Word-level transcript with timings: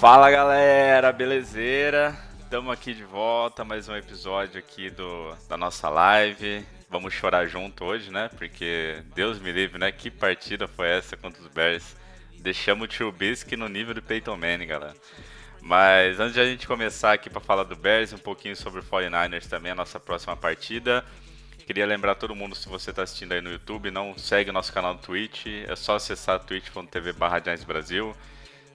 Fala 0.00 0.30
galera, 0.30 1.12
belezeira? 1.12 2.16
Estamos 2.42 2.72
aqui 2.72 2.94
de 2.94 3.04
volta, 3.04 3.66
mais 3.66 3.86
um 3.86 3.94
episódio 3.94 4.58
aqui 4.58 4.88
do, 4.88 5.36
da 5.46 5.58
nossa 5.58 5.90
live. 5.90 6.64
Vamos 6.88 7.12
chorar 7.12 7.46
junto 7.46 7.84
hoje, 7.84 8.10
né? 8.10 8.30
Porque 8.34 9.02
Deus 9.14 9.38
me 9.38 9.52
livre, 9.52 9.78
né? 9.78 9.92
Que 9.92 10.10
partida 10.10 10.66
foi 10.66 10.88
essa 10.88 11.18
contra 11.18 11.42
os 11.42 11.48
Bears? 11.48 11.94
Deixamos 12.38 12.86
o 12.86 12.88
Trubisky 12.88 13.58
no 13.58 13.68
nível 13.68 13.92
do 13.92 14.00
Peyton 14.00 14.38
Manning, 14.38 14.68
galera. 14.68 14.94
Mas 15.60 16.18
antes 16.18 16.32
de 16.32 16.40
a 16.40 16.46
gente 16.46 16.66
começar 16.66 17.12
aqui 17.12 17.28
para 17.28 17.42
falar 17.42 17.64
do 17.64 17.76
Bears, 17.76 18.14
um 18.14 18.18
pouquinho 18.18 18.56
sobre 18.56 18.80
o 18.80 18.82
49ers 18.82 19.50
também, 19.50 19.72
a 19.72 19.74
nossa 19.74 20.00
próxima 20.00 20.34
partida. 20.34 21.04
Queria 21.66 21.84
lembrar 21.84 22.14
todo 22.14 22.34
mundo, 22.34 22.56
se 22.56 22.70
você 22.70 22.88
está 22.88 23.02
assistindo 23.02 23.32
aí 23.32 23.42
no 23.42 23.52
YouTube, 23.52 23.90
não 23.90 24.16
segue 24.16 24.48
o 24.48 24.52
nosso 24.54 24.72
canal 24.72 24.94
no 24.94 25.00
Twitch, 25.00 25.44
é 25.68 25.76
só 25.76 25.96
acessar 25.96 26.40
twitch.tv 26.40 27.12
barra 27.12 27.42
Brasil. 27.66 28.16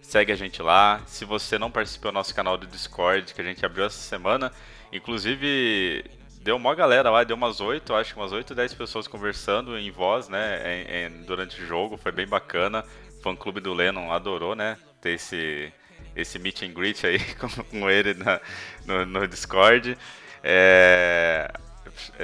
Segue 0.05 0.32
a 0.32 0.36
gente 0.36 0.62
lá. 0.62 1.02
Se 1.08 1.26
você 1.26 1.58
não 1.58 1.72
participou 1.72 2.12
do 2.12 2.16
nosso 2.16 2.34
canal 2.34 2.58
do 2.58 2.68
Discord, 2.68 3.34
que 3.34 3.41
a 3.41 3.44
gente 3.44 3.66
abriu 3.66 3.86
essa 3.86 3.98
semana, 3.98 4.52
inclusive 4.94 6.05
deu 6.41 6.55
uma 6.55 6.76
galera 6.76 7.09
lá, 7.09 7.23
deu 7.23 7.36
umas 7.36 7.59
8, 7.59 7.92
acho 7.95 8.14
que 8.14 8.20
umas 8.20 8.31
8, 8.31 8.53
10 8.53 8.75
pessoas 8.75 9.08
conversando 9.08 9.75
em 9.78 9.89
voz, 9.89 10.30
né, 10.30 10.62
em, 10.64 11.08
em, 11.08 11.22
durante 11.23 11.59
o 11.59 11.66
jogo, 11.66 11.97
foi 11.97 12.12
bem 12.12 12.28
bacana. 12.28 12.86
O 13.17 13.23
fã 13.23 13.36
clube 13.36 13.59
do 13.59 13.73
Lennon 13.73 14.12
adorou, 14.12 14.56
né, 14.56 14.78
ter 15.02 15.16
esse, 15.16 15.73
esse 16.16 16.38
meet 16.38 16.62
and 16.62 16.73
greet 16.73 17.03
aí 17.06 17.17
com, 17.36 17.50
com 17.50 17.90
ele 17.90 18.14
na, 18.14 18.40
no, 18.86 19.06
no, 19.08 19.28
Discord. 19.28 19.97
É, 20.44 21.52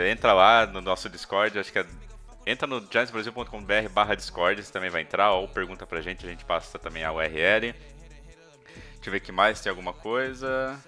entra 0.07 0.33
lá 0.33 0.67
no 0.67 0.81
nosso 0.81 1.09
Discord, 1.09 1.57
acho 1.57 1.73
que 1.73 1.79
é 1.79 1.85
Entra 2.45 2.67
no 2.67 2.79
giantsbrasil.com.br 2.79 3.89
barra 3.91 4.15
Discord, 4.15 4.63
você 4.63 4.71
também 4.71 4.89
vai 4.89 5.01
entrar, 5.01 5.31
ou 5.33 5.47
pergunta 5.47 5.85
pra 5.85 6.01
gente, 6.01 6.25
a 6.25 6.29
gente 6.29 6.43
passa 6.43 6.79
também 6.79 7.03
a 7.03 7.11
URL. 7.11 7.73
Deixa 9.01 9.09
eu 9.09 9.11
ver 9.11 9.19
que 9.19 9.31
mais, 9.31 9.61
tem 9.61 9.69
alguma 9.69 9.93
coisa. 9.93 10.79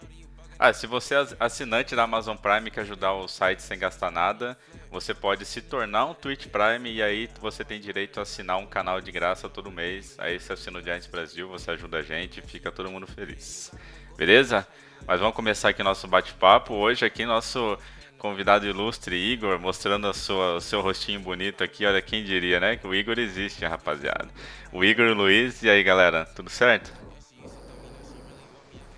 Ah, 0.58 0.72
se 0.72 0.88
você 0.88 1.16
é 1.16 1.28
assinante 1.40 1.96
da 1.96 2.04
Amazon 2.04 2.38
Prime 2.38 2.72
que 2.72 2.80
ajudar 2.80 3.14
o 3.14 3.28
site 3.28 3.62
sem 3.62 3.78
gastar 3.78 4.10
nada, 4.10 4.58
você 4.90 5.14
pode 5.14 5.46
se 5.46 5.62
tornar 5.62 6.06
um 6.06 6.14
Twitch 6.14 6.48
Prime 6.48 6.92
e 6.92 7.02
aí 7.04 7.30
você 7.42 7.64
tem 7.64 7.80
direito 7.80 8.20
a 8.20 8.24
assinar 8.24 8.58
um 8.58 8.66
canal 8.66 9.02
de 9.02 9.12
graça 9.12 9.50
todo 9.50 9.72
mês. 9.72 10.16
Aí 10.20 10.40
você 10.40 10.54
assina 10.54 10.80
o 10.80 10.82
Giants 10.82 11.08
Brasil, 11.08 11.50
você 11.50 11.72
ajuda 11.72 11.98
a 11.98 12.02
gente 12.02 12.40
e 12.40 12.48
fica 12.48 12.72
todo 12.72 12.90
mundo 12.90 13.06
feliz. 13.08 13.72
Beleza? 14.16 14.66
Mas 15.06 15.20
vamos 15.20 15.36
começar 15.36 15.70
aqui 15.70 15.84
nosso 15.84 16.08
bate-papo. 16.08 16.74
Hoje 16.74 17.04
aqui 17.04 17.26
nosso 17.26 17.78
convidado 18.24 18.66
ilustre 18.66 19.18
Igor, 19.18 19.60
mostrando 19.60 20.08
a 20.08 20.14
sua, 20.14 20.56
o 20.56 20.62
seu 20.62 20.80
rostinho 20.80 21.20
bonito 21.20 21.62
aqui. 21.62 21.86
Olha, 21.86 22.02
quem 22.02 22.24
diria, 22.24 22.58
né? 22.58 22.78
Que 22.78 22.88
o 22.88 22.96
Igor 22.96 23.20
existe, 23.20 23.66
rapaziada. 23.66 24.30
O 24.72 24.82
Igor 24.82 25.08
e 25.08 25.12
o 25.12 25.14
Luiz. 25.14 25.62
E 25.62 25.70
aí, 25.70 25.84
galera? 25.84 26.26
Tudo 26.34 26.50
certo? 26.50 26.94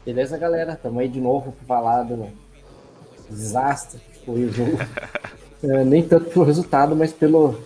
Beleza, 0.06 0.38
galera? 0.38 0.76
Tamo 0.76 1.00
aí 1.00 1.08
de 1.08 1.20
novo 1.20 1.54
pra 1.54 1.66
falar 1.66 2.04
do 2.04 2.32
desastre 3.28 4.00
que 4.00 4.26
foi 4.28 4.46
o 4.46 4.54
jogo. 4.54 4.78
é, 5.64 5.84
nem 5.84 6.08
tanto 6.08 6.30
pelo 6.30 6.46
resultado, 6.46 6.96
mas 6.96 7.12
pelo. 7.12 7.60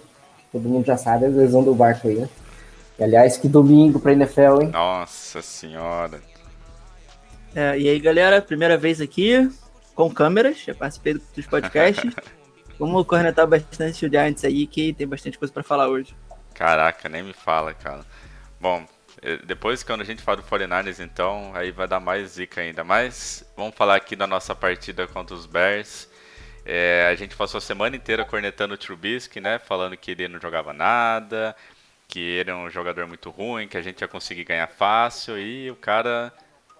Todo 0.54 0.70
mundo 0.70 0.86
já 0.86 0.96
sabe 0.96 1.26
a 1.26 1.28
lesão 1.28 1.62
do 1.62 1.76
barco 1.76 2.08
aí, 2.08 2.16
né? 2.16 2.30
E, 2.98 3.04
aliás, 3.04 3.36
que 3.36 3.50
domingo 3.50 4.00
pra 4.00 4.14
NFL, 4.14 4.62
hein? 4.62 4.70
Nossa 4.72 5.42
senhora. 5.42 6.22
É, 7.54 7.78
e 7.78 7.90
aí, 7.90 8.00
galera? 8.00 8.42
Primeira 8.42 8.78
vez 8.78 9.02
aqui 9.02 9.52
com 10.00 10.10
câmeras, 10.10 10.60
já 10.60 10.74
participei 10.74 11.16
dos 11.36 11.46
podcasts. 11.46 12.16
Vamos 12.80 13.06
cornetar 13.06 13.46
bastante 13.46 14.06
o 14.06 14.10
Giants 14.10 14.46
aí, 14.46 14.66
que 14.66 14.94
tem 14.94 15.06
bastante 15.06 15.38
coisa 15.38 15.54
para 15.54 15.62
falar 15.62 15.90
hoje. 15.90 16.16
Caraca, 16.54 17.10
nem 17.10 17.22
me 17.22 17.34
fala, 17.34 17.74
cara. 17.74 18.06
Bom, 18.62 18.86
depois 19.46 19.84
quando 19.84 20.00
a 20.00 20.06
gente 20.06 20.22
fala 20.22 20.38
do 20.38 20.44
49ers, 20.44 21.04
então, 21.04 21.52
aí 21.54 21.72
vai 21.72 21.86
dar 21.86 22.00
mais 22.00 22.30
zica 22.30 22.62
ainda. 22.62 22.82
Mas 22.82 23.44
vamos 23.58 23.76
falar 23.76 23.98
aqui 23.98 24.16
da 24.16 24.26
nossa 24.26 24.56
partida 24.56 25.06
contra 25.06 25.36
os 25.36 25.46
Bears. 25.46 26.10
É, 26.66 27.10
a 27.12 27.16
gente 27.16 27.36
passou 27.36 27.58
a 27.58 27.62
semana 27.62 27.98
inteira 27.98 28.24
cornetando 28.24 28.76
o 28.76 28.78
Trubisky, 28.78 29.42
né? 29.42 29.60
Falando 29.60 29.98
que 29.98 30.12
ele 30.12 30.30
não 30.30 30.40
jogava 30.40 30.72
nada, 30.72 31.54
que 32.08 32.22
ele 32.22 32.52
é 32.52 32.56
um 32.56 32.70
jogador 32.70 33.06
muito 33.06 33.30
ruim, 33.30 33.68
que 33.68 33.76
a 33.76 33.82
gente 33.82 34.00
ia 34.00 34.08
conseguir 34.08 34.46
ganhar 34.46 34.68
fácil. 34.68 35.38
E 35.38 35.70
o 35.70 35.76
cara 35.76 36.32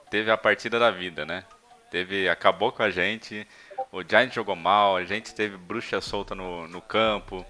teve 0.10 0.32
a 0.32 0.38
partida 0.38 0.80
da 0.80 0.90
vida, 0.90 1.26
né? 1.26 1.44
Teve, 1.90 2.30
acabou 2.30 2.72
com 2.72 2.84
a 2.84 2.90
gente. 2.90 3.48
O 3.92 4.02
Giants 4.04 4.36
jogou 4.36 4.56
mal, 4.56 4.98
a 4.98 5.04
gente 5.04 5.34
teve 5.34 5.58
bruxa 5.58 6.00
solta 6.02 6.36
no, 6.36 6.68
no 6.68 6.82
campo. 6.82 7.46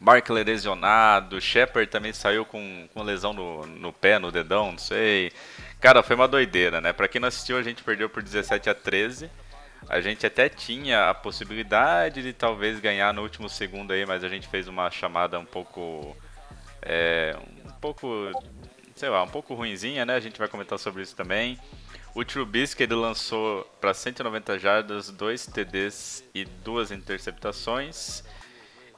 Barkley 0.00 0.44
lesionado, 0.44 1.40
Shepard 1.40 1.90
também 1.90 2.12
saiu 2.12 2.44
com, 2.44 2.88
com 2.94 3.02
lesão 3.02 3.32
no, 3.32 3.66
no 3.66 3.92
pé, 3.92 4.18
no 4.18 4.30
dedão, 4.30 4.70
não 4.72 4.78
sei. 4.78 5.32
Cara, 5.80 6.02
foi 6.02 6.14
uma 6.14 6.28
doideira, 6.28 6.80
né? 6.80 6.92
Pra 6.92 7.08
quem 7.08 7.20
não 7.20 7.28
assistiu, 7.28 7.56
a 7.56 7.62
gente 7.62 7.82
perdeu 7.82 8.08
por 8.08 8.22
17 8.22 8.70
a 8.70 8.74
13. 8.74 9.28
A 9.88 10.00
gente 10.00 10.26
até 10.26 10.48
tinha 10.48 11.10
a 11.10 11.14
possibilidade 11.14 12.22
de 12.22 12.32
talvez 12.32 12.78
ganhar 12.78 13.12
no 13.12 13.22
último 13.22 13.48
segundo 13.48 13.92
aí, 13.92 14.04
mas 14.06 14.22
a 14.22 14.28
gente 14.28 14.46
fez 14.46 14.68
uma 14.68 14.90
chamada 14.90 15.38
um 15.38 15.44
pouco. 15.44 16.16
É, 16.82 17.36
um 17.64 17.72
pouco. 17.80 18.30
sei 18.94 19.08
lá, 19.08 19.22
um 19.22 19.28
pouco 19.28 19.54
ruinzinha, 19.54 20.04
né? 20.04 20.14
A 20.14 20.20
gente 20.20 20.38
vai 20.38 20.48
comentar 20.48 20.78
sobre 20.78 21.02
isso 21.02 21.16
também. 21.16 21.58
O 22.14 22.24
Trubisky 22.24 22.82
ele 22.82 22.94
lançou 22.94 23.64
para 23.80 23.94
190 23.94 24.58
jardas, 24.58 25.10
2 25.10 25.46
TDs 25.46 26.24
e 26.34 26.44
duas 26.44 26.90
interceptações. 26.90 28.24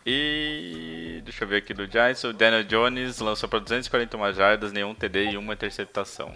E 0.06 1.20
deixa 1.24 1.44
eu 1.44 1.48
ver 1.48 1.58
aqui 1.58 1.74
do 1.74 1.86
Giants, 1.86 2.24
o 2.24 2.32
Daniel 2.32 2.64
Jones 2.64 3.18
lançou 3.18 3.48
para 3.48 3.58
241 3.58 4.32
jardas, 4.32 4.72
nenhum 4.72 4.94
TD 4.94 5.32
e 5.32 5.36
uma 5.36 5.52
interceptação. 5.52 6.34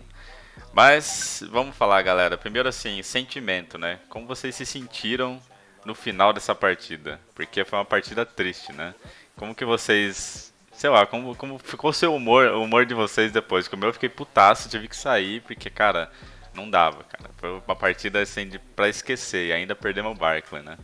Mas 0.72 1.42
vamos 1.50 1.74
falar, 1.74 2.02
galera. 2.02 2.36
Primeiro 2.36 2.68
assim, 2.68 3.02
sentimento, 3.02 3.78
né? 3.78 4.00
Como 4.08 4.26
vocês 4.26 4.54
se 4.54 4.66
sentiram 4.66 5.40
no 5.84 5.94
final 5.94 6.32
dessa 6.32 6.54
partida? 6.54 7.20
Porque 7.34 7.64
foi 7.64 7.78
uma 7.78 7.84
partida 7.84 8.26
triste, 8.26 8.72
né? 8.72 8.94
Como 9.36 9.54
que 9.54 9.64
vocês 9.64 10.52
sei 10.74 10.90
lá, 10.90 11.06
como, 11.06 11.34
como 11.36 11.58
ficou 11.58 11.90
o 11.90 11.94
seu 11.94 12.14
humor, 12.14 12.48
o 12.48 12.62
humor 12.62 12.84
de 12.84 12.94
vocês 12.94 13.32
depois? 13.32 13.68
Como 13.68 13.84
eu 13.84 13.92
fiquei 13.92 14.08
putaço, 14.08 14.68
tive 14.68 14.88
que 14.88 14.96
sair, 14.96 15.40
porque, 15.42 15.70
cara, 15.70 16.10
não 16.54 16.70
dava, 16.70 17.04
cara. 17.04 17.30
Foi 17.36 17.60
uma 17.66 17.76
partida 17.76 18.20
assim 18.20 18.48
de, 18.48 18.58
pra 18.58 18.88
esquecer. 18.88 19.48
E 19.48 19.52
ainda 19.52 19.74
perdemos 19.74 20.12
o 20.12 20.18
Barkley, 20.18 20.62
né? 20.62 20.76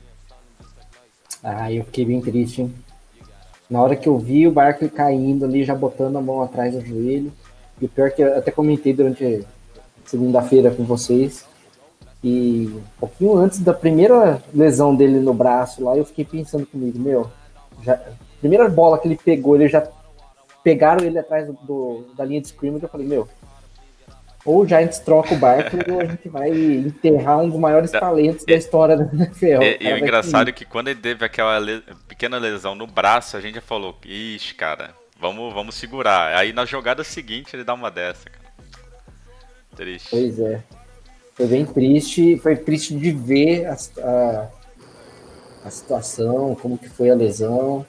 Ah, 1.42 1.72
eu 1.72 1.84
fiquei 1.84 2.04
bem 2.04 2.20
triste, 2.20 2.62
hein? 2.62 2.74
Na 3.68 3.80
hora 3.80 3.96
que 3.96 4.08
eu 4.08 4.18
vi 4.18 4.46
o 4.46 4.52
Barkley 4.52 4.90
caindo 4.90 5.44
ali, 5.44 5.64
já 5.64 5.74
botando 5.74 6.16
a 6.16 6.20
mão 6.20 6.42
atrás 6.42 6.74
do 6.74 6.84
joelho. 6.84 7.32
E 7.80 7.86
o 7.86 7.88
pior 7.88 8.08
é 8.08 8.10
que 8.10 8.22
eu 8.22 8.36
até 8.36 8.50
comentei 8.50 8.92
durante 8.92 9.46
segunda-feira 10.04 10.70
com 10.70 10.84
vocês. 10.84 11.46
E 12.22 12.68
um 12.74 12.82
pouquinho 12.98 13.36
antes 13.36 13.60
da 13.60 13.72
primeira 13.72 14.42
lesão 14.52 14.94
dele 14.94 15.20
no 15.20 15.32
braço 15.32 15.82
lá, 15.82 15.96
eu 15.96 16.04
fiquei 16.04 16.24
pensando 16.24 16.66
comigo, 16.66 16.98
meu, 16.98 17.30
já, 17.82 17.98
primeira 18.40 18.68
bola 18.68 18.98
que 18.98 19.08
ele 19.08 19.16
pegou, 19.16 19.56
ele 19.56 19.68
já 19.68 19.88
pegaram 20.62 21.02
ele 21.02 21.18
atrás 21.18 21.46
do, 21.46 21.54
do 21.54 22.04
da 22.14 22.24
linha 22.24 22.40
de 22.40 22.48
scrimmage, 22.48 22.82
eu 22.82 22.90
falei, 22.90 23.06
meu, 23.06 23.26
ou 24.44 24.62
o 24.62 24.66
Giants 24.66 24.98
troca 25.00 25.34
o 25.34 25.38
Barkley 25.38 25.82
ou 25.92 26.00
a 26.00 26.04
gente 26.04 26.28
vai 26.28 26.50
enterrar 26.50 27.40
um 27.40 27.50
dos 27.50 27.58
maiores 27.58 27.90
talentos 27.90 28.44
da 28.44 28.54
história 28.54 28.96
da 28.96 29.04
NFL. 29.12 29.62
E, 29.62 29.78
e 29.80 29.92
o 29.92 29.98
engraçado 29.98 30.48
é 30.48 30.52
que 30.52 30.64
quando 30.64 30.88
ele 30.88 31.00
teve 31.00 31.24
aquela 31.24 31.58
le 31.58 31.82
pequena 32.08 32.38
lesão 32.38 32.74
no 32.74 32.86
braço, 32.86 33.36
a 33.36 33.40
gente 33.40 33.56
já 33.56 33.60
falou, 33.60 33.96
ixi, 34.04 34.54
cara, 34.54 34.94
vamos, 35.18 35.52
vamos 35.52 35.74
segurar. 35.74 36.36
Aí 36.36 36.52
na 36.52 36.64
jogada 36.64 37.04
seguinte 37.04 37.54
ele 37.54 37.64
dá 37.64 37.74
uma 37.74 37.90
dessa, 37.90 38.30
cara. 38.30 38.40
Triste. 39.76 40.08
Pois 40.10 40.38
é. 40.38 40.62
Foi 41.34 41.46
bem 41.46 41.64
triste, 41.64 42.38
foi 42.38 42.56
triste 42.56 42.94
de 42.96 43.12
ver 43.12 43.66
a, 43.66 43.76
a, 44.02 44.48
a 45.66 45.70
situação, 45.70 46.54
como 46.54 46.78
que 46.78 46.88
foi 46.88 47.10
a 47.10 47.14
lesão. 47.14 47.84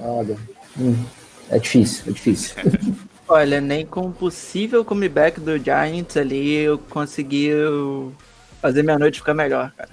Olha, 0.00 0.36
hum, 0.78 1.04
é 1.50 1.58
difícil, 1.58 2.04
é 2.08 2.12
difícil. 2.12 2.56
Olha, 3.28 3.60
nem 3.60 3.84
com 3.84 4.06
o 4.06 4.12
possível 4.12 4.82
comeback 4.84 5.38
do 5.38 5.58
Giants 5.58 6.16
ali 6.16 6.54
eu 6.54 6.78
consegui 6.78 7.50
fazer 8.60 8.82
minha 8.82 8.98
noite 8.98 9.18
ficar 9.18 9.34
melhor, 9.34 9.70
cara. 9.76 9.90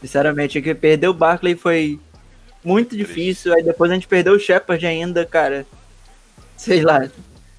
Sinceramente, 0.00 0.60
que 0.60 0.74
perder 0.74 1.08
o 1.08 1.14
Barkley 1.14 1.54
foi 1.54 2.00
muito 2.64 2.96
difícil. 2.96 3.54
Aí 3.54 3.62
depois 3.62 3.90
a 3.90 3.94
gente 3.94 4.08
perdeu 4.08 4.34
o 4.34 4.38
Shepard 4.38 4.84
ainda, 4.84 5.24
cara. 5.24 5.64
Sei 6.56 6.82
lá. 6.82 7.08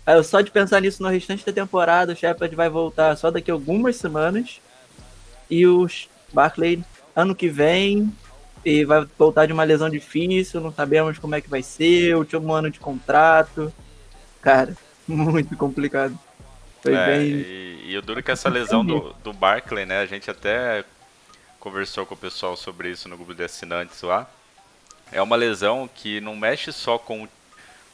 Aí 0.06 0.16
eu 0.16 0.24
só 0.24 0.42
de 0.42 0.52
pensar 0.52 0.82
nisso 0.82 1.02
no 1.02 1.10
restante 1.10 1.46
da 1.46 1.54
temporada, 1.54 2.14
o 2.14 2.16
Shepard 2.16 2.54
vai 2.56 2.70
voltar 2.70 3.16
só 3.16 3.32
daqui 3.32 3.50
a 3.50 3.54
algumas 3.54 3.96
semanas. 3.96 4.60
e 5.50 5.66
o 5.66 5.88
Barkley 6.34 6.84
ano 7.16 7.34
que 7.34 7.48
vem 7.48 8.12
e 8.66 8.84
vai 8.84 9.08
voltar 9.18 9.46
de 9.46 9.54
uma 9.54 9.64
lesão 9.64 9.90
difícil, 9.90 10.60
não 10.60 10.74
sabemos 10.74 11.18
como 11.18 11.36
é 11.36 11.42
que 11.42 11.50
vai 11.50 11.64
ser, 11.64 12.16
último 12.18 12.52
ano 12.52 12.70
de 12.70 12.80
contrato. 12.80 13.72
Cara, 14.42 14.76
muito 15.08 15.56
complicado. 15.58 16.18
Foi 16.82 16.98
É, 16.98 17.00
bem. 17.00 17.48
e, 17.84 17.92
e 17.92 17.98
o 17.98 18.02
duro 18.02 18.20
é 18.20 18.24
que 18.24 18.32
essa 18.32 18.50
lesão 18.50 18.86
do, 18.86 19.14
do 19.24 19.34
Barkley, 19.34 19.86
né? 19.86 20.00
A 20.00 20.06
gente 20.06 20.30
até 20.32 20.86
conversou 21.60 22.06
com 22.06 22.16
o 22.16 22.18
pessoal 22.18 22.58
sobre 22.58 22.92
isso 22.92 23.10
no 23.10 23.18
grupo 23.18 23.36
de 23.36 23.44
assinantes 23.44 24.02
lá. 24.04 24.28
É 25.12 25.22
uma 25.22 25.36
lesão 25.38 25.90
que 25.94 26.22
não 26.22 26.36
mexe 26.36 26.72
só 26.74 26.98
com, 27.00 27.28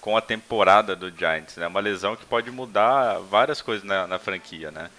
com 0.01 0.17
a 0.17 0.21
temporada 0.21 0.95
do 0.95 1.11
Giants, 1.11 1.57
né? 1.57 1.65
É 1.65 1.67
uma 1.69 1.79
lesão 1.81 2.15
que 2.15 2.25
pode 2.25 2.51
mudar 2.51 3.19
várias 3.21 3.61
coisas 3.61 3.83
na, 3.85 4.07
na 4.07 4.19
franquia, 4.19 4.71
né? 4.71 4.89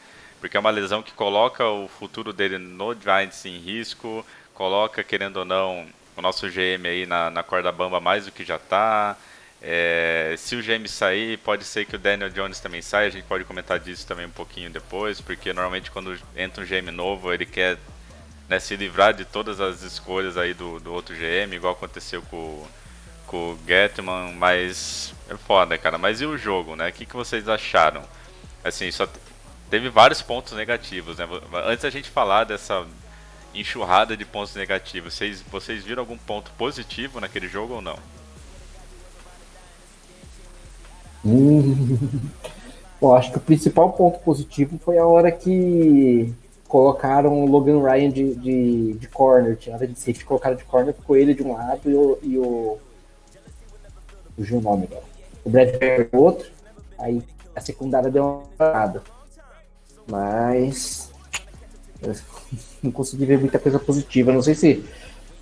Porque 0.40 0.56
é 0.56 0.60
uma 0.60 0.70
lesão 0.70 1.02
que 1.02 1.12
coloca 1.12 1.66
o 1.68 1.88
futuro 1.88 2.32
dele 2.32 2.58
no 2.58 2.94
Giants 2.94 3.44
em 3.46 3.58
risco, 3.58 4.26
coloca, 4.54 5.04
querendo 5.04 5.38
ou 5.38 5.44
não, 5.44 5.86
o 6.16 6.22
nosso 6.22 6.48
GM 6.48 6.86
aí 6.88 7.06
na, 7.06 7.30
na 7.30 7.42
corda 7.42 7.72
bamba 7.72 8.00
mais 8.00 8.26
do 8.26 8.32
que 8.32 8.44
já 8.44 8.58
tá. 8.58 9.16
É, 9.66 10.34
se 10.36 10.54
o 10.56 10.62
GM 10.62 10.86
sair, 10.86 11.38
pode 11.38 11.64
ser 11.64 11.86
que 11.86 11.96
o 11.96 11.98
Daniel 11.98 12.28
Jones 12.28 12.60
também 12.60 12.82
saia. 12.82 13.06
A 13.06 13.10
gente 13.10 13.24
pode 13.24 13.44
comentar 13.44 13.80
disso 13.80 14.06
também 14.06 14.26
um 14.26 14.30
pouquinho 14.30 14.68
depois, 14.68 15.22
porque 15.22 15.54
normalmente 15.54 15.90
quando 15.90 16.18
entra 16.36 16.62
um 16.62 16.66
GM 16.66 16.90
novo, 16.90 17.32
ele 17.32 17.46
quer 17.46 17.78
né, 18.46 18.60
se 18.60 18.76
livrar 18.76 19.14
de 19.14 19.24
todas 19.24 19.60
as 19.62 19.80
escolhas 19.80 20.36
aí 20.36 20.52
do, 20.52 20.78
do 20.80 20.92
outro 20.92 21.14
GM, 21.14 21.54
igual 21.54 21.72
aconteceu 21.72 22.20
com, 22.22 22.66
com 23.26 23.52
o 23.52 23.58
Getman, 23.66 24.34
mas 24.34 25.14
é 25.30 25.36
foda, 25.38 25.78
cara. 25.78 25.96
Mas 25.96 26.20
e 26.20 26.26
o 26.26 26.36
jogo, 26.36 26.76
né? 26.76 26.90
O 26.90 26.92
que, 26.92 27.06
que 27.06 27.16
vocês 27.16 27.48
acharam? 27.48 28.04
Assim, 28.62 28.90
só 28.90 29.06
te- 29.06 29.18
teve 29.70 29.88
vários 29.88 30.20
pontos 30.20 30.52
negativos, 30.52 31.16
né? 31.16 31.26
Antes 31.64 31.84
da 31.84 31.90
gente 31.90 32.10
falar 32.10 32.44
dessa 32.44 32.86
enxurrada 33.54 34.14
de 34.14 34.26
pontos 34.26 34.54
negativos, 34.54 35.14
vocês, 35.14 35.40
vocês 35.40 35.84
viram 35.84 36.02
algum 36.02 36.18
ponto 36.18 36.50
positivo 36.50 37.18
naquele 37.18 37.48
jogo 37.48 37.74
ou 37.74 37.80
não? 37.80 37.98
Hum. 41.24 41.98
Bom, 43.00 43.14
acho 43.14 43.32
que 43.32 43.38
o 43.38 43.40
principal 43.40 43.92
ponto 43.92 44.18
positivo 44.20 44.78
foi 44.78 44.98
a 44.98 45.06
hora 45.06 45.30
que 45.30 46.32
colocaram 46.66 47.44
o 47.44 47.46
Logan 47.46 47.82
Ryan 47.82 48.10
de, 48.10 48.34
de, 48.34 48.92
de 48.94 49.08
corner. 49.08 49.58
Hora 49.68 49.86
de 49.86 49.98
safety, 49.98 50.24
colocaram 50.24 50.56
de 50.56 50.64
corner, 50.64 50.94
ficou 50.94 51.16
ele 51.16 51.34
de 51.34 51.42
um 51.42 51.52
lado 51.52 51.90
e 51.90 51.94
o. 51.94 52.18
E 52.22 52.38
o 52.38 52.78
fugiu 54.36 54.58
o 54.58 54.60
nome 54.60 54.88
agora. 54.90 55.04
O 55.44 55.50
Brad 55.50 55.68
do 56.10 56.18
outro. 56.18 56.50
Aí 56.98 57.22
a 57.54 57.60
secundária 57.60 58.10
deu 58.10 58.24
uma 58.24 58.42
parada. 58.56 59.02
Mas. 60.08 61.10
não 62.82 62.90
consegui 62.90 63.26
ver 63.26 63.38
muita 63.38 63.58
coisa 63.58 63.78
positiva. 63.78 64.32
Não 64.32 64.42
sei 64.42 64.54
se 64.54 64.84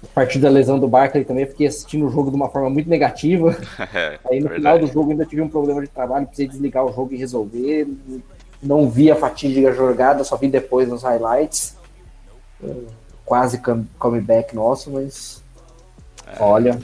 a 0.02 0.06
partir 0.14 0.38
da 0.38 0.48
lesão 0.48 0.78
do 0.78 0.88
Barkley 0.88 1.24
também 1.24 1.46
fiquei 1.46 1.66
assistindo 1.66 2.06
o 2.06 2.10
jogo 2.10 2.30
de 2.30 2.36
uma 2.36 2.48
forma 2.48 2.68
muito 2.70 2.88
negativa. 2.88 3.56
É, 3.94 4.18
Aí 4.30 4.40
no 4.40 4.48
verdade. 4.48 4.54
final 4.56 4.78
do 4.78 4.86
jogo 4.86 5.10
ainda 5.10 5.24
tive 5.26 5.42
um 5.42 5.48
problema 5.48 5.80
de 5.80 5.88
trabalho, 5.88 6.26
precisei 6.26 6.48
desligar 6.48 6.84
o 6.84 6.92
jogo 6.92 7.14
e 7.14 7.16
resolver. 7.18 7.86
Não 8.62 8.88
vi 8.88 9.10
a 9.10 9.16
fatídica 9.16 9.72
jogada, 9.72 10.22
só 10.24 10.36
vi 10.36 10.48
depois 10.48 10.88
nos 10.88 11.02
highlights. 11.02 11.76
É, 12.62 12.72
Quase 13.24 13.58
come- 13.58 13.86
comeback 13.98 14.54
nosso, 14.54 14.90
mas. 14.90 15.42
Olha. 16.38 16.78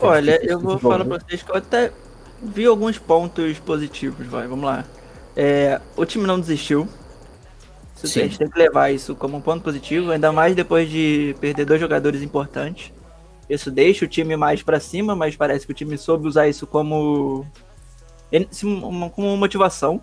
Olha, 0.00 0.38
eu 0.42 0.58
vou 0.58 0.78
falar 0.78 0.98
jogo, 0.98 1.10
pra 1.10 1.18
vocês 1.26 1.42
que 1.42 1.50
eu 1.50 1.56
até 1.56 1.90
vi 2.42 2.66
alguns 2.66 2.98
pontos 2.98 3.58
positivos, 3.60 4.26
vai, 4.26 4.46
vamos 4.46 4.64
lá. 4.64 4.84
É, 5.34 5.80
o 5.96 6.04
time 6.04 6.26
não 6.26 6.38
desistiu. 6.40 6.88
Isso 7.96 8.08
Sim. 8.08 8.20
A 8.20 8.22
gente 8.24 8.38
tem 8.38 8.48
que 8.48 8.58
levar 8.58 8.90
isso 8.90 9.16
como 9.16 9.36
um 9.36 9.40
ponto 9.40 9.64
positivo, 9.64 10.10
ainda 10.10 10.30
mais 10.30 10.54
depois 10.54 10.88
de 10.88 11.34
perder 11.40 11.64
dois 11.64 11.80
jogadores 11.80 12.22
importantes. 12.22 12.92
Isso 13.48 13.70
deixa 13.70 14.04
o 14.04 14.08
time 14.08 14.36
mais 14.36 14.62
pra 14.62 14.78
cima, 14.78 15.16
mas 15.16 15.34
parece 15.34 15.64
que 15.64 15.72
o 15.72 15.74
time 15.74 15.96
soube 15.96 16.28
usar 16.28 16.48
isso 16.48 16.66
como, 16.66 17.46
como 19.14 19.36
motivação. 19.36 20.00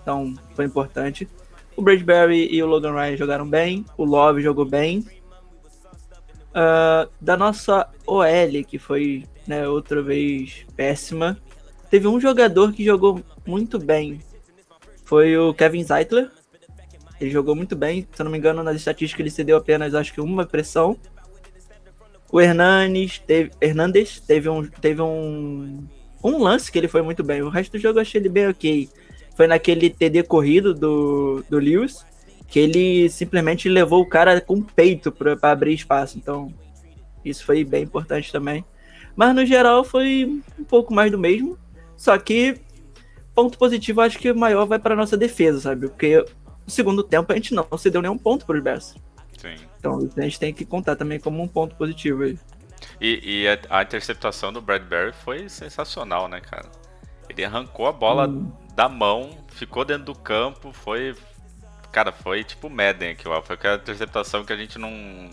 Então, 0.00 0.34
foi 0.54 0.64
importante. 0.64 1.28
O 1.76 1.82
Bradbury 1.82 2.54
e 2.54 2.62
o 2.62 2.66
Logan 2.66 2.92
Ryan 2.92 3.16
jogaram 3.16 3.48
bem, 3.48 3.84
o 3.96 4.04
Love 4.04 4.42
jogou 4.42 4.64
bem. 4.64 5.04
Ah, 6.54 7.08
da 7.20 7.36
nossa 7.36 7.88
OL, 8.06 8.64
que 8.66 8.78
foi 8.78 9.24
né, 9.46 9.66
outra 9.66 10.02
vez 10.02 10.66
péssima, 10.76 11.38
teve 11.90 12.06
um 12.06 12.20
jogador 12.20 12.72
que 12.72 12.84
jogou 12.84 13.22
muito 13.46 13.78
bem. 13.78 14.20
Foi 15.04 15.36
o 15.36 15.54
Kevin 15.54 15.82
Zeitler. 15.84 16.30
Ele 17.22 17.30
jogou 17.30 17.54
muito 17.54 17.76
bem, 17.76 18.06
se 18.12 18.20
eu 18.20 18.24
não 18.24 18.32
me 18.32 18.38
engano, 18.38 18.64
nas 18.64 18.74
estatísticas 18.74 19.20
ele 19.20 19.30
cedeu 19.30 19.56
apenas 19.56 19.94
acho 19.94 20.12
que 20.12 20.20
uma 20.20 20.44
pressão. 20.44 20.98
O 22.32 22.40
Hernanes 22.40 23.20
teve, 23.20 23.52
Hernandes 23.60 24.18
teve 24.18 24.48
um 24.48 24.66
teve 24.66 25.00
um 25.00 25.86
um 26.24 26.38
lance 26.38 26.70
que 26.70 26.78
ele 26.78 26.88
foi 26.88 27.00
muito 27.00 27.22
bem. 27.22 27.42
O 27.42 27.48
resto 27.48 27.72
do 27.72 27.78
jogo 27.78 27.98
eu 27.98 28.02
achei 28.02 28.20
ele 28.20 28.28
bem 28.28 28.48
ok. 28.48 28.88
Foi 29.36 29.46
naquele 29.46 29.88
TD 29.88 30.24
corrido 30.24 30.74
do, 30.74 31.44
do 31.48 31.58
Lewis, 31.58 32.04
que 32.48 32.58
ele 32.58 33.08
simplesmente 33.08 33.68
levou 33.68 34.02
o 34.02 34.08
cara 34.08 34.40
com 34.40 34.54
o 34.54 34.64
peito 34.64 35.12
pra 35.12 35.36
abrir 35.42 35.74
espaço. 35.74 36.18
Então, 36.18 36.52
isso 37.24 37.44
foi 37.44 37.64
bem 37.64 37.84
importante 37.84 38.32
também. 38.32 38.64
Mas 39.14 39.34
no 39.34 39.46
geral 39.46 39.84
foi 39.84 40.42
um 40.58 40.64
pouco 40.64 40.92
mais 40.92 41.10
do 41.10 41.18
mesmo. 41.18 41.56
Só 41.96 42.18
que, 42.18 42.56
ponto 43.32 43.56
positivo, 43.56 44.00
acho 44.00 44.18
que 44.18 44.30
o 44.30 44.36
maior 44.36 44.66
vai 44.66 44.78
para 44.78 44.96
nossa 44.96 45.16
defesa, 45.16 45.60
sabe? 45.60 45.88
Porque 45.88 46.24
no 46.66 46.72
segundo 46.72 47.02
tempo 47.02 47.32
a 47.32 47.36
gente 47.36 47.54
não 47.54 47.66
cedeu 47.76 48.02
nenhum 48.02 48.18
ponto 48.18 48.46
para 48.46 48.56
os 48.56 48.62
Bears. 48.62 48.94
Sim. 49.38 49.56
Então 49.78 50.08
a 50.16 50.20
gente 50.20 50.38
tem 50.38 50.54
que 50.54 50.64
contar 50.64 50.96
também 50.96 51.18
como 51.18 51.42
um 51.42 51.48
ponto 51.48 51.74
positivo 51.74 52.22
aí. 52.22 52.38
E, 53.00 53.42
e 53.42 53.48
a, 53.48 53.58
a 53.78 53.82
interceptação 53.82 54.52
do 54.52 54.60
Bradbury 54.60 55.12
foi 55.12 55.48
sensacional, 55.48 56.28
né, 56.28 56.40
cara? 56.40 56.70
Ele 57.28 57.44
arrancou 57.44 57.86
a 57.86 57.92
bola 57.92 58.28
da 58.74 58.88
mão, 58.88 59.30
ficou 59.48 59.84
dentro 59.84 60.04
do 60.04 60.14
campo, 60.14 60.72
foi. 60.72 61.14
Cara, 61.90 62.10
foi 62.10 62.42
tipo 62.42 62.70
Madden 62.70 63.10
aquilo 63.10 63.34
lá. 63.34 63.42
Foi 63.42 63.54
aquela 63.54 63.76
interceptação 63.76 64.44
que 64.44 64.52
a 64.52 64.56
gente 64.56 64.78
não, 64.78 64.90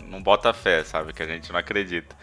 não 0.08 0.22
bota 0.22 0.52
fé, 0.52 0.84
sabe? 0.84 1.12
Que 1.12 1.22
a 1.22 1.26
gente 1.26 1.50
não 1.50 1.58
acredita. 1.58 2.14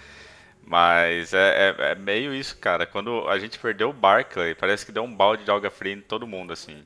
Mas 0.64 1.34
é, 1.34 1.70
é, 1.70 1.92
é 1.92 1.96
meio 1.96 2.34
isso, 2.34 2.58
cara. 2.58 2.86
Quando 2.86 3.28
a 3.30 3.40
gente 3.40 3.58
perdeu 3.58 3.90
o 3.90 3.94
Barkley, 3.94 4.54
parece 4.54 4.86
que 4.86 4.92
deu 4.92 5.04
um 5.04 5.16
balde 5.16 5.44
de 5.44 5.50
alga 5.50 5.72
fria 5.72 5.94
em 5.94 6.02
todo 6.02 6.28
mundo, 6.28 6.54
assim. 6.54 6.84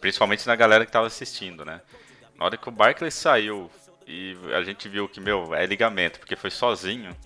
Principalmente 0.00 0.46
na 0.46 0.56
galera 0.56 0.84
que 0.84 0.92
tava 0.92 1.06
assistindo, 1.06 1.64
né? 1.64 1.80
Na 2.38 2.44
hora 2.44 2.56
que 2.56 2.68
o 2.68 2.72
Barkley 2.72 3.10
saiu 3.10 3.70
e 4.06 4.36
a 4.54 4.62
gente 4.62 4.88
viu 4.88 5.08
que, 5.08 5.20
meu, 5.20 5.54
é 5.54 5.66
ligamento, 5.66 6.18
porque 6.20 6.36
foi 6.36 6.50
sozinho. 6.50 7.16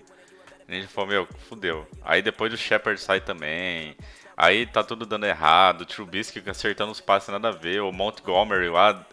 A 0.67 0.73
gente 0.73 0.87
falou, 0.87 1.09
meu, 1.09 1.27
fudeu. 1.49 1.87
Aí 2.01 2.21
depois 2.21 2.53
o 2.53 2.57
Shepard 2.57 2.99
sai 2.99 3.19
também. 3.19 3.95
Aí 4.37 4.65
tá 4.65 4.83
tudo 4.83 5.05
dando 5.05 5.25
errado. 5.25 5.81
O 5.81 5.85
Trubisky 5.85 6.41
acertando 6.49 6.91
os 6.91 7.01
passes 7.01 7.29
nada 7.29 7.49
a 7.49 7.51
ver. 7.51 7.81
O 7.81 7.91
Montgomery 7.91 8.69
lá. 8.69 9.05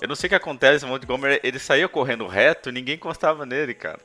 Eu 0.00 0.08
não 0.08 0.16
sei 0.16 0.26
o 0.26 0.30
que 0.30 0.34
acontece. 0.34 0.84
O 0.84 0.88
Montgomery, 0.88 1.38
ele 1.44 1.58
saía 1.58 1.86
correndo 1.86 2.26
reto 2.26 2.70
e 2.70 2.72
ninguém 2.72 2.94
encostava 2.94 3.44
nele, 3.44 3.74
cara. 3.74 4.00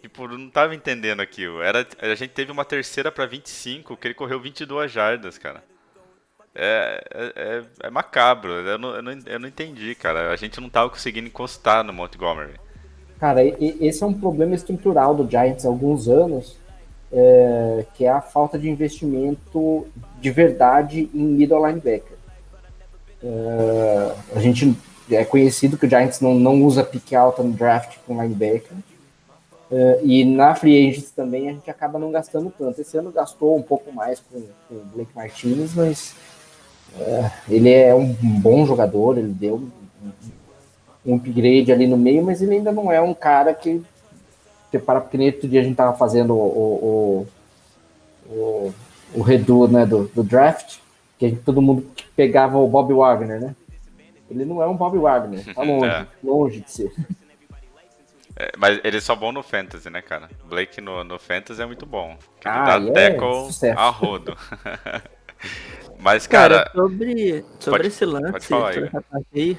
Tipo, 0.00 0.26
não 0.28 0.48
tava 0.48 0.74
entendendo 0.74 1.20
aquilo. 1.20 1.60
Era, 1.60 1.86
a 1.98 2.14
gente 2.14 2.30
teve 2.30 2.50
uma 2.50 2.64
terceira 2.64 3.12
pra 3.12 3.26
25, 3.26 3.96
que 3.96 4.06
ele 4.06 4.14
correu 4.14 4.40
22 4.40 4.90
jardas, 4.90 5.36
cara. 5.36 5.62
É, 6.54 7.04
é, 7.12 7.32
é, 7.36 7.64
é 7.84 7.90
macabro. 7.90 8.52
Eu 8.52 8.78
não, 8.78 8.94
eu, 8.94 9.02
não, 9.02 9.12
eu 9.26 9.38
não 9.38 9.48
entendi, 9.48 9.94
cara. 9.94 10.32
A 10.32 10.36
gente 10.36 10.60
não 10.60 10.68
tava 10.68 10.90
conseguindo 10.90 11.28
encostar 11.28 11.84
no 11.84 11.92
Montgomery. 11.92 12.54
Cara, 13.18 13.44
esse 13.44 14.02
é 14.02 14.06
um 14.06 14.14
problema 14.14 14.54
estrutural 14.54 15.14
do 15.14 15.30
Giants 15.30 15.66
há 15.66 15.68
alguns 15.68 16.08
anos, 16.08 16.56
é, 17.12 17.84
que 17.94 18.06
é 18.06 18.08
a 18.08 18.22
falta 18.22 18.58
de 18.58 18.68
investimento 18.68 19.86
de 20.18 20.30
verdade 20.30 21.10
em 21.12 21.24
middle 21.24 21.66
linebacker. 21.66 22.16
É, 23.22 24.14
a 24.34 24.40
gente 24.40 24.74
é 25.10 25.24
conhecido 25.24 25.76
que 25.76 25.86
o 25.86 25.88
Giants 25.88 26.20
não, 26.20 26.34
não 26.34 26.62
usa 26.62 26.82
pique 26.82 27.14
alta 27.14 27.42
no 27.42 27.52
draft 27.52 27.98
com 28.06 28.20
linebacker. 28.20 28.72
É, 29.70 30.00
e 30.02 30.24
na 30.24 30.54
free 30.54 30.88
agents 30.88 31.10
também 31.12 31.48
a 31.48 31.52
gente 31.52 31.70
acaba 31.70 31.98
não 31.98 32.10
gastando 32.10 32.52
tanto. 32.56 32.80
Esse 32.80 32.96
ano 32.96 33.12
gastou 33.12 33.56
um 33.56 33.62
pouco 33.62 33.92
mais 33.92 34.18
com, 34.20 34.40
com 34.68 34.74
o 34.74 34.84
Blake 34.86 35.12
Martinez, 35.14 35.74
mas 35.74 36.16
ele 37.48 37.70
é 37.72 37.94
um 37.94 38.12
bom 38.12 38.66
jogador, 38.66 39.16
ele 39.18 39.32
deu 39.32 39.62
um, 41.06 41.14
upgrade 41.16 41.72
ali 41.72 41.86
no 41.86 41.96
meio, 41.96 42.22
mas 42.24 42.42
ele 42.42 42.56
ainda 42.56 42.72
não 42.72 42.90
é 42.92 43.00
um 43.00 43.14
cara 43.14 43.54
que 43.54 43.82
você 44.70 44.78
para 44.78 45.00
porque 45.00 45.16
nem 45.18 45.28
outro 45.28 45.48
dia 45.48 45.60
a 45.60 45.64
gente 45.64 45.76
tava 45.76 45.96
fazendo 45.96 46.34
o, 46.34 47.26
o, 48.28 48.32
o, 48.32 48.74
o 49.14 49.22
redo 49.22 49.66
né, 49.66 49.84
do, 49.86 50.08
do 50.08 50.22
draft, 50.22 50.78
que 51.18 51.28
gente- 51.28 51.42
todo 51.42 51.60
mundo 51.62 51.90
pegava 52.14 52.58
o 52.58 52.68
Bob 52.68 52.92
Wagner, 52.94 53.40
né? 53.40 53.56
Ele 54.30 54.44
não 54.44 54.62
é 54.62 54.66
um 54.68 54.76
Bob 54.76 54.96
Wagner, 54.98 55.44
tá 55.54 55.62
longe, 55.64 55.86
É. 55.86 56.06
longe 56.22 56.60
de 56.60 56.70
ser. 56.70 56.92
É, 58.36 58.52
mas 58.56 58.78
ele 58.84 58.96
é 58.96 59.00
só 59.00 59.16
bom 59.16 59.32
no 59.32 59.42
Fantasy, 59.42 59.90
né, 59.90 60.00
cara? 60.00 60.30
Blake 60.48 60.80
no, 60.80 61.02
no 61.02 61.18
Fantasy 61.18 61.60
é 61.60 61.66
muito 61.66 61.84
bom. 61.84 62.16
Que 62.40 62.46
ele 62.48 62.56
Ah, 62.56 62.78
dá 62.78 62.86
é 63.00 63.10
tackle 63.10 63.48
a 63.76 63.88
rodo. 63.88 64.36
mas, 66.00 66.26
Cara, 66.26 66.64
cara, 66.64 66.70
sobre, 66.74 67.44
sobre 67.58 67.78
pode- 67.78 67.88
esse 67.88 68.04
lance, 68.04 68.48
falar 68.48 68.72
sobre 68.72 68.88
essa 68.88 69.02
parte 69.02 69.26
aí, 69.34 69.58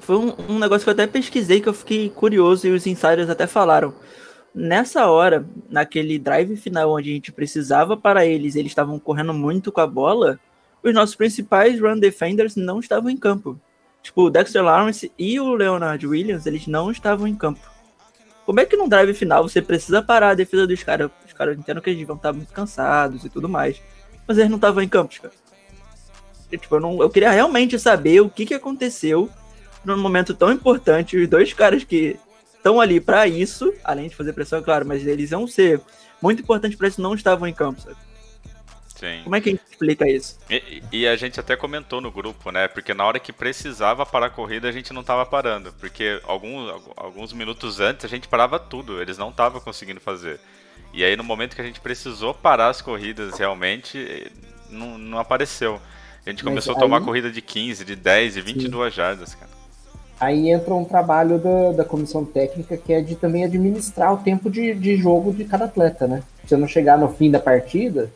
foi 0.00 0.16
um, 0.16 0.34
um 0.50 0.58
negócio 0.58 0.84
que 0.84 0.90
eu 0.90 0.92
até 0.94 1.06
pesquisei 1.06 1.60
que 1.60 1.68
eu 1.68 1.74
fiquei 1.74 2.10
curioso 2.10 2.66
e 2.66 2.70
os 2.70 2.86
insiders 2.86 3.30
até 3.30 3.46
falaram. 3.46 3.94
Nessa 4.54 5.06
hora, 5.06 5.44
naquele 5.68 6.18
drive 6.18 6.56
final 6.56 6.92
onde 6.92 7.10
a 7.10 7.14
gente 7.14 7.32
precisava 7.32 7.96
para 7.96 8.24
eles, 8.24 8.54
eles 8.54 8.70
estavam 8.70 8.98
correndo 8.98 9.34
muito 9.34 9.72
com 9.72 9.80
a 9.80 9.86
bola, 9.86 10.38
os 10.82 10.92
nossos 10.92 11.16
principais 11.16 11.80
run 11.80 11.98
defenders 11.98 12.54
não 12.54 12.78
estavam 12.78 13.10
em 13.10 13.16
campo. 13.16 13.58
Tipo, 14.02 14.24
o 14.24 14.30
Dexter 14.30 14.62
Lawrence 14.62 15.10
e 15.18 15.40
o 15.40 15.54
Leonard 15.54 16.06
Williams, 16.06 16.46
eles 16.46 16.66
não 16.66 16.90
estavam 16.90 17.26
em 17.26 17.34
campo. 17.34 17.60
Como 18.44 18.60
é 18.60 18.66
que 18.66 18.76
num 18.76 18.88
drive 18.88 19.14
final 19.14 19.42
você 19.48 19.62
precisa 19.62 20.02
parar 20.02 20.30
a 20.30 20.34
defesa 20.34 20.66
dos 20.66 20.82
caras? 20.82 21.10
Os 21.26 21.32
caras 21.32 21.58
entendem 21.58 21.82
que 21.82 21.88
eles 21.90 22.06
vão 22.06 22.16
estar 22.16 22.32
muito 22.32 22.52
cansados 22.52 23.24
e 23.24 23.30
tudo 23.30 23.48
mais. 23.48 23.80
Mas 24.28 24.36
eles 24.36 24.50
não 24.50 24.56
estavam 24.56 24.82
em 24.82 24.88
campo, 24.88 25.14
cara. 25.20 25.32
Tipo, 26.58 26.76
eu, 26.76 26.80
não, 26.80 27.02
eu 27.02 27.10
queria 27.10 27.30
realmente 27.30 27.78
saber 27.78 28.20
o 28.20 28.28
que, 28.28 28.46
que 28.46 28.54
aconteceu 28.54 29.30
num 29.84 29.98
momento 29.98 30.34
tão 30.34 30.50
importante. 30.52 31.16
Os 31.16 31.28
dois 31.28 31.52
caras 31.52 31.84
que 31.84 32.16
estão 32.56 32.80
ali 32.80 33.00
para 33.00 33.26
isso, 33.26 33.72
além 33.84 34.08
de 34.08 34.16
fazer 34.16 34.32
pressão, 34.32 34.58
é 34.58 34.62
claro, 34.62 34.86
mas 34.86 35.06
eles 35.06 35.30
vão 35.30 35.46
ser 35.46 35.80
muito 36.20 36.42
importantes 36.42 36.76
para 36.76 36.88
isso, 36.88 37.02
não 37.02 37.14
estavam 37.14 37.46
em 37.46 37.52
campo, 37.52 37.80
sabe? 37.80 37.96
Sim. 38.94 39.20
Como 39.24 39.36
é 39.36 39.40
que 39.40 39.50
a 39.50 39.52
gente 39.52 39.62
explica 39.70 40.08
isso? 40.08 40.38
E, 40.48 40.82
e, 40.90 41.06
a 41.06 41.16
gente 41.16 41.38
até 41.38 41.56
comentou 41.56 42.00
no 42.00 42.10
grupo, 42.10 42.50
né? 42.50 42.68
Porque 42.68 42.94
na 42.94 43.04
hora 43.04 43.18
que 43.18 43.32
precisava 43.32 44.06
parar 44.06 44.26
a 44.26 44.30
corrida, 44.30 44.68
a 44.68 44.72
gente 44.72 44.92
não 44.92 45.02
tava 45.02 45.26
parando. 45.26 45.72
Porque 45.74 46.20
alguns, 46.24 46.70
alguns 46.96 47.32
minutos 47.32 47.80
antes 47.80 48.04
a 48.04 48.08
gente 48.08 48.28
parava 48.28 48.58
tudo, 48.58 49.02
eles 49.02 49.18
não 49.18 49.30
estavam 49.30 49.60
conseguindo 49.60 50.00
fazer. 50.00 50.40
E 50.92 51.04
aí 51.04 51.16
no 51.16 51.24
momento 51.24 51.56
que 51.56 51.60
a 51.60 51.64
gente 51.64 51.80
precisou 51.80 52.32
parar 52.32 52.68
as 52.68 52.80
corridas 52.80 53.36
realmente, 53.36 54.32
não, 54.70 54.96
não 54.96 55.18
apareceu. 55.18 55.80
A 56.26 56.30
gente 56.30 56.42
começou 56.42 56.74
a 56.74 56.78
tomar 56.78 57.02
corrida 57.02 57.30
de 57.30 57.42
15, 57.42 57.84
de 57.84 57.96
10 57.96 58.38
e 58.38 58.40
22 58.40 58.92
Sim. 58.92 58.96
jardas, 58.96 59.34
cara. 59.34 59.50
Aí 60.18 60.48
entra 60.50 60.74
um 60.74 60.84
trabalho 60.84 61.38
da, 61.38 61.72
da 61.72 61.84
comissão 61.84 62.24
técnica 62.24 62.76
que 62.76 62.92
é 62.92 63.00
de 63.00 63.14
também 63.16 63.44
administrar 63.44 64.14
o 64.14 64.18
tempo 64.18 64.48
de, 64.48 64.72
de 64.74 64.96
jogo 64.96 65.32
de 65.32 65.44
cada 65.44 65.66
atleta, 65.66 66.06
né? 66.06 66.22
Você 66.44 66.56
não 66.56 66.66
chegar 66.68 66.96
no 66.96 67.08
fim 67.08 67.30
da 67.30 67.40
partida 67.40 68.10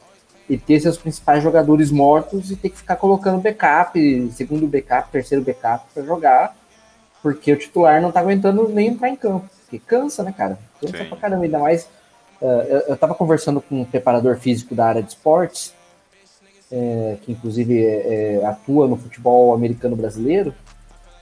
e 0.49 0.57
ter 0.57 0.81
seus 0.81 0.97
principais 0.97 1.43
jogadores 1.43 1.91
mortos 1.91 2.51
e 2.51 2.57
ter 2.57 2.71
que 2.71 2.79
ficar 2.79 2.97
colocando 2.97 3.43
backup, 3.43 4.31
segundo 4.33 4.67
backup, 4.67 5.11
terceiro 5.11 5.45
backup 5.45 5.85
para 5.93 6.03
jogar, 6.03 6.57
porque 7.23 7.53
o 7.53 7.59
titular 7.59 8.01
não 8.01 8.11
tá 8.11 8.21
aguentando 8.21 8.69
nem 8.69 8.89
entrar 8.89 9.11
em 9.11 9.17
campo. 9.17 9.49
Porque 9.63 9.79
cansa, 9.79 10.23
né, 10.23 10.33
cara? 10.35 10.59
Cansa 10.81 10.99
Sim. 10.99 11.05
pra 11.05 11.19
caramba, 11.19 11.45
ainda 11.45 11.59
mais. 11.59 11.85
Uh, 12.41 12.63
eu, 12.69 12.79
eu 12.89 12.97
tava 12.97 13.15
conversando 13.15 13.61
com 13.61 13.83
um 13.83 13.85
preparador 13.85 14.39
físico 14.39 14.75
da 14.75 14.87
área 14.87 15.03
de 15.03 15.11
esportes, 15.11 15.75
é, 16.71 17.17
que 17.23 17.33
inclusive 17.33 17.85
é, 17.85 18.41
é 18.41 18.47
atua 18.47 18.87
no 18.87 18.97
futebol 18.97 19.55
americano 19.55 19.97
brasileiro, 19.97 20.55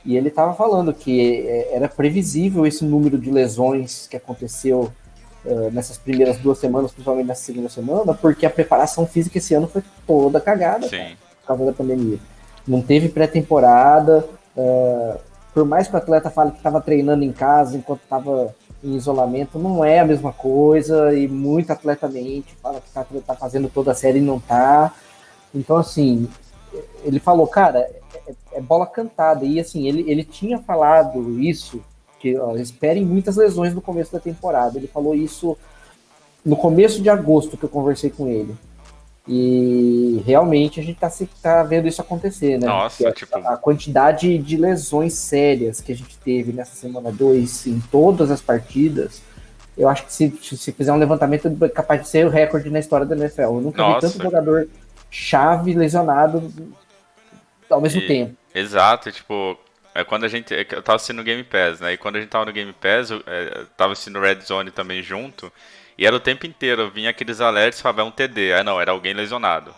e 0.07 0.17
ele 0.17 0.29
estava 0.29 0.55
falando 0.55 0.95
que 0.95 1.47
é, 1.47 1.75
era 1.75 1.89
previsível 1.89 2.65
esse 2.65 2.85
número 2.85 3.19
de 3.19 3.31
lesões 3.31 4.07
que 4.07 4.17
aconteceu 4.17 4.93
uh, 5.45 5.71
nessas 5.73 5.99
primeiras 5.99 6.39
duas 6.39 6.59
semanas, 6.59 6.93
principalmente 6.93 7.27
nessa 7.27 7.45
segunda 7.45 7.69
semana, 7.69 8.15
porque 8.15 8.47
a 8.47 8.51
preparação 8.51 9.05
física 9.05 9.39
esse 9.39 9.53
ano 9.53 9.67
foi 9.67 9.83
toda 10.07 10.41
cagada 10.41 10.89
cara, 10.89 11.17
por 11.41 11.47
causa 11.47 11.67
da 11.67 11.73
pandemia. 11.73 12.19
Não 12.67 12.81
teve 12.81 13.09
pré-temporada, 13.09 14.25
uh, 14.57 15.19
por 15.53 15.65
mais 15.65 15.89
que 15.89 15.95
o 15.95 15.97
atleta 15.97 16.31
fale 16.31 16.53
que 16.53 16.59
estava 16.59 16.81
treinando 16.81 17.25
em 17.25 17.33
casa 17.33 17.77
enquanto 17.77 18.03
estava 18.03 18.55
em 18.85 18.95
isolamento, 18.95 19.59
não 19.59 19.85
é 19.85 19.99
a 19.99 20.05
mesma 20.05 20.33
coisa, 20.33 21.13
e 21.15 21.27
muito 21.27 21.73
atleta 21.73 22.07
mente 22.07 22.55
fala 22.63 22.81
que 22.81 22.87
está 22.87 23.05
tá 23.27 23.35
fazendo 23.35 23.69
toda 23.69 23.91
a 23.91 23.95
série 23.95 24.19
e 24.19 24.23
não 24.23 24.37
está. 24.37 24.93
Então, 25.57 25.77
assim, 25.77 26.29
ele 27.03 27.19
falou, 27.19 27.47
cara, 27.47 27.79
é, 28.27 28.35
é, 28.53 28.61
bola 28.61 28.87
cantada. 28.87 29.45
E 29.45 29.59
assim, 29.59 29.89
ele, 29.89 30.05
ele 30.09 30.23
tinha 30.23 30.59
falado 30.59 31.41
isso, 31.41 31.83
que 32.21 32.37
ó, 32.39 32.55
esperem 32.57 33.05
muitas 33.05 33.37
lesões 33.37 33.75
no 33.75 33.81
começo 33.81 34.13
da 34.13 34.21
temporada. 34.21 34.79
Ele 34.79 34.87
falou 34.87 35.15
isso 35.15 35.57
no 36.45 36.57
começo 36.57 37.03
de 37.03 37.09
agosto 37.09 37.57
que 37.57 37.65
eu 37.65 37.69
conversei 37.69 38.11
com 38.11 38.29
ele. 38.29 38.55
E 39.29 40.23
realmente 40.25 40.79
a 40.79 40.83
gente 40.85 41.01
tá, 41.01 41.11
tá 41.43 41.63
vendo 41.65 41.89
isso 41.89 42.01
acontecer, 42.01 42.61
né? 42.61 42.67
Nossa, 42.67 43.09
a, 43.09 43.13
tipo... 43.13 43.37
a 43.37 43.57
quantidade 43.57 44.39
de 44.39 44.57
lesões 44.57 45.15
sérias 45.15 45.81
que 45.81 45.91
a 45.91 45.97
gente 45.97 46.17
teve 46.19 46.53
nessa 46.53 46.77
semana 46.77 47.11
2 47.11 47.67
em 47.67 47.81
todas 47.91 48.31
as 48.31 48.41
partidas, 48.41 49.21
eu 49.77 49.89
acho 49.89 50.07
que 50.07 50.13
se, 50.13 50.31
se 50.41 50.71
fizer 50.71 50.93
um 50.93 50.97
levantamento 50.97 51.53
é 51.61 51.69
capaz 51.69 52.03
de 52.03 52.09
ser 52.09 52.25
o 52.25 52.31
recorde 52.31 52.71
na 52.71 52.79
história 52.79 53.05
da 53.05 53.17
NFL. 53.17 53.43
Eu 53.43 53.61
nunca 53.61 53.83
Nossa. 53.83 54.07
vi 54.07 54.13
tanto 54.13 54.23
jogador 54.23 54.69
chave 55.17 55.75
lesionado 55.75 56.53
ao 57.71 57.81
mesmo 57.81 58.03
e, 58.03 58.07
tempo. 58.07 58.37
Exato, 58.55 59.11
tipo, 59.11 59.59
é 59.95 60.05
quando 60.05 60.25
a 60.25 60.29
gente. 60.29 60.55
É 60.55 60.61
eu 60.61 60.83
tava 60.83 60.97
assistindo 60.97 61.21
o 61.21 61.25
Game 61.25 61.43
Pass, 61.43 61.81
né? 61.81 61.95
E 61.95 61.97
quando 61.97 62.17
a 62.17 62.21
gente 62.21 62.29
tava 62.29 62.45
no 62.45 62.53
Game 62.53 62.73
Pass, 62.75 63.11
eu, 63.11 63.23
é, 63.27 63.65
tava 63.77 63.93
assistindo 63.93 64.21
Red 64.21 64.41
Zone 64.43 64.71
também 64.71 65.03
junto. 65.03 65.51
E 65.97 66.07
era 66.07 66.15
o 66.15 66.21
tempo 66.21 66.47
inteiro, 66.47 66.91
vinha 66.91 67.09
aqueles 67.09 67.41
alerts 67.41 67.81
falava 67.81 68.03
é 68.03 68.05
um 68.05 68.11
TD. 68.11 68.53
Ah 68.53 68.63
não, 68.63 68.79
era 68.79 68.93
alguém 68.93 69.15
lesionado. 69.15 69.75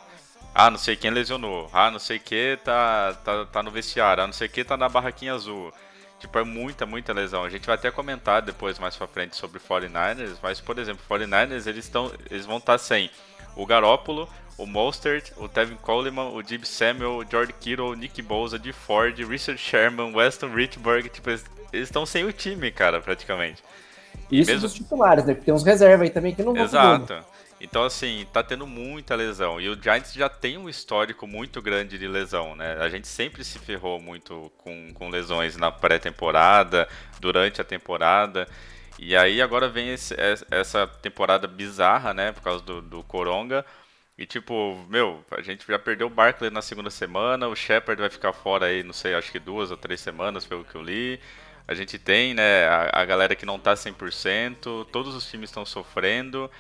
Ah, 0.52 0.71
não 0.71 0.78
sei 0.78 0.97
quem 0.97 1.12
lesionou. 1.12 1.71
Ah, 1.73 1.90
não 1.90 2.00
sei 2.00 2.18
que 2.18 2.59
tá, 2.64 3.14
tá, 3.25 3.45
tá 3.47 3.62
no 3.62 3.71
vestiário. 3.71 4.25
Ah, 4.25 4.26
não 4.26 4.35
sei 4.35 4.49
que 4.49 4.64
tá 4.64 4.76
na 4.76 4.88
barraquinha 4.88 5.35
azul. 5.35 5.73
Tipo, 6.18 6.40
é 6.40 6.45
muita, 6.45 6.85
muita 6.85 7.12
lesão. 7.12 7.45
A 7.45 7.49
gente 7.49 7.64
vai 7.64 7.76
até 7.76 7.92
comentar 7.92 8.42
depois, 8.42 8.76
mais 8.80 8.97
pra 8.97 9.07
frente, 9.07 9.37
sobre 9.37 9.61
49ers. 9.61 10.37
Mas, 10.42 10.61
por 10.61 10.76
exemplo, 10.78 11.04
49ers, 11.09 11.68
eles, 11.68 11.88
tão, 11.88 12.11
eles 12.28 12.45
vão 12.45 12.57
estar 12.57 12.73
tá 12.73 12.78
sem 12.78 13.09
o 13.54 13.64
Garópolo, 13.64 14.28
o 14.58 14.66
Mostert, 14.66 15.30
o 15.36 15.48
Tevin 15.48 15.76
Coleman, 15.76 16.30
o 16.32 16.42
Jib 16.42 16.66
Samuel, 16.66 17.16
o 17.16 17.24
George 17.24 17.54
Kittle, 17.60 17.90
o 17.90 17.94
Nick 17.94 18.20
Bosa, 18.20 18.58
de 18.58 18.72
Ford, 18.72 19.16
Richard 19.16 19.58
Sherman, 19.58 20.14
Weston 20.14 20.52
Richburg, 20.52 21.08
tipo, 21.08 21.30
eles 21.30 21.44
estão 21.72 22.04
sem 22.04 22.24
o 22.24 22.32
time, 22.32 22.70
cara, 22.72 23.00
praticamente. 23.00 23.62
Isso 24.30 24.50
Mesmo... 24.50 24.62
dos 24.62 24.74
titulares, 24.74 25.24
né? 25.24 25.32
Porque 25.32 25.46
tem 25.46 25.54
uns 25.54 25.62
reservas 25.62 26.08
aí 26.08 26.10
também 26.10 26.34
que 26.34 26.42
não 26.42 26.52
vão 26.52 26.64
Exato. 26.64 27.24
Então, 27.60 27.82
assim, 27.82 28.26
tá 28.32 28.42
tendo 28.42 28.66
muita 28.66 29.14
lesão. 29.14 29.60
E 29.60 29.68
o 29.68 29.80
Giants 29.80 30.12
já 30.12 30.28
tem 30.28 30.56
um 30.56 30.68
histórico 30.68 31.26
muito 31.26 31.60
grande 31.60 31.98
de 31.98 32.06
lesão, 32.06 32.54
né? 32.54 32.76
A 32.80 32.88
gente 32.88 33.08
sempre 33.08 33.42
se 33.42 33.58
ferrou 33.58 34.00
muito 34.00 34.50
com, 34.58 34.92
com 34.94 35.08
lesões 35.08 35.56
na 35.56 35.70
pré-temporada, 35.72 36.88
durante 37.20 37.60
a 37.60 37.64
temporada. 37.64 38.46
E 38.98 39.16
aí 39.16 39.42
agora 39.42 39.68
vem 39.68 39.92
esse, 39.92 40.14
essa 40.50 40.86
temporada 40.86 41.46
bizarra, 41.48 42.14
né? 42.14 42.32
Por 42.32 42.42
causa 42.42 42.62
do, 42.62 42.80
do 42.80 43.02
Coronga. 43.02 43.64
E 44.18 44.26
tipo, 44.26 44.84
meu, 44.88 45.25
a 45.30 45.40
gente 45.40 45.64
já 45.64 45.78
perdeu 45.78 46.08
o 46.08 46.10
Barkley 46.10 46.50
na 46.50 46.60
segunda 46.60 46.90
semana, 46.90 47.46
o 47.46 47.54
Shepard 47.54 48.00
vai 48.00 48.10
ficar 48.10 48.32
fora 48.32 48.66
aí, 48.66 48.82
não 48.82 48.92
sei, 48.92 49.14
acho 49.14 49.30
que 49.30 49.38
duas 49.38 49.70
ou 49.70 49.76
três 49.76 50.00
semanas, 50.00 50.44
pelo 50.44 50.64
que 50.64 50.75
eu 50.75 50.82
li. 50.82 51.20
A 51.68 51.72
gente 51.72 51.98
tem, 52.00 52.34
né, 52.34 52.66
a, 52.66 53.02
a 53.02 53.04
galera 53.04 53.37
que 53.37 53.46
não 53.46 53.60
tá 53.60 53.75
100%, 53.75 54.87
todos 54.90 55.14
os 55.14 55.30
times 55.30 55.50
estão 55.50 55.64
sofrendo. 55.64 56.50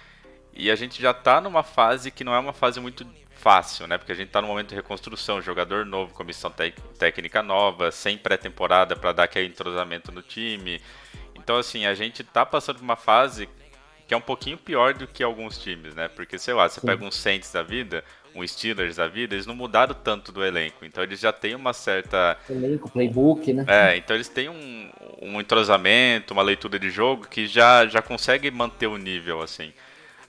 E 0.52 0.70
a 0.70 0.76
gente 0.76 1.02
já 1.02 1.12
tá 1.12 1.40
numa 1.40 1.64
fase 1.64 2.12
que 2.12 2.22
não 2.22 2.32
é 2.32 2.38
uma 2.38 2.52
fase 2.52 2.78
muito 2.78 3.04
fácil, 3.32 3.88
né? 3.88 3.98
Porque 3.98 4.12
a 4.12 4.14
gente 4.14 4.28
tá 4.28 4.40
no 4.40 4.48
momento 4.48 4.68
de 4.68 4.74
reconstrução, 4.76 5.42
jogador 5.42 5.84
novo, 5.84 6.14
comissão 6.14 6.52
técnica 6.98 7.42
nova, 7.42 7.90
sem 7.90 8.18
pré-temporada 8.18 8.94
para 8.94 9.12
dar 9.12 9.24
aquele 9.24 9.48
entrosamento 9.48 10.12
no 10.12 10.22
time. 10.22 10.80
Então, 11.34 11.56
assim, 11.56 11.86
a 11.86 11.94
gente 11.94 12.22
tá 12.22 12.44
passando 12.46 12.76
por 12.76 12.84
uma 12.84 12.96
fase 12.96 13.48
que 14.08 14.14
é 14.14 14.16
um 14.16 14.22
pouquinho 14.22 14.56
pior 14.56 14.94
do 14.94 15.06
que 15.06 15.22
alguns 15.22 15.58
times, 15.58 15.94
né? 15.94 16.08
Porque, 16.08 16.38
sei 16.38 16.54
lá, 16.54 16.66
você 16.66 16.80
Sim. 16.80 16.86
pega 16.86 17.04
um 17.04 17.10
Saints 17.10 17.52
da 17.52 17.62
vida, 17.62 18.02
um 18.34 18.44
Steelers 18.46 18.96
da 18.96 19.06
vida, 19.06 19.34
eles 19.34 19.44
não 19.44 19.54
mudaram 19.54 19.94
tanto 19.94 20.32
do 20.32 20.42
elenco. 20.42 20.82
Então 20.82 21.04
eles 21.04 21.20
já 21.20 21.30
têm 21.30 21.54
uma 21.54 21.74
certa. 21.74 22.38
Elenco, 22.48 22.90
playbook, 22.90 23.52
né? 23.52 23.66
É, 23.68 23.98
então 23.98 24.16
eles 24.16 24.28
têm 24.28 24.48
um, 24.48 24.90
um 25.20 25.38
entrosamento, 25.38 26.32
uma 26.32 26.42
leitura 26.42 26.78
de 26.78 26.88
jogo 26.88 27.28
que 27.28 27.46
já, 27.46 27.86
já 27.86 28.00
consegue 28.00 28.50
manter 28.50 28.86
o 28.86 28.96
nível, 28.96 29.42
assim. 29.42 29.74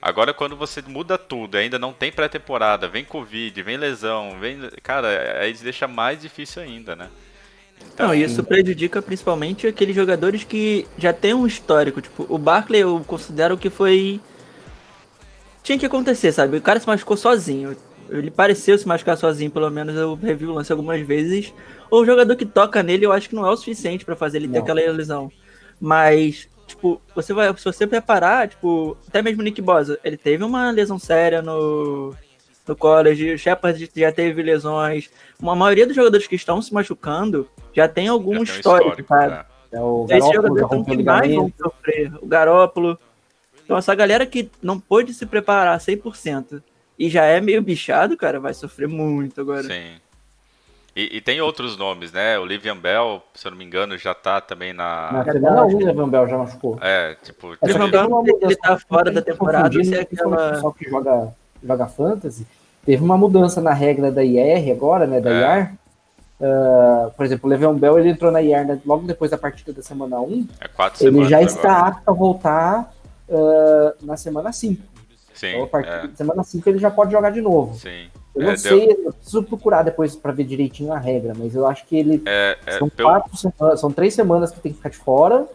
Agora, 0.01 0.33
quando 0.33 0.57
você 0.57 0.81
muda 0.81 1.17
tudo, 1.17 1.55
ainda 1.55 1.79
não 1.79 1.93
tem 1.93 2.11
pré-temporada, 2.11 2.89
vem 2.89 3.05
Covid, 3.05 3.63
vem 3.63 3.77
lesão, 3.77 4.37
vem. 4.41 4.59
Cara, 4.83 5.39
aí 5.39 5.53
deixa 5.53 5.87
mais 5.87 6.21
difícil 6.21 6.61
ainda, 6.61 6.97
né? 6.97 7.09
Não, 7.99 8.13
isso 8.13 8.41
prejudica 8.43 9.01
principalmente 9.01 9.67
aqueles 9.67 9.93
jogadores 9.93 10.45
que 10.45 10.87
já 10.97 11.11
tem 11.11 11.33
um 11.33 11.45
histórico. 11.45 12.01
Tipo, 12.01 12.25
o 12.29 12.37
Barkley 12.37 12.81
eu 12.81 13.03
considero 13.05 13.57
que 13.57 13.69
foi. 13.69 14.21
Tinha 15.61 15.77
que 15.77 15.85
acontecer, 15.85 16.31
sabe? 16.31 16.57
O 16.57 16.61
cara 16.61 16.79
se 16.79 16.87
machucou 16.87 17.17
sozinho. 17.17 17.75
Ele 18.09 18.31
pareceu 18.31 18.77
se 18.77 18.87
machucar 18.87 19.17
sozinho, 19.17 19.51
pelo 19.51 19.69
menos 19.69 19.95
eu 19.95 20.15
revi 20.15 20.45
o 20.45 20.53
lance 20.53 20.71
algumas 20.71 21.01
vezes. 21.05 21.53
Ou 21.91 22.01
o 22.01 22.05
jogador 22.05 22.35
que 22.37 22.45
toca 22.45 22.81
nele, 22.81 23.05
eu 23.05 23.11
acho 23.11 23.27
que 23.27 23.35
não 23.35 23.45
é 23.45 23.51
o 23.51 23.57
suficiente 23.57 24.05
para 24.05 24.15
fazer 24.15 24.37
ele 24.37 24.47
não. 24.47 24.53
ter 24.53 24.59
aquela 24.59 24.79
lesão. 24.93 25.29
Mas, 25.79 26.47
tipo, 26.65 27.01
você 27.13 27.33
vai. 27.33 27.55
Se 27.57 27.65
você 27.65 27.85
preparar, 27.85 28.47
tipo, 28.47 28.97
até 29.09 29.21
mesmo 29.21 29.41
o 29.41 29.43
Nick 29.43 29.61
Bosa, 29.61 29.99
ele 30.05 30.17
teve 30.17 30.41
uma 30.43 30.71
lesão 30.71 30.97
séria 30.97 31.41
no 31.41 32.15
no 32.69 32.75
college, 32.75 33.33
o 33.33 33.37
Shepard 33.37 33.89
já 33.95 34.11
teve 34.11 34.41
lesões. 34.43 35.09
Uma 35.41 35.55
maioria 35.55 35.87
dos 35.87 35.95
jogadores 35.95 36.27
que 36.27 36.35
estão 36.35 36.61
se 36.61 36.73
machucando 36.73 37.49
já 37.79 37.87
tem 37.87 38.07
algum 38.09 38.45
já 38.45 38.53
histórico, 38.55 38.89
histórico, 39.01 39.07
sabe? 39.07 39.31
Né? 39.31 39.45
É 39.71 39.79
o 39.79 40.05
Esses 40.09 40.33
jogadores 40.33 40.67
são 40.67 40.83
que 40.83 41.03
mais 41.03 41.33
vão 41.33 41.53
sofrer. 41.57 42.11
O 42.21 42.25
Garópolo. 42.27 42.97
Então, 43.63 43.77
essa 43.77 43.93
galera 43.95 44.25
que 44.25 44.49
não 44.61 44.79
pôde 44.79 45.13
se 45.13 45.25
preparar 45.25 45.77
100% 45.79 46.61
e 46.97 47.07
já 47.09 47.23
é 47.25 47.39
meio 47.39 47.61
bichado, 47.61 48.17
cara, 48.17 48.39
vai 48.39 48.53
sofrer 48.53 48.87
muito 48.87 49.39
agora. 49.39 49.63
Sim. 49.63 49.93
E, 50.95 51.17
e 51.17 51.21
tem 51.21 51.39
outros 51.39 51.77
nomes, 51.77 52.11
né? 52.11 52.37
O 52.39 52.45
Livian 52.45 52.75
Bell, 52.75 53.21
se 53.33 53.45
eu 53.47 53.51
não 53.51 53.57
me 53.57 53.63
engano, 53.63 53.95
já 53.97 54.13
tá 54.13 54.41
também 54.41 54.73
na. 54.73 55.23
Na 55.39 55.63
1, 55.65 55.75
o 55.75 55.85
Levan 55.85 56.09
Bell 56.09 56.27
já 56.27 56.37
machucou. 56.37 56.77
É, 56.81 57.15
tipo. 57.23 57.53
É, 57.53 57.71
só 57.71 57.77
Livian 57.85 57.89
Bell, 58.07 58.23
ele 58.41 58.55
tá 58.55 58.77
fora 58.79 59.11
da 59.11 59.21
tem 59.21 59.31
temporada, 59.33 59.83
se 59.83 59.95
é 59.95 60.01
aquela- 60.01 60.51
pessoal 60.51 60.73
que 60.73 60.89
joga, 60.89 61.33
joga 61.63 61.87
fantasy. 61.87 62.45
Teve 62.83 63.03
uma 63.03 63.17
mudança 63.17 63.61
na 63.61 63.71
regra 63.71 64.11
da 64.11 64.23
IR 64.23 64.71
agora, 64.71 65.05
né? 65.05 65.21
Da 65.21 65.29
É. 65.31 65.59
IR. 65.59 65.78
Ah, 66.41 67.11
por 67.15 67.25
exemplo, 67.25 67.47
o 67.47 67.49
Levan 67.49 67.75
Bell 67.75 67.99
ele 67.99 68.09
entrou 68.09 68.31
na 68.31 68.41
IR 68.41 68.65
né, 68.65 68.79
logo 68.85 69.05
depois 69.05 69.29
da 69.31 69.37
partida 69.37 69.73
da 69.73 69.81
semana 69.81 70.19
1. 70.21 70.47
É 70.61 71.05
Ele 71.05 71.25
já 71.25 71.37
agora. 71.37 71.51
está 71.51 71.87
apto 71.87 72.09
a 72.09 72.13
voltar 72.13 72.93
ah, 73.29 73.93
na 74.01 74.15
semana 74.15 74.51
5. 74.53 74.81
Sim, 75.33 75.47
Então, 75.47 75.63
a 75.63 75.67
partir 75.67 75.89
é, 75.89 76.07
da 76.07 76.15
semana 76.15 76.43
5 76.43 76.69
ele 76.69 76.79
já 76.79 76.91
pode 76.91 77.11
jogar 77.11 77.29
de 77.31 77.41
novo. 77.41 77.75
sim. 77.75 78.07
Eu 78.35 78.43
não 78.43 78.51
É, 78.51 78.57
sei, 78.57 78.87
deu- 78.87 79.05
eu 79.05 79.13
preciso 79.13 79.43
procurar 79.43 79.83
depois 79.83 80.15
para 80.15 80.31
ver 80.31 80.43
direitinho 80.45 80.93
a 80.93 80.97
regra, 80.99 81.33
mas 81.35 81.55
eu 81.55 81.65
acho 81.65 81.85
que 81.85 81.97
ele. 81.97 82.21
é, 82.25 82.57
é, 82.65 82.77
são, 82.77 82.87
pelo, 82.87 83.09
quatro 83.09 83.35
semanas, 83.35 83.79
são 83.79 83.91
três 83.91 84.13
semanas 84.13 84.51
que 84.51 84.59
tem 84.61 84.71
que 84.71 84.77
ficar 84.77 84.89
de 84.89 84.97
fora. 84.97 85.45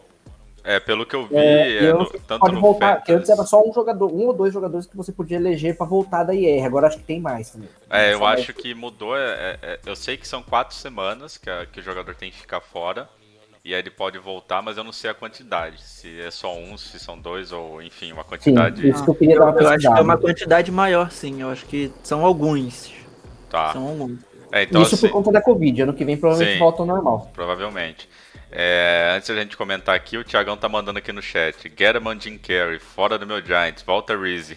É, 0.65 0.81
pelo 0.81 1.05
que 1.05 1.15
eu 1.15 1.27
vi, 1.27 1.37
É, 1.37 1.85
é, 1.85 1.93
no- 1.93 2.07
tanto 2.27 2.41
pode 2.41 2.55
no 2.55 2.61
voltar, 2.61 3.03
que 3.03 3.13
antes 3.13 3.29
Fantasy- 3.29 3.33
era 3.33 3.47
só 3.47 3.63
um 3.69 3.73
jogador, 3.73 4.11
um 4.13 4.27
ou 4.29 4.33
dois 4.33 4.53
jogadores 4.53 4.87
que 4.87 4.97
você 4.97 5.13
podia 5.13 5.37
eleger 5.37 5.77
para 5.77 5.87
voltar 5.87 6.25
da 6.25 6.35
IR. 6.35 6.65
Agora 6.65 6.87
acho 6.87 6.97
que 6.99 7.05
tem 7.05 7.21
mais 7.21 7.51
também. 7.51 7.69
É, 7.91 8.15
eu 8.15 8.25
acho 8.25 8.53
que 8.55 8.75
mudou. 8.75 9.17
é, 9.17 9.23
é, 9.23 9.59
é, 9.63 9.81
eu 9.87 9.95
sei 9.95 10.17
que 10.17 10.27
são 10.27 10.43
quatro 10.43 10.75
semanas 10.75 11.37
que, 11.37 11.49
a- 11.51 11.67
que 11.67 11.81
o 11.81 11.83
jogador 11.83 12.15
tem 12.15 12.31
que 12.31 12.39
ficar 12.39 12.61
fora. 12.61 13.09
E 13.67 13.73
aí 13.75 13.81
ele 13.81 13.91
pode 13.91 14.19
voltar, 14.19 14.61
mas 14.61 14.77
eu 14.77 14.85
não 14.85 14.93
sei 14.93 15.09
a 15.11 15.15
quantidade. 15.15 15.81
Se 15.83 16.21
é 16.21 16.31
só 16.31 16.55
um, 16.55 16.77
se 16.77 16.99
são 16.99 17.19
dois, 17.19 17.51
ou 17.51 17.81
enfim, 17.81 18.13
uma 18.13 18.23
Sim, 18.23 18.29
quantidade. 18.29 18.87
isso 18.87 19.03
que 19.05 19.09
eu 19.11 19.15
queria 19.15 19.39
dar 19.39 19.47
uma 19.47 19.61
Eu 19.63 19.69
acho 19.69 19.79
que 19.79 19.87
é 19.99 20.03
uma 20.03 20.19
quantidade 20.19 20.71
maior, 20.71 21.11
sim. 21.11 21.41
Eu 21.41 21.49
acho 21.51 21.65
que 21.65 21.91
são 22.03 22.25
alguns. 22.27 22.93
Tá. 23.49 23.73
São 23.73 23.89
alguns. 23.89 24.19
É, 24.53 24.65
então 24.65 24.83
isso 24.83 24.95
assim, 24.97 25.07
por 25.09 25.15
conta 25.15 25.33
da 25.33 25.41
Covid. 25.41 25.83
Ano 25.83 25.95
que 25.95 26.05
vem 26.05 26.15
provavelmente 26.17 26.53
Sim. 26.55 26.59
volta 26.59 26.83
ao 26.83 26.87
normal. 26.87 27.31
provavelmente. 27.33 28.07
É, 28.57 29.13
antes 29.17 29.29
da 29.29 29.35
gente 29.35 29.57
comentar 29.57 29.97
aqui, 29.97 30.17
o 30.17 30.23
Thiagão 30.23 30.57
tá 30.57 30.69
mandando 30.69 31.01
aqui 31.01 31.11
no 31.11 31.21
chat. 31.21 31.61
Getterman 31.63 32.21
Jim 32.21 32.39
Carrey, 32.39 32.79
fora 32.79 33.19
do 33.19 33.27
meu 33.27 33.45
Giants, 33.45 33.83
volta 33.83 34.17
Reese. 34.17 34.57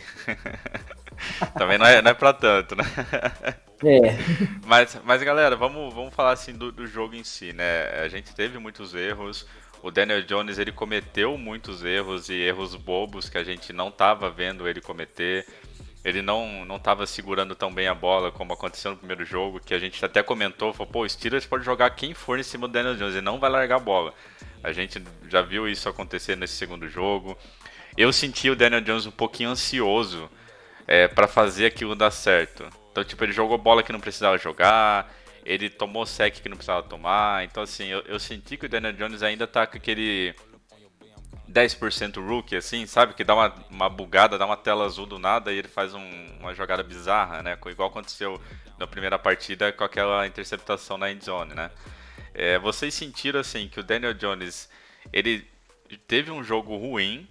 Também 1.58 1.80
não 1.80 1.86
é, 1.88 2.00
não 2.00 2.12
é 2.12 2.14
pra 2.14 2.32
tanto, 2.32 2.76
né? 2.76 2.84
É, 3.84 4.00
Mas, 4.66 5.00
mas 5.04 5.24
galera, 5.24 5.56
vamos, 5.56 5.92
vamos 5.94 6.14
falar 6.14 6.34
assim 6.34 6.54
do, 6.54 6.72
do 6.72 6.86
jogo 6.86 7.16
em 7.16 7.24
si, 7.24 7.54
né? 7.54 7.90
A 8.04 8.08
gente 8.08 8.36
teve 8.36 8.60
muitos 8.60 8.94
erros. 8.94 9.48
O 9.82 9.90
Daniel 9.90 10.22
Jones 10.22 10.60
ele 10.60 10.72
cometeu 10.72 11.36
muitos 11.36 11.84
erros 11.84 12.30
e 12.30 12.36
erros 12.36 12.76
bobos 12.76 13.30
que 13.30 13.38
a 13.38 13.44
gente 13.44 13.74
não 13.74 13.90
tava 13.90 14.30
vendo 14.30 14.68
ele 14.68 14.82
cometer. 14.82 15.48
Ele 16.04 16.22
não 16.22 16.66
não 16.66 16.80
tava 16.80 17.06
segurando 17.06 17.56
tão 17.56 17.74
bem 17.74 17.88
a 17.88 17.94
bola 17.94 18.32
como 18.32 18.54
aconteceu 18.54 18.92
no 18.92 18.98
primeiro 18.98 19.26
jogo, 19.26 19.60
que 19.60 19.74
a 19.74 19.80
gente 19.80 20.04
até 20.04 20.24
comentou, 20.24 20.74
falou, 20.74 20.92
pô, 20.92 21.02
o 21.04 21.10
Steelers 21.10 21.46
pode 21.46 21.66
jogar 21.66 21.90
quem 21.92 22.14
for 22.14 22.40
em 22.40 22.44
cima 22.44 22.68
do 22.68 22.74
Daniel 22.74 22.96
Jones, 22.96 23.16
ele 23.16 23.26
não 23.26 23.40
vai 23.40 23.50
largar 23.50 23.78
a 23.78 23.80
bola. 23.80 24.14
A 24.64 24.72
gente 24.72 25.04
já 25.30 25.42
viu 25.42 25.68
isso 25.68 25.90
acontecer 25.90 26.36
nesse 26.38 26.54
segundo 26.54 26.88
jogo. 26.88 27.38
Eu 27.98 28.14
senti 28.14 28.50
o 28.50 28.56
Daniel 28.56 28.82
Jones 28.82 29.06
um 29.06 29.12
pouquinho 29.12 29.50
ansioso 29.50 30.30
é, 30.88 31.08
para 31.08 31.28
fazer 31.28 31.66
aquilo 31.66 31.96
dar 31.96 32.12
certo. 32.12 32.66
Então, 32.92 33.04
tipo, 33.04 33.24
ele 33.24 33.34
jogou 33.34 33.58
bola 33.58 33.84
que 33.84 33.92
não 33.92 34.00
precisava 34.00 34.38
jogar, 34.38 35.14
ele 35.46 35.70
tomou 35.70 36.06
sec 36.06 36.42
que 36.42 36.50
não 36.50 36.58
precisava 36.58 36.84
tomar. 36.84 37.44
Então, 37.44 37.64
assim, 37.64 37.88
eu, 37.88 38.00
eu 38.02 38.20
senti 38.20 38.58
que 38.58 38.66
o 38.66 38.70
Daniel 38.70 38.94
Jones 38.94 39.24
ainda 39.24 39.46
tá 39.48 39.68
com 39.68 39.78
aquele 39.78 40.34
10% 41.58 42.20
rookie, 42.22 42.56
assim, 42.56 42.86
sabe? 42.86 43.14
Que 43.16 43.24
dá 43.24 43.34
uma, 43.34 43.54
uma 43.70 43.90
bugada, 43.90 44.38
dá 44.38 44.46
uma 44.46 44.56
tela 44.58 44.86
azul 44.86 45.08
do 45.08 45.18
nada 45.18 45.52
e 45.52 45.58
ele 45.58 45.68
faz 45.68 45.94
um- 45.96 46.38
uma 46.40 46.54
jogada 46.54 46.84
bizarra, 46.84 47.42
né? 47.42 47.58
Igual 47.68 47.90
aconteceu 47.90 48.40
na 48.78 48.86
primeira 48.86 49.18
partida 49.18 49.72
com 49.72 49.84
aquela 49.84 50.28
interceptação 50.28 50.98
na 50.98 51.12
endzone, 51.12 51.56
né? 51.56 51.72
É, 52.34 52.60
vocês 52.60 52.94
sentiram, 52.94 53.40
assim, 53.40 53.68
que 53.68 53.80
o 53.80 53.84
Daniel 53.84 54.14
Jones, 54.14 54.70
ele 55.12 55.48
teve 56.08 56.30
um 56.30 56.44
jogo 56.44 56.78
ruim 56.78 57.28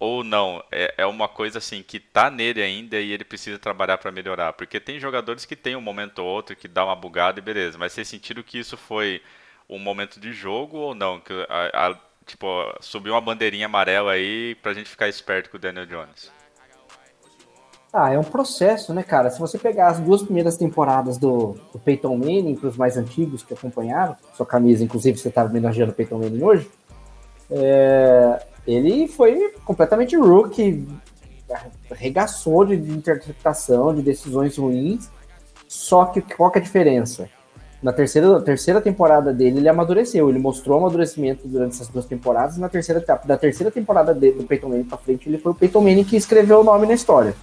ou 0.00 0.24
não? 0.24 0.64
É, 0.72 0.94
é 0.98 1.06
uma 1.06 1.28
coisa, 1.28 1.58
assim, 1.58 1.82
que 1.82 2.00
tá 2.00 2.28
nele 2.30 2.60
ainda 2.62 2.98
e 3.00 3.12
ele 3.12 3.24
precisa 3.24 3.56
trabalhar 3.58 3.98
para 3.98 4.10
melhorar? 4.10 4.52
Porque 4.54 4.80
tem 4.80 4.98
jogadores 4.98 5.44
que 5.44 5.54
tem 5.54 5.76
um 5.76 5.80
momento 5.80 6.18
ou 6.20 6.26
outro 6.26 6.56
que 6.56 6.66
dá 6.66 6.84
uma 6.84 6.96
bugada 6.96 7.38
e 7.38 7.42
beleza, 7.42 7.78
mas 7.78 7.92
vocês 7.92 8.08
sentiram 8.08 8.42
que 8.42 8.58
isso 8.58 8.76
foi 8.76 9.22
um 9.68 9.78
momento 9.78 10.18
de 10.18 10.32
jogo 10.32 10.76
ou 10.78 10.94
não? 10.94 11.20
Que 11.20 11.32
a, 11.48 11.86
a- 11.90 12.09
tipo, 12.30 12.46
subiu 12.80 13.14
uma 13.14 13.20
bandeirinha 13.20 13.66
amarela 13.66 14.12
aí 14.12 14.54
pra 14.56 14.72
gente 14.72 14.88
ficar 14.88 15.08
esperto 15.08 15.50
com 15.50 15.56
o 15.56 15.60
Daniel 15.60 15.86
Jones. 15.86 16.30
Ah, 17.92 18.12
é 18.12 18.18
um 18.18 18.24
processo, 18.24 18.94
né, 18.94 19.02
cara? 19.02 19.30
Se 19.30 19.40
você 19.40 19.58
pegar 19.58 19.88
as 19.88 19.98
duas 19.98 20.22
primeiras 20.22 20.56
temporadas 20.56 21.18
do, 21.18 21.56
do 21.72 21.78
Peyton 21.78 22.16
Manning, 22.16 22.54
para 22.54 22.68
os 22.68 22.76
mais 22.76 22.96
antigos 22.96 23.42
que 23.42 23.52
acompanharam, 23.52 24.16
sua 24.36 24.46
camisa, 24.46 24.84
inclusive, 24.84 25.18
você 25.18 25.28
tá 25.28 25.44
homenageando 25.44 25.90
o 25.90 25.94
Peyton 25.94 26.18
Manning 26.18 26.42
hoje, 26.42 26.70
é, 27.50 28.46
ele 28.64 29.08
foi 29.08 29.54
completamente 29.64 30.16
rookie, 30.16 30.86
arregaçou 31.90 32.64
de, 32.64 32.76
de 32.76 32.92
interpretação, 32.92 33.92
de 33.92 34.02
decisões 34.02 34.56
ruins, 34.56 35.10
só 35.66 36.04
que 36.04 36.20
qual 36.20 36.50
que 36.52 36.58
é 36.58 36.60
a 36.60 36.64
diferença? 36.64 37.28
Na 37.82 37.92
terceira, 37.92 38.40
terceira 38.42 38.80
temporada 38.80 39.32
dele, 39.32 39.58
ele 39.58 39.68
amadureceu, 39.68 40.28
ele 40.28 40.38
mostrou 40.38 40.78
amadurecimento 40.78 41.48
durante 41.48 41.74
essas 41.74 41.88
duas 41.88 42.04
temporadas, 42.04 42.56
e 42.58 42.60
na 42.60 42.68
terceira, 42.68 43.02
da 43.24 43.38
terceira 43.38 43.70
temporada 43.70 44.12
dele, 44.12 44.36
do 44.38 44.44
Peyton 44.44 44.68
Manning 44.68 44.84
pra 44.84 44.98
frente, 44.98 45.28
ele 45.28 45.38
foi 45.38 45.52
o 45.52 45.54
Peyton 45.54 45.80
Manning 45.80 46.04
que 46.04 46.16
escreveu 46.16 46.60
o 46.60 46.64
nome 46.64 46.86
na 46.86 46.92
história. 46.92 47.34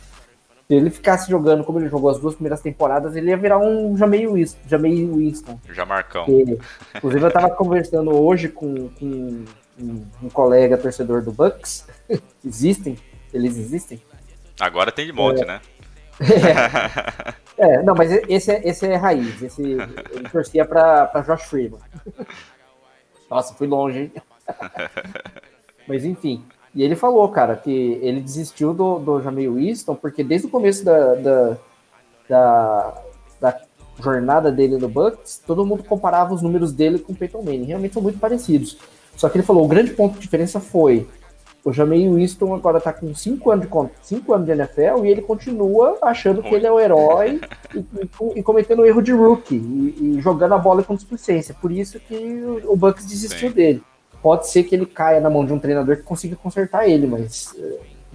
Se 0.67 0.75
ele 0.75 0.89
ficasse 0.89 1.31
jogando 1.31 1.63
como 1.63 1.79
ele 1.79 1.87
jogou 1.87 2.09
as 2.09 2.19
duas 2.19 2.35
primeiras 2.35 2.61
temporadas, 2.61 3.15
ele 3.15 3.29
ia 3.29 3.37
virar 3.37 3.57
um 3.57 3.97
Jamei 3.97 4.27
Winston. 4.27 4.59
Jamei 4.67 5.07
Winston. 5.07 5.57
Já 5.71 5.85
Marcão. 5.85 6.25
Que, 6.25 6.57
inclusive, 6.95 7.25
eu 7.25 7.31
tava 7.31 7.49
conversando 7.51 8.13
hoje 8.13 8.49
com, 8.49 8.89
com 8.89 9.45
um, 9.79 10.05
um 10.21 10.29
colega 10.29 10.77
torcedor 10.77 11.21
do 11.21 11.31
Bucks. 11.31 11.87
existem, 12.45 12.97
eles 13.33 13.57
existem. 13.57 14.01
Agora 14.59 14.91
tem 14.91 15.05
de 15.05 15.13
monte, 15.13 15.45
né? 15.45 15.61
É, 17.57 17.81
não, 17.81 17.95
mas 17.95 18.11
esse 18.29 18.51
é, 18.51 18.61
esse 18.69 18.85
é 18.85 18.95
raiz. 18.95 19.41
Esse, 19.41 19.63
ele 19.63 20.29
torcia 20.31 20.63
pra, 20.63 21.07
pra 21.07 21.21
Josh 21.21 21.45
Freeman. 21.45 21.79
Nossa, 23.29 23.55
fui 23.55 23.65
longe, 23.65 23.99
hein? 23.99 24.11
mas 25.87 26.05
enfim. 26.05 26.45
E 26.75 26.83
ele 26.83 26.95
falou, 26.95 27.27
cara, 27.29 27.55
que 27.55 27.99
ele 28.03 28.21
desistiu 28.21 28.75
do, 28.75 28.99
do 28.99 29.21
Jamil 29.23 29.55
Winston 29.55 29.95
porque 29.95 30.23
desde 30.23 30.45
o 30.45 30.51
começo 30.51 30.85
da, 30.85 31.15
da, 31.15 31.57
da, 32.29 33.03
da 33.41 33.61
jornada 33.99 34.51
dele 34.51 34.77
no 34.77 34.87
Bucks, 34.87 35.41
todo 35.45 35.65
mundo 35.65 35.83
comparava 35.83 36.35
os 36.35 36.43
números 36.43 36.71
dele 36.71 36.99
com 36.99 37.13
o 37.13 37.15
Peyton 37.15 37.41
Manning. 37.41 37.63
Realmente 37.63 37.93
são 37.95 38.03
muito 38.03 38.19
parecidos. 38.19 38.77
Só 39.15 39.27
que 39.29 39.37
ele 39.37 39.45
falou, 39.45 39.65
o 39.65 39.67
grande 39.67 39.91
ponto 39.93 40.13
de 40.13 40.19
diferença 40.19 40.59
foi 40.59 41.07
o 41.69 41.73
Jamei 41.73 42.07
Winston 42.09 42.53
agora 42.55 42.79
tá 42.79 42.93
com 42.93 43.13
5 43.13 43.51
anos, 43.51 43.65
de 43.67 43.89
cinco 44.07 44.33
anos 44.33 44.45
de 44.45 44.51
NFL 44.53 45.05
e 45.05 45.09
ele 45.09 45.21
continua 45.21 45.97
achando 46.01 46.41
que 46.41 46.53
ele 46.53 46.65
é 46.65 46.71
o 46.71 46.79
herói 46.79 47.39
e, 47.73 47.79
e- 47.79 48.39
e 48.39 48.43
cometendo 48.43 48.85
erro 48.85 49.01
de 49.01 49.11
rookie 49.11 49.55
e, 49.55 50.17
e 50.17 50.21
jogando 50.21 50.53
a 50.53 50.57
bola 50.57 50.83
com 50.83 50.95
displicência. 50.95 51.53
Por 51.53 51.71
isso 51.71 51.99
que 51.99 52.15
o, 52.15 52.73
o 52.73 52.75
Bucks 52.77 53.05
desistiu 53.05 53.49
Sim. 53.49 53.55
dele. 53.55 53.83
Pode 54.21 54.47
ser 54.49 54.63
que 54.63 54.73
ele 54.75 54.85
caia 54.85 55.19
na 55.21 55.29
mão 55.29 55.45
de 55.45 55.53
um 55.53 55.59
treinador 55.59 55.97
que 55.97 56.03
consiga 56.03 56.35
consertar 56.35 56.87
ele, 56.89 57.05
mas 57.05 57.53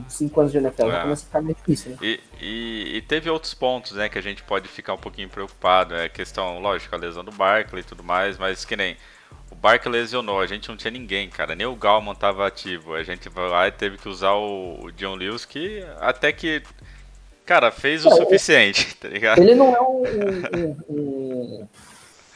5 0.09 0.41
anos 0.41 0.53
de 0.53 0.59
NFL 0.59 0.91
É. 0.91 1.03
começa 1.03 1.23
a 1.23 1.27
ficar 1.27 1.43
mais 1.43 1.57
difícil, 1.57 1.91
né? 1.93 1.97
E, 2.03 2.21
e- 2.41 2.97
e 2.97 3.03
teve 3.03 3.31
outros 3.31 3.55
pontos, 3.55 3.93
né, 3.93 4.09
que 4.09 4.19
a 4.19 4.23
gente 4.23 4.43
pode 4.43 4.67
ficar 4.69 4.95
um 4.95 4.99
pouquinho 4.99 5.29
preocupado. 5.29 5.95
É 5.95 6.09
questão, 6.09 6.59
lógico, 6.59 6.95
a 6.95 6.99
lesão 6.99 7.23
do 7.23 7.31
Barkley 7.33 7.83
e 7.83 7.85
tudo 7.85 8.03
mais, 8.03 8.37
mas 8.38 8.65
que 8.65 8.75
nem 8.77 8.95
o 8.95 8.97
Barkley 9.62 9.92
lesionou, 9.92 10.40
a 10.40 10.46
gente 10.46 10.68
não 10.68 10.77
tinha 10.77 10.90
ninguém, 10.90 11.31
cara. 11.31 11.55
Nem 11.55 11.66
o 11.66 11.77
Galman 11.77 12.14
tava 12.14 12.46
ativo. 12.46 12.94
A 12.94 13.03
gente 13.03 13.29
vai 13.29 13.48
lá 13.48 13.68
e 13.68 13.72
teve 13.72 13.96
que 13.98 14.09
usar 14.09 14.33
o, 14.33 14.85
o 14.85 14.92
John 14.92 15.14
Lewis, 15.14 15.44
que 15.44 15.83
até 16.01 16.33
que, 16.33 16.62
cara, 17.46 17.70
fez 17.70 18.05
o 18.07 18.11
É, 18.11 18.16
suficiente, 18.16 18.96
tá 18.98 19.09
ligado? 19.09 19.40
Ele 19.40 19.55
não 19.55 19.75
é 19.75 19.81
um. 19.81 20.03
um- 20.53 20.77
um- 20.88 21.68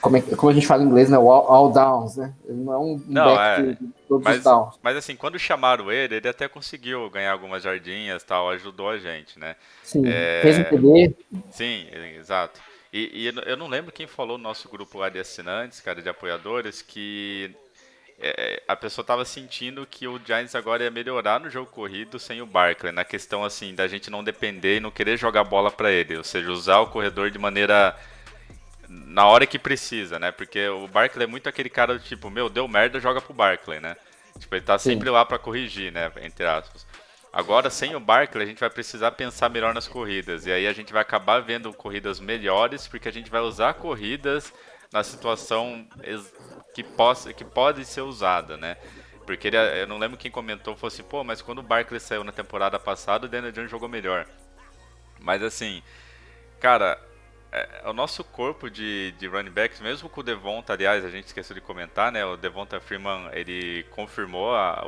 como, 0.00 0.16
é, 0.16 0.20
como 0.22 0.50
a 0.50 0.54
gente 0.54 0.66
fala 0.66 0.82
em 0.82 0.86
inglês, 0.86 1.10
né? 1.10 1.18
O 1.18 1.30
all, 1.30 1.50
all 1.52 1.72
downs, 1.72 2.16
né? 2.16 2.32
Ele 2.46 2.58
não 2.62 2.72
é 2.72 2.78
um 2.78 3.02
Não, 3.06 3.40
é. 3.40 3.76
todos 4.08 4.24
Mas, 4.24 4.44
downs. 4.44 4.78
mas 4.82 4.96
assim, 4.96 5.16
quando 5.16 5.38
chamaram 5.38 5.90
ele, 5.90 6.16
ele 6.16 6.28
até 6.28 6.48
conseguiu 6.48 7.08
ganhar 7.10 7.32
algumas 7.32 7.62
jardinhas 7.62 8.22
tal, 8.22 8.50
ajudou 8.50 8.88
a 8.90 8.98
gente, 8.98 9.38
né? 9.38 9.56
Sim, 9.82 10.02
é- 10.04 10.40
fez 10.42 10.58
um 10.58 10.64
TD. 10.64 11.16
Sim, 11.50 11.88
exato. 12.18 12.60
E, 12.96 13.10
e 13.24 13.26
eu- 13.46 13.56
não 13.58 13.66
lembro 13.68 13.92
quem 13.92 14.06
falou 14.06 14.38
no 14.38 14.44
nosso 14.44 14.68
grupo 14.70 14.98
lá 14.98 15.10
de 15.10 15.18
assinantes, 15.18 15.80
cara, 15.80 16.00
de 16.00 16.08
apoiadores, 16.08 16.80
que 16.80 17.54
é, 18.18 18.62
a 18.66 18.76
pessoa 18.76 19.04
tava 19.04 19.24
sentindo 19.24 19.86
que 19.86 20.08
o 20.08 20.18
Giants 20.24 20.54
agora 20.54 20.84
ia 20.84 20.90
melhorar 20.90 21.40
no 21.40 21.50
jogo 21.50 21.70
corrido 21.70 22.18
sem 22.18 22.40
o 22.40 22.46
Barkley, 22.46 22.92
na 22.92 23.04
questão 23.04 23.44
assim 23.44 23.74
da 23.74 23.86
gente 23.86 24.10
não 24.10 24.24
depender 24.24 24.78
e 24.78 24.80
não 24.80 24.90
querer 24.90 25.18
jogar 25.18 25.44
bola 25.44 25.70
pra 25.70 25.92
ele, 25.92 26.16
ou 26.16 26.24
seja, 26.24 26.50
usar 26.50 26.78
o 26.80 26.86
corredor 26.88 27.30
de 27.30 27.38
maneira 27.38 27.94
na 28.88 29.26
hora 29.26 29.46
que 29.46 29.58
precisa, 29.58 30.18
né? 30.18 30.32
Porque 30.32 30.66
o 30.68 30.88
Barkley 30.88 31.24
é 31.24 31.26
muito 31.26 31.48
aquele 31.48 31.68
cara 31.70 31.98
do 31.98 32.04
tipo, 32.04 32.30
meu, 32.30 32.48
deu 32.48 32.68
merda, 32.68 33.00
joga 33.00 33.20
pro 33.20 33.34
Barkley, 33.34 33.80
né? 33.80 33.96
Tipo, 34.38 34.54
ele 34.54 34.64
tá 34.64 34.78
Sim. 34.78 34.90
sempre 34.92 35.10
lá 35.10 35.24
pra 35.24 35.38
corrigir, 35.38 35.92
né, 35.92 36.10
entre 36.22 36.46
aspas. 36.46 36.86
Agora, 37.36 37.68
sem 37.68 37.94
o 37.94 38.00
Barkley, 38.00 38.44
a 38.44 38.46
gente 38.46 38.60
vai 38.60 38.70
precisar 38.70 39.10
pensar 39.10 39.50
melhor 39.50 39.74
nas 39.74 39.86
corridas. 39.86 40.46
E 40.46 40.50
aí 40.50 40.66
a 40.66 40.72
gente 40.72 40.90
vai 40.90 41.02
acabar 41.02 41.40
vendo 41.40 41.70
corridas 41.70 42.18
melhores, 42.18 42.88
porque 42.88 43.10
a 43.10 43.12
gente 43.12 43.28
vai 43.30 43.42
usar 43.42 43.74
corridas 43.74 44.54
na 44.90 45.04
situação 45.04 45.86
que, 46.74 46.82
possa, 46.82 47.34
que 47.34 47.44
pode 47.44 47.84
ser 47.84 48.00
usada, 48.00 48.56
né? 48.56 48.78
Porque 49.26 49.48
ele, 49.48 49.58
eu 49.58 49.86
não 49.86 49.98
lembro 49.98 50.16
quem 50.16 50.30
comentou, 50.30 50.74
falou 50.76 50.88
assim, 50.88 51.02
pô, 51.02 51.22
mas 51.22 51.42
quando 51.42 51.58
o 51.58 51.62
Barkley 51.62 52.00
saiu 52.00 52.24
na 52.24 52.32
temporada 52.32 52.78
passada, 52.78 53.26
o 53.26 53.28
Daniel 53.28 53.52
Jones 53.52 53.70
jogou 53.70 53.86
melhor. 53.86 54.26
Mas 55.20 55.42
assim, 55.42 55.82
cara, 56.58 56.98
é, 57.52 57.82
o 57.84 57.92
nosso 57.92 58.24
corpo 58.24 58.70
de, 58.70 59.12
de 59.18 59.26
running 59.26 59.50
backs, 59.50 59.82
mesmo 59.82 60.08
com 60.08 60.22
o 60.22 60.24
Devonta, 60.24 60.72
aliás, 60.72 61.04
a 61.04 61.10
gente 61.10 61.26
esqueceu 61.26 61.52
de 61.52 61.60
comentar, 61.60 62.10
né? 62.10 62.24
O 62.24 62.34
Devonta 62.34 62.80
Freeman, 62.80 63.28
ele 63.34 63.82
confirmou 63.90 64.54
a, 64.54 64.82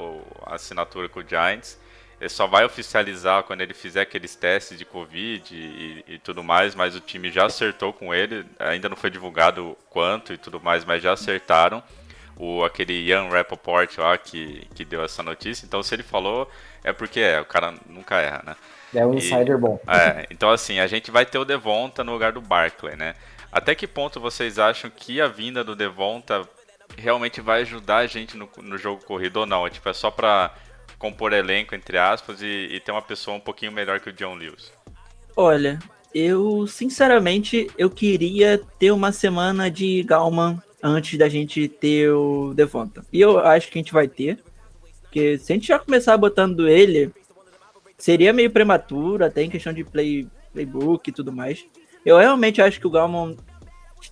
a 0.46 0.54
assinatura 0.54 1.10
com 1.10 1.20
o 1.20 1.28
Giants. 1.28 1.78
Ele 2.20 2.28
só 2.28 2.46
vai 2.46 2.64
oficializar 2.64 3.44
quando 3.44 3.60
ele 3.60 3.72
fizer 3.74 4.00
aqueles 4.00 4.34
testes 4.34 4.76
de 4.76 4.84
Covid 4.84 5.54
e, 5.54 6.04
e 6.14 6.18
tudo 6.18 6.42
mais, 6.42 6.74
mas 6.74 6.96
o 6.96 7.00
time 7.00 7.30
já 7.30 7.46
acertou 7.46 7.92
com 7.92 8.12
ele. 8.12 8.44
Ainda 8.58 8.88
não 8.88 8.96
foi 8.96 9.08
divulgado 9.10 9.76
quanto 9.88 10.32
e 10.32 10.36
tudo 10.38 10.60
mais, 10.60 10.84
mas 10.84 11.02
já 11.02 11.12
acertaram. 11.12 11.82
O, 12.36 12.64
aquele 12.64 12.92
Ian 13.06 13.28
Rappaport 13.28 13.96
lá 13.98 14.16
que, 14.18 14.66
que 14.74 14.84
deu 14.84 15.02
essa 15.04 15.22
notícia. 15.22 15.64
Então, 15.66 15.82
se 15.82 15.94
ele 15.94 16.02
falou, 16.04 16.50
é 16.84 16.92
porque 16.92 17.20
é, 17.20 17.40
o 17.40 17.44
cara 17.44 17.74
nunca 17.86 18.16
erra, 18.20 18.42
né? 18.46 18.56
É 18.94 19.04
um 19.06 19.14
E- 19.14 19.18
insider 19.18 19.58
bom. 19.58 19.80
É, 19.86 20.26
então 20.30 20.50
assim, 20.50 20.78
a 20.80 20.86
gente 20.86 21.10
vai 21.10 21.26
ter 21.26 21.38
o 21.38 21.44
Devonta 21.44 22.02
no 22.04 22.12
lugar 22.12 22.32
do 22.32 22.40
Barkley, 22.40 22.96
né? 22.96 23.14
Até 23.50 23.74
que 23.74 23.86
ponto 23.86 24.20
vocês 24.20 24.58
acham 24.58 24.90
que 24.90 25.20
a 25.20 25.26
vinda 25.28 25.62
do 25.64 25.74
Devonta 25.76 26.48
realmente 26.96 27.40
vai 27.40 27.62
ajudar 27.62 27.98
a 27.98 28.06
gente 28.06 28.36
no, 28.36 28.48
no 28.58 28.78
jogo 28.78 29.04
corrido 29.04 29.38
ou 29.38 29.46
não? 29.46 29.66
É, 29.66 29.70
tipo, 29.70 29.88
é 29.88 29.92
só 29.92 30.10
pra 30.10 30.54
compor 30.98 31.32
elenco, 31.32 31.74
entre 31.74 31.96
aspas, 31.96 32.42
e, 32.42 32.68
e 32.72 32.80
ter 32.80 32.92
uma 32.92 33.02
pessoa 33.02 33.36
um 33.36 33.40
pouquinho 33.40 33.72
melhor 33.72 34.00
que 34.00 34.10
o 34.10 34.12
John 34.12 34.34
Lewis. 34.34 34.72
Olha, 35.36 35.78
eu 36.14 36.66
sinceramente 36.66 37.70
eu 37.78 37.88
queria 37.88 38.60
ter 38.78 38.90
uma 38.90 39.12
semana 39.12 39.70
de 39.70 40.02
Galman 40.02 40.60
antes 40.82 41.18
da 41.18 41.28
gente 41.28 41.68
ter 41.68 42.10
o 42.10 42.52
Devonta. 42.54 43.04
E 43.12 43.20
eu 43.20 43.38
acho 43.38 43.68
que 43.68 43.78
a 43.78 43.82
gente 43.82 43.92
vai 43.92 44.08
ter. 44.08 44.38
Porque 45.02 45.38
se 45.38 45.52
a 45.52 45.54
gente 45.54 45.68
já 45.68 45.78
começar 45.78 46.16
botando 46.16 46.68
ele, 46.68 47.10
seria 47.96 48.32
meio 48.32 48.50
prematuro, 48.50 49.24
até 49.24 49.42
em 49.42 49.50
questão 49.50 49.72
de 49.72 49.84
play, 49.84 50.26
playbook 50.52 51.08
e 51.08 51.12
tudo 51.12 51.32
mais. 51.32 51.64
Eu 52.04 52.18
realmente 52.18 52.60
acho 52.60 52.80
que 52.80 52.86
o 52.86 52.90
Galman 52.90 53.36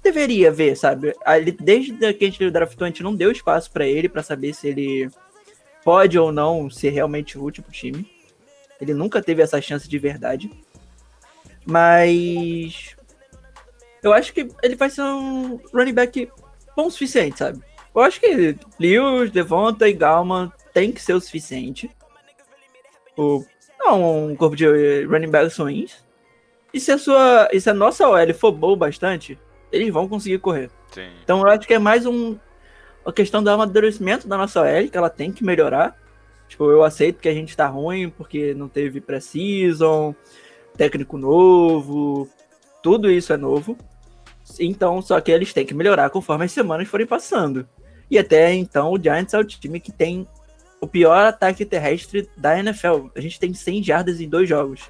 deveria 0.03 0.51
ver, 0.51 0.77
sabe? 0.77 1.13
Desde 1.61 1.93
que 2.15 2.25
a 2.25 2.29
gente 2.29 2.51
draftou, 2.51 2.85
a 2.85 2.89
gente 2.89 3.03
não 3.03 3.15
deu 3.15 3.31
espaço 3.31 3.71
pra 3.71 3.87
ele 3.87 4.09
pra 4.09 4.23
saber 4.23 4.55
se 4.55 4.69
ele 4.69 5.09
pode 5.87 6.19
ou 6.19 6.33
não 6.33 6.69
ser 6.69 6.91
realmente 6.91 7.39
útil 7.39 7.63
pro 7.63 7.73
time. 7.73 8.11
Ele 8.81 8.93
nunca 8.93 9.23
teve 9.23 9.41
essa 9.41 9.63
chance 9.63 9.89
de 9.89 9.97
verdade. 10.01 10.51
Mas 11.65 12.97
eu 14.03 14.13
acho 14.13 14.33
que 14.33 14.49
ele 14.65 14.75
vai 14.75 14.91
ser 14.91 15.03
um 15.03 15.61
running 15.73 15.95
back 15.95 16.29
bom 16.77 16.87
o 16.87 16.91
suficiente, 16.91 17.39
sabe? 17.39 17.63
Eu 17.95 18.03
acho 18.03 18.21
que 18.21 18.57
Lewis, 18.81 19.31
Devonta 19.31 19.89
e 19.89 19.93
Galman 19.93 20.53
tem 20.75 20.91
que 20.91 21.01
ser 21.01 21.13
o 21.13 21.21
suficiente. 21.21 21.89
O, 23.17 23.45
não 23.79 24.27
um 24.27 24.35
corpo 24.35 24.57
de 24.57 25.05
running 25.05 25.31
backs 25.31 25.57
ruins. 25.57 26.05
E 26.75 26.81
se 26.81 26.91
a 26.91 26.99
sua. 26.99 27.49
E 27.53 27.61
se 27.61 27.71
a 27.71 27.75
nossa 27.75 28.09
OL 28.09 28.35
for 28.35 28.51
boa 28.51 28.77
bastante, 28.77 29.39
eles 29.71 29.93
vão 29.93 30.09
conseguir 30.09 30.41
correr. 30.41 30.69
Sim. 30.91 31.09
Então 31.23 31.39
eu 31.43 31.47
acho 31.47 31.67
que 31.67 31.75
é 31.75 31.79
mais 31.79 32.05
um, 32.07 32.37
uma 33.07 33.13
questão 33.13 33.41
do 33.43 33.49
amadurecimento 33.49 34.27
da 34.27 34.37
nossa 34.37 34.61
OL, 34.61 34.89
que 34.91 34.97
ela 34.99 35.09
tem 35.09 35.31
que 35.31 35.45
melhorar. 35.45 35.97
Tipo, 36.49 36.71
eu 36.71 36.83
aceito 36.83 37.21
que 37.21 37.29
a 37.29 37.35
gente 37.35 37.57
tá 37.57 37.69
ruim 37.69 38.11
porque 38.11 38.53
não 38.53 38.69
teve 38.69 39.01
pré-season, 39.01 40.15
técnico 40.77 41.17
novo, 41.17 42.29
tudo 42.83 43.09
isso 43.09 43.33
é 43.33 43.37
novo. 43.37 43.79
Então, 44.59 45.01
só 45.01 45.21
que 45.21 45.31
eles 45.31 45.53
têm 45.53 45.65
que 45.65 45.75
melhorar 45.75 46.11
conforme 46.11 46.45
as 46.45 46.53
semanas 46.53 46.89
forem 46.89 47.07
passando. 47.07 47.69
E 48.11 48.19
até 48.19 48.53
então, 48.53 48.93
o 48.93 49.01
Giants 49.01 49.35
é 49.35 49.39
o 49.39 49.45
time 49.45 49.79
que 49.79 49.93
tem 49.93 50.27
o 50.81 50.87
pior 50.87 51.27
ataque 51.27 51.65
terrestre 51.65 52.29
da 52.37 52.59
NFL. 52.59 53.09
A 53.15 53.21
gente 53.21 53.39
tem 53.39 53.55
100 53.55 53.83
jardas 53.85 54.21
em 54.21 54.29
dois 54.29 54.49
jogos. 54.49 54.81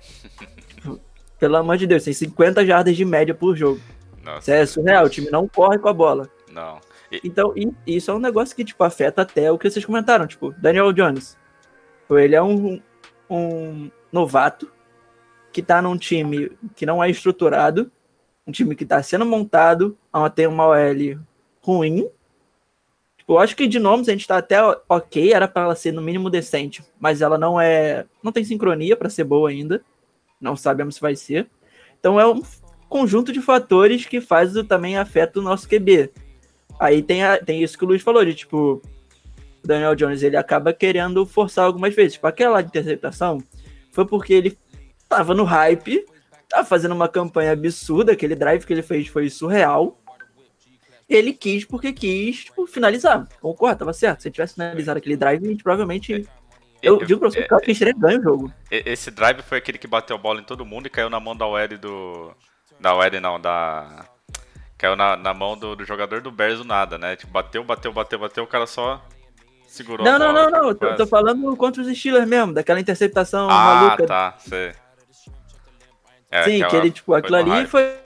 Pelo 1.38 1.57
amor 1.57 1.76
de 1.76 1.87
Deus, 1.87 2.05
tem 2.05 2.14
50 2.14 2.64
jardas 2.64 2.96
de 2.96 3.05
média 3.05 3.35
por 3.35 3.55
jogo. 3.55 3.81
Nossa, 4.24 4.38
Isso 4.40 4.50
é 4.50 4.66
surreal, 4.66 5.05
o 5.05 5.11
time 5.11 5.31
não 5.31 5.46
corre 5.46 5.79
com 5.79 5.88
a 5.88 5.92
bola. 5.92 6.29
Não. 6.50 6.81
Então, 7.23 7.55
isso 7.87 8.11
é 8.11 8.14
um 8.14 8.19
negócio 8.19 8.55
que, 8.55 8.64
tipo, 8.64 8.83
afeta 8.83 9.23
até 9.23 9.51
o 9.51 9.59
que 9.59 9.71
vocês 9.71 9.85
comentaram, 9.85 10.27
tipo, 10.27 10.53
Daniel 10.53 10.92
Jones. 10.92 11.38
Tipo, 12.03 12.19
Ele 12.19 12.35
é 12.35 12.42
um, 12.42 12.81
um 13.31 13.90
novato 14.12 14.71
que 15.53 15.62
tá 15.62 15.81
num 15.81 15.97
time 15.97 16.53
que 16.75 16.85
não 16.85 17.03
é 17.03 17.11
estruturado, 17.11 17.90
um 18.47 18.53
time 18.53 18.77
que 18.77 18.85
tá 18.85 19.03
sendo 19.03 19.25
montado, 19.25 19.97
tem 20.35 20.47
uma 20.47 20.66
OL 20.66 21.19
ruim. 21.61 22.09
Tipo, 23.16 23.35
eu 23.35 23.38
acho 23.38 23.57
que 23.57 23.66
de 23.66 23.79
nomes 23.79 24.09
a 24.09 24.12
gente 24.12 24.27
tá 24.27 24.38
até 24.38 24.59
ok, 24.88 25.33
era 25.33 25.49
pra 25.49 25.62
ela 25.62 25.75
ser 25.75 25.92
no 25.92 26.03
mínimo 26.03 26.31
decente, 26.31 26.85
mas 27.01 27.23
ela 27.23 27.37
não 27.37 27.61
é. 27.61 28.05
não 28.23 28.31
tem 28.31 28.45
sincronia 28.45 28.97
pra 28.97 29.11
ser 29.11 29.25
boa 29.25 29.49
ainda. 29.49 29.83
Não 30.40 30.55
sabemos 30.55 30.97
se 30.97 31.01
vai 31.01 31.16
ser. 31.16 31.49
Então 31.99 32.21
é 32.21 32.27
um 32.27 32.40
conjunto 32.88 33.33
de 33.33 33.40
fatores 33.40 34.07
que 34.07 34.21
faz 34.21 34.53
também 34.69 34.97
afeta 34.97 35.40
o 35.40 35.42
nosso 35.42 35.69
QB. 35.69 36.12
Aí 36.79 37.03
tem, 37.03 37.25
a- 37.25 37.39
tem 37.39 37.62
isso 37.62 37.77
que 37.79 37.85
o 37.85 37.89
Luiz 37.89 38.03
falou, 38.03 38.25
de 38.25 38.35
tipo, 38.35 38.83
o 39.65 39.67
Daniel 39.67 39.95
Jones 39.95 40.23
ele 40.23 40.37
acaba 40.37 40.73
querendo 40.73 41.25
forçar 41.27 41.65
algumas 41.65 41.95
vezes. 41.95 42.15
Tipo, 42.15 42.27
aquela 42.27 42.61
interceptação 42.61 43.39
foi 43.93 44.07
porque 44.07 44.33
ele 44.35 44.59
tava 45.09 45.35
no 45.35 45.45
hype, 45.45 46.05
tava 46.49 46.65
fazendo 46.65 46.93
uma 46.95 47.09
campanha 47.09 47.53
absurda, 47.53 48.12
aquele 48.12 48.35
drive 48.35 48.65
que 48.65 48.73
ele 48.73 48.83
fez 48.83 49.09
foi 49.09 49.29
surreal. 49.31 49.99
Ele 51.09 51.33
quis 51.33 51.65
porque 51.65 51.93
quis, 51.93 52.45
tipo, 52.47 52.67
finalizar. 52.67 53.29
Concordo, 53.41 53.79
tava 53.79 53.93
certo. 53.93 54.23
Se 54.23 54.29
ele 54.29 54.35
tivesse 54.35 54.55
finalizado 54.55 54.99
aquele 54.99 55.17
drive, 55.17 55.45
a 55.45 55.49
gente 55.49 55.62
provavelmente. 55.62 56.27
Eu 56.83 56.99
digo 57.05 57.21
pra 57.21 57.31
você 57.31 57.43
que 57.43 57.53
eu 57.53 57.57
acho 57.57 57.65
que 57.65 57.71
a 57.71 57.75
gente 57.75 57.85
teria 57.85 57.95
ganho 57.99 58.21
o 58.21 58.23
jogo. 58.23 58.53
Esse 58.71 59.11
drive 59.11 59.41
foi 59.43 59.59
aquele 59.59 59.79
que 59.79 59.87
bateu 59.87 60.15
a 60.17 60.19
bola 60.19 60.41
em 60.41 60.45
todo 60.45 60.65
mundo 60.67 60.87
e 60.87 60.91
caiu 60.91 61.09
na 61.09 61.19
mão 61.21 61.35
da 61.37 61.47
OL 61.47 61.79
do. 61.81 62.33
Da 62.81 62.95
OL 62.95 63.21
não, 63.21 63.41
da. 63.41 64.05
Caiu 64.79 64.95
na, 64.97 65.17
na 65.17 65.33
mão 65.33 65.57
do, 65.57 65.75
do 65.75 65.85
jogador 65.85 66.21
do 66.21 66.31
Bears 66.31 66.59
do 66.59 66.65
nada, 66.65 66.99
né? 66.99 67.17
Tipo, 67.17 67.33
bateu, 67.33 67.65
bateu, 67.65 67.93
bateu, 67.93 68.19
bateu, 68.19 68.45
o 68.45 68.47
cara 68.47 68.67
só 68.67 69.03
segurou 69.67 70.05
Não, 70.05 70.19
não, 70.19 70.33
bola. 70.35 70.51
não, 70.51 70.61
não. 70.62 70.69
Eu 70.69 70.75
tô, 70.75 70.87
Quase. 70.87 70.97
tô 70.99 71.07
falando 71.07 71.57
contra 71.57 71.83
os 71.83 71.89
Steelers 71.99 72.29
mesmo, 72.29 72.53
daquela 72.53 72.79
interceptação 72.81 73.49
Ah, 73.51 73.75
maluca. 73.87 74.07
tá, 74.07 74.35
sei. 74.39 74.73
É, 76.31 76.43
Sim, 76.43 76.67
que 76.69 76.77
ele, 76.77 76.91
tipo, 76.91 77.15
aquilo 77.15 77.37
ali 77.37 77.67
foi- 77.67 77.97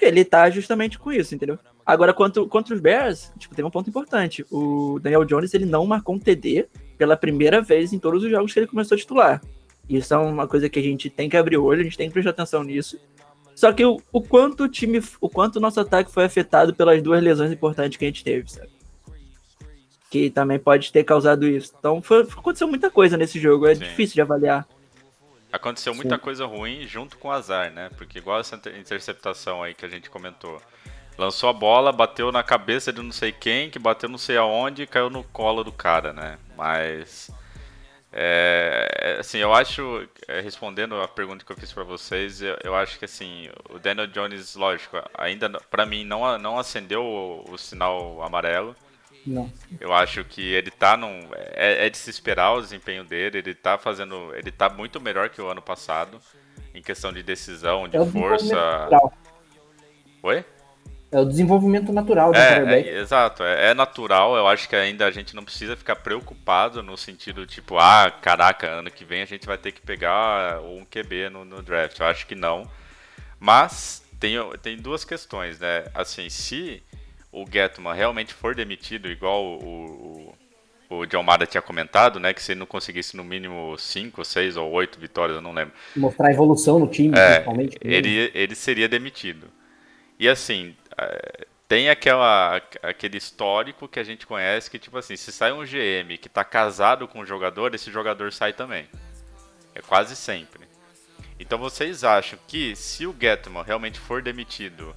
Ele 0.00 0.24
tá 0.24 0.48
justamente 0.50 0.98
com 0.98 1.12
isso, 1.12 1.34
entendeu? 1.34 1.58
Agora, 1.84 2.12
quanto, 2.14 2.46
contra 2.48 2.74
os 2.74 2.80
Bears, 2.80 3.32
tipo, 3.38 3.54
tem 3.54 3.64
um 3.64 3.70
ponto 3.70 3.88
importante. 3.90 4.44
O 4.50 4.98
Daniel 5.00 5.24
Jones, 5.24 5.52
ele 5.54 5.66
não 5.66 5.84
marcou 5.86 6.14
um 6.14 6.18
TD 6.18 6.68
pela 6.96 7.16
primeira 7.16 7.60
vez 7.60 7.92
em 7.92 7.98
todos 7.98 8.22
os 8.24 8.30
jogos 8.30 8.52
que 8.52 8.58
ele 8.58 8.66
começou 8.66 8.94
a 8.94 8.98
titular. 8.98 9.40
Isso 9.88 10.12
é 10.14 10.16
uma 10.16 10.46
coisa 10.48 10.68
que 10.68 10.78
a 10.78 10.82
gente 10.82 11.10
tem 11.10 11.28
que 11.28 11.36
abrir 11.36 11.56
o 11.56 11.64
olho, 11.64 11.80
a 11.80 11.84
gente 11.84 11.96
tem 11.98 12.08
que 12.08 12.12
prestar 12.14 12.30
atenção 12.30 12.62
nisso. 12.64 12.98
Só 13.54 13.72
que 13.72 13.84
o, 13.84 14.00
o 14.12 14.20
quanto 14.22 14.64
o 14.64 14.68
time, 14.68 15.02
o 15.20 15.28
quanto 15.28 15.56
o 15.56 15.60
nosso 15.60 15.78
ataque 15.80 16.10
foi 16.10 16.24
afetado 16.24 16.74
pelas 16.74 17.02
duas 17.02 17.22
lesões 17.22 17.52
importantes 17.52 17.96
que 17.98 18.04
a 18.04 18.08
gente 18.08 18.24
teve, 18.24 18.50
sabe? 18.50 18.70
Que 20.10 20.30
também 20.30 20.58
pode 20.58 20.92
ter 20.92 21.04
causado 21.04 21.46
isso. 21.46 21.72
Então, 21.78 22.02
foi, 22.02 22.22
aconteceu 22.22 22.68
muita 22.68 22.90
coisa 22.90 23.16
nesse 23.16 23.38
jogo, 23.40 23.66
é 23.66 23.74
Sim. 23.74 23.80
difícil 23.80 24.14
de 24.14 24.20
avaliar. 24.20 24.66
Aconteceu 25.52 25.94
muita 25.94 26.18
coisa 26.18 26.46
ruim 26.46 26.86
junto 26.86 27.18
com 27.18 27.28
o 27.28 27.30
azar, 27.30 27.70
né? 27.70 27.90
Porque 27.96 28.18
igual 28.18 28.40
essa 28.40 28.56
inter- 28.56 28.78
interceptação 28.78 29.62
aí 29.62 29.74
que 29.74 29.84
a 29.84 29.88
gente 29.88 30.08
comentou. 30.08 30.60
Lançou 31.18 31.50
a 31.50 31.52
bola, 31.52 31.92
bateu 31.92 32.32
na 32.32 32.42
cabeça 32.42 32.90
de 32.90 33.02
não 33.02 33.12
sei 33.12 33.32
quem, 33.32 33.68
que 33.68 33.78
bateu 33.78 34.08
não 34.08 34.16
sei 34.16 34.38
aonde 34.38 34.82
e 34.82 34.86
caiu 34.86 35.10
no 35.10 35.22
colo 35.24 35.62
do 35.62 35.70
cara, 35.70 36.12
né? 36.12 36.38
Mas. 36.56 37.30
É, 38.12 39.16
assim, 39.18 39.38
eu 39.38 39.54
acho, 39.54 40.06
é, 40.28 40.40
respondendo 40.40 41.00
a 41.00 41.08
pergunta 41.08 41.44
que 41.44 41.50
eu 41.50 41.56
fiz 41.56 41.72
pra 41.72 41.82
vocês, 41.82 42.42
eu, 42.42 42.58
eu 42.62 42.74
acho 42.74 42.98
que 42.98 43.06
assim, 43.06 43.48
o 43.70 43.78
Daniel 43.78 44.06
Jones, 44.06 44.54
lógico, 44.54 44.98
ainda 45.14 45.48
pra 45.70 45.86
mim 45.86 46.04
não, 46.04 46.38
não 46.38 46.58
acendeu 46.58 47.02
o, 47.02 47.52
o 47.52 47.58
sinal 47.58 48.22
amarelo. 48.22 48.76
Não. 49.26 49.50
Eu 49.80 49.94
acho 49.94 50.24
que 50.24 50.42
ele 50.42 50.70
tá 50.70 50.96
num. 50.96 51.28
É, 51.54 51.86
é 51.86 51.90
de 51.90 51.96
se 51.96 52.10
esperar 52.10 52.52
o 52.52 52.60
desempenho 52.60 53.04
dele, 53.04 53.38
ele 53.38 53.54
tá 53.54 53.78
fazendo. 53.78 54.34
Ele 54.34 54.50
tá 54.50 54.68
muito 54.68 55.00
melhor 55.00 55.28
que 55.30 55.40
o 55.40 55.48
ano 55.48 55.62
passado. 55.62 56.20
Em 56.74 56.82
questão 56.82 57.12
de 57.12 57.22
decisão, 57.22 57.86
de 57.86 57.96
É 57.96 58.06
força. 58.06 58.88
Oi? 60.22 60.44
É 61.12 61.20
o 61.20 61.24
desenvolvimento 61.24 61.92
natural 61.92 62.34
do 62.34 62.38
É, 62.38 62.40
quarterback. 62.44 62.88
é, 62.96 62.98
exato, 63.00 63.42
é, 63.42 63.70
é 63.70 63.74
natural. 63.74 64.36
Eu 64.36 64.46
acho 64.48 64.68
que 64.68 64.74
ainda 64.74 65.06
a 65.06 65.10
gente 65.10 65.34
não 65.36 65.44
precisa 65.44 65.76
ficar 65.76 65.96
preocupado 65.96 66.82
no 66.82 66.96
sentido 66.96 67.46
tipo, 67.46 67.78
ah, 67.78 68.10
caraca, 68.10 68.66
ano 68.68 68.90
que 68.90 69.04
vem 69.04 69.22
a 69.22 69.26
gente 69.26 69.46
vai 69.46 69.58
ter 69.58 69.72
que 69.72 69.80
pegar 69.82 70.60
um 70.62 70.84
QB 70.84 71.28
no, 71.30 71.44
no 71.44 71.62
draft. 71.62 71.98
Eu 72.00 72.06
acho 72.06 72.26
que 72.26 72.34
não. 72.34 72.70
Mas 73.40 74.04
tem, 74.20 74.36
tem 74.62 74.76
duas 74.78 75.04
questões, 75.04 75.58
né? 75.60 75.86
Assim, 75.94 76.30
se 76.30 76.82
o 77.32 77.44
Getman 77.50 77.94
realmente 77.94 78.34
for 78.34 78.54
demitido, 78.54 79.08
igual 79.10 79.44
o, 79.44 80.34
o, 80.90 80.98
o 81.00 81.06
John 81.06 81.22
Mada 81.24 81.46
tinha 81.46 81.62
comentado, 81.62 82.20
né? 82.20 82.34
Que 82.34 82.42
se 82.42 82.52
ele 82.52 82.60
não 82.60 82.66
conseguisse 82.66 83.16
no 83.16 83.24
mínimo 83.24 83.76
5, 83.78 84.24
6 84.24 84.56
ou 84.56 84.70
8 84.72 85.00
vitórias, 85.00 85.36
eu 85.36 85.42
não 85.42 85.52
lembro. 85.52 85.74
Mostrar 85.96 86.30
evolução 86.30 86.78
no 86.78 86.86
time, 86.86 87.16
É, 87.16 87.22
principalmente. 87.22 87.78
ele, 87.80 88.30
ele 88.34 88.54
seria 88.54 88.88
demitido. 88.88 89.50
E 90.18 90.28
assim, 90.28 90.76
tem 91.68 91.88
aquela, 91.88 92.60
aquele 92.82 93.16
histórico 93.16 93.88
que 93.88 93.98
a 93.98 94.04
gente 94.04 94.26
conhece 94.26 94.70
que, 94.70 94.78
tipo 94.78 94.98
assim, 94.98 95.16
se 95.16 95.32
sai 95.32 95.52
um 95.52 95.64
GM 95.64 96.18
que 96.20 96.28
tá 96.28 96.44
casado 96.44 97.08
com 97.08 97.20
o 97.20 97.26
jogador, 97.26 97.74
esse 97.74 97.90
jogador 97.90 98.32
sai 98.32 98.52
também. 98.52 98.88
É 99.74 99.80
quase 99.80 100.14
sempre. 100.14 100.68
Então 101.40 101.58
vocês 101.58 102.04
acham 102.04 102.38
que 102.46 102.76
se 102.76 103.06
o 103.06 103.16
Getman 103.18 103.62
realmente 103.62 103.98
for 103.98 104.22
demitido, 104.22 104.94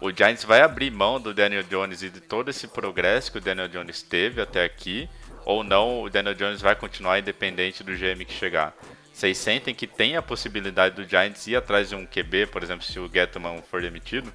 o 0.00 0.12
Giants 0.12 0.44
vai 0.44 0.60
abrir 0.60 0.92
mão 0.92 1.20
do 1.20 1.34
Daniel 1.34 1.64
Jones 1.64 2.02
e 2.02 2.10
de 2.10 2.20
todo 2.20 2.50
esse 2.50 2.68
progresso 2.68 3.32
que 3.32 3.38
o 3.38 3.40
Daniel 3.40 3.68
Jones 3.68 4.02
teve 4.02 4.40
até 4.40 4.64
aqui? 4.64 5.08
Ou 5.44 5.64
não, 5.64 6.02
o 6.02 6.10
Daniel 6.10 6.34
Jones 6.34 6.60
vai 6.60 6.76
continuar 6.76 7.18
independente 7.18 7.82
do 7.82 7.96
GM 7.96 8.24
que 8.24 8.32
chegar? 8.32 8.74
Vocês 9.12 9.36
sentem 9.38 9.74
que 9.74 9.86
tem 9.86 10.14
a 10.14 10.22
possibilidade 10.22 10.94
do 10.94 11.08
Giants 11.08 11.46
ir 11.48 11.56
atrás 11.56 11.88
de 11.88 11.96
um 11.96 12.06
QB, 12.06 12.46
por 12.46 12.62
exemplo, 12.62 12.84
se 12.84 13.00
o 13.00 13.10
Getman 13.12 13.60
for 13.62 13.80
demitido? 13.82 14.32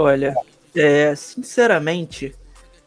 Olha, 0.00 0.32
é, 0.76 1.12
sinceramente, 1.16 2.32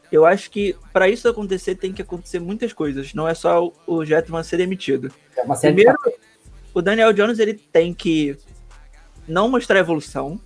eu 0.10 0.26
acho 0.26 0.50
que 0.50 0.78
para 0.93 1.10
isso 1.10 1.28
acontecer 1.28 1.76
tem 1.76 1.91
que 1.91 2.02
acontecer 2.02 2.39
muitas 2.39 2.71
coisas. 2.71 3.13
Não 3.13 3.28
é 3.28 3.34
só 3.34 3.69
o, 3.86 4.06
Jetman 4.06 4.41
ser 4.43 4.56
demitido. 4.56 5.12
É 5.36 5.43
Primeiro, 5.43 5.97
o 6.74 6.82
Daniel 6.82 7.12
Jones 7.12 7.38
ele 7.38 7.54
tem 7.54 7.93
que 7.93 8.38
não 9.28 9.50
mostrar 9.50 9.80
evolução, 9.80 10.39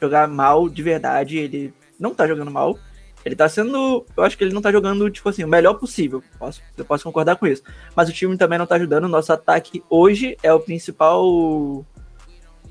jogar 0.00 0.26
mal 0.26 0.70
de 0.70 0.82
verdade. 0.82 1.36
Ele 1.36 1.74
não 2.00 2.14
tá 2.14 2.26
jogando 2.26 2.50
mal. 2.50 2.78
Ele 3.22 3.36
tá 3.36 3.46
sendo. 3.46 4.06
Eu 4.16 4.24
acho 4.24 4.38
que 4.38 4.44
ele 4.44 4.54
não 4.54 4.62
tá 4.62 4.72
jogando, 4.72 5.10
tipo 5.10 5.28
assim, 5.28 5.44
o 5.44 5.48
melhor 5.48 5.74
possível. 5.74 6.24
Posso, 6.38 6.62
eu 6.78 6.84
posso 6.86 7.04
concordar 7.04 7.36
com 7.36 7.46
isso. 7.46 7.62
Mas 7.94 8.08
o 8.08 8.12
time 8.12 8.38
também 8.38 8.58
não 8.58 8.66
tá 8.66 8.76
ajudando. 8.76 9.04
O 9.04 9.08
nosso 9.08 9.34
ataque 9.34 9.84
hoje 9.90 10.34
é 10.42 10.50
o 10.50 10.60
principal 10.60 11.84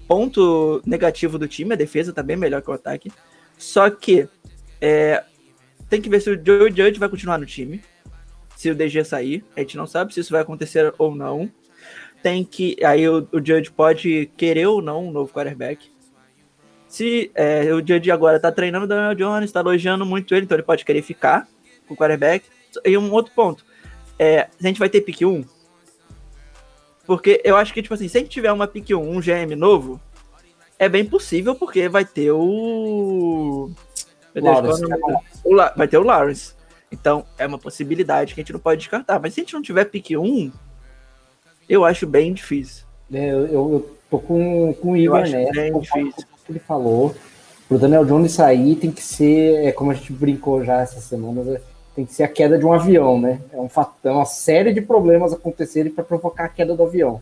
ponto 0.08 0.82
negativo 0.84 1.38
do 1.38 1.48
time. 1.48 1.74
A 1.74 1.78
defesa 1.78 2.12
tá 2.12 2.24
bem 2.24 2.38
melhor 2.38 2.64
que 2.64 2.72
o 2.72 2.74
ataque. 2.74 3.12
Só 3.58 3.90
que 3.90 4.28
é, 4.82 5.24
tem 5.90 6.02
que 6.02 6.10
ver 6.10 6.22
se 6.22 6.30
o 6.30 6.46
Joe 6.46 6.70
Judge 6.70 7.00
vai 7.00 7.10
continuar 7.10 7.38
no 7.38 7.46
time. 7.46 7.82
Se 8.56 8.70
o 8.70 8.76
DG 8.76 9.04
sair, 9.04 9.44
a 9.56 9.60
gente 9.60 9.78
não 9.78 9.86
sabe 9.86 10.14
se 10.14 10.20
isso 10.20 10.32
vai 10.32 10.42
acontecer 10.42 10.94
ou 10.98 11.14
não. 11.14 11.50
Tem 12.24 12.44
que. 12.44 12.78
Aí 12.84 13.08
o, 13.08 13.28
o 13.32 13.38
Judge 13.38 13.72
pode 13.72 14.32
querer 14.38 14.68
ou 14.68 14.82
não 14.82 15.08
um 15.08 15.12
novo 15.12 15.32
quarterback. 15.34 15.92
Se 16.88 17.30
é, 17.36 17.74
o 17.74 17.80
Judge 17.86 18.10
agora 18.10 18.40
tá 18.40 18.52
treinando 18.52 18.86
o 18.86 18.88
Daniel 18.88 19.16
Jones, 19.16 19.52
tá 19.52 19.60
elogiando 19.60 20.06
muito 20.06 20.34
ele, 20.34 20.46
então 20.46 20.56
ele 20.56 20.64
pode 20.64 20.86
querer 20.86 21.02
ficar 21.02 21.48
com 21.88 21.94
o 21.94 21.98
quarterback. 21.98 22.46
E 22.84 22.98
um 22.98 23.12
outro 23.12 23.34
ponto. 23.34 23.66
É, 24.18 24.48
a 24.62 24.68
gente 24.68 24.80
vai 24.80 24.90
ter 24.90 25.02
pick 25.02 25.22
1. 25.22 25.44
Porque 27.06 27.42
eu 27.44 27.56
acho 27.56 27.74
que, 27.74 27.82
tipo 27.82 27.94
assim, 27.94 28.08
se 28.08 28.18
a 28.18 28.22
gente 28.22 28.32
tiver 28.32 28.52
uma 28.52 28.68
pick 28.68 28.92
1, 28.92 28.96
um 28.96 29.20
GM 29.20 29.56
novo, 29.56 30.02
é 30.78 30.90
bem 30.90 31.06
possível, 31.06 31.56
porque 31.56 31.88
vai 31.90 32.06
ter 32.06 32.32
o. 32.32 33.70
Lawrence. 34.36 34.84
é 34.84 34.98
o 35.44 35.54
La- 35.54 35.74
vai 35.76 35.88
ter 35.88 35.98
o 35.98 36.04
Lawrence. 36.04 36.54
Então, 36.92 37.26
é 37.38 37.46
uma 37.46 37.58
possibilidade 37.58 38.34
que 38.34 38.42
a 38.42 38.44
gente 38.44 38.54
não 38.54 38.60
pode 38.60 38.80
descartar. 38.80 39.20
Mas 39.20 39.34
se 39.34 39.42
a 39.42 39.44
gente 39.44 39.54
não 39.54 39.62
tiver 39.62 39.86
pick 39.86 40.12
1, 40.12 40.52
eu 41.68 41.84
acho 41.84 42.06
bem 42.06 42.34
difícil. 42.34 42.86
É, 43.12 43.32
eu, 43.32 43.48
eu, 43.48 43.98
tô 44.10 44.20
com, 44.20 44.74
com 44.74 44.92
o 44.92 44.98
Igor 44.98 45.22
nessa, 45.22 45.52
bem 45.52 45.80
difícil. 45.80 46.26
o 46.34 46.46
que 46.46 46.52
ele 46.52 46.60
falou. 46.60 47.16
Pro 47.68 47.80
Daniel 47.80 48.06
Jones 48.06 48.34
sair 48.34 48.76
tem 48.76 48.92
que 48.92 49.02
ser, 49.02 49.66
é 49.66 49.72
como 49.72 49.92
a 49.92 49.94
gente 49.94 50.14
brincou 50.14 50.64
já 50.64 50.82
essa 50.82 51.00
semana, 51.00 51.44
né? 51.44 51.60
tem 51.96 52.06
que 52.06 52.14
ser 52.14 52.24
a 52.24 52.28
queda 52.28 52.60
de 52.60 52.66
um 52.66 52.74
avião, 52.74 53.20
né? 53.20 53.40
É 53.54 53.58
um 53.58 53.70
fato, 53.70 53.94
é 54.04 54.12
uma 54.12 54.26
série 54.26 54.74
de 54.74 54.82
problemas 54.82 55.32
acontecerem 55.32 55.92
para 55.92 56.04
provocar 56.04 56.46
a 56.46 56.50
queda 56.50 56.76
do 56.76 56.84
avião. 56.84 57.22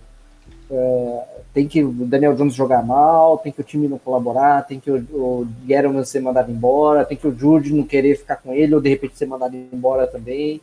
Tem 1.53 1.67
que 1.67 1.83
o 1.83 1.91
Daniel 1.91 2.33
Jones 2.35 2.55
jogar 2.55 2.83
mal, 2.83 3.37
tem 3.37 3.51
que 3.51 3.61
o 3.61 3.63
time 3.63 3.87
não 3.87 3.99
colaborar, 3.99 4.65
tem 4.65 4.79
que 4.79 4.89
o, 4.89 4.97
o 5.13 5.47
Guerrero 5.65 6.03
ser 6.05 6.19
mandado 6.19 6.51
embora, 6.51 7.05
tem 7.05 7.15
que 7.15 7.27
o 7.27 7.37
Jude 7.37 7.73
não 7.73 7.83
querer 7.83 8.17
ficar 8.17 8.37
com 8.37 8.51
ele 8.53 8.73
ou 8.73 8.81
de 8.81 8.89
repente 8.89 9.17
ser 9.17 9.27
mandado 9.27 9.55
embora 9.55 10.07
também. 10.07 10.59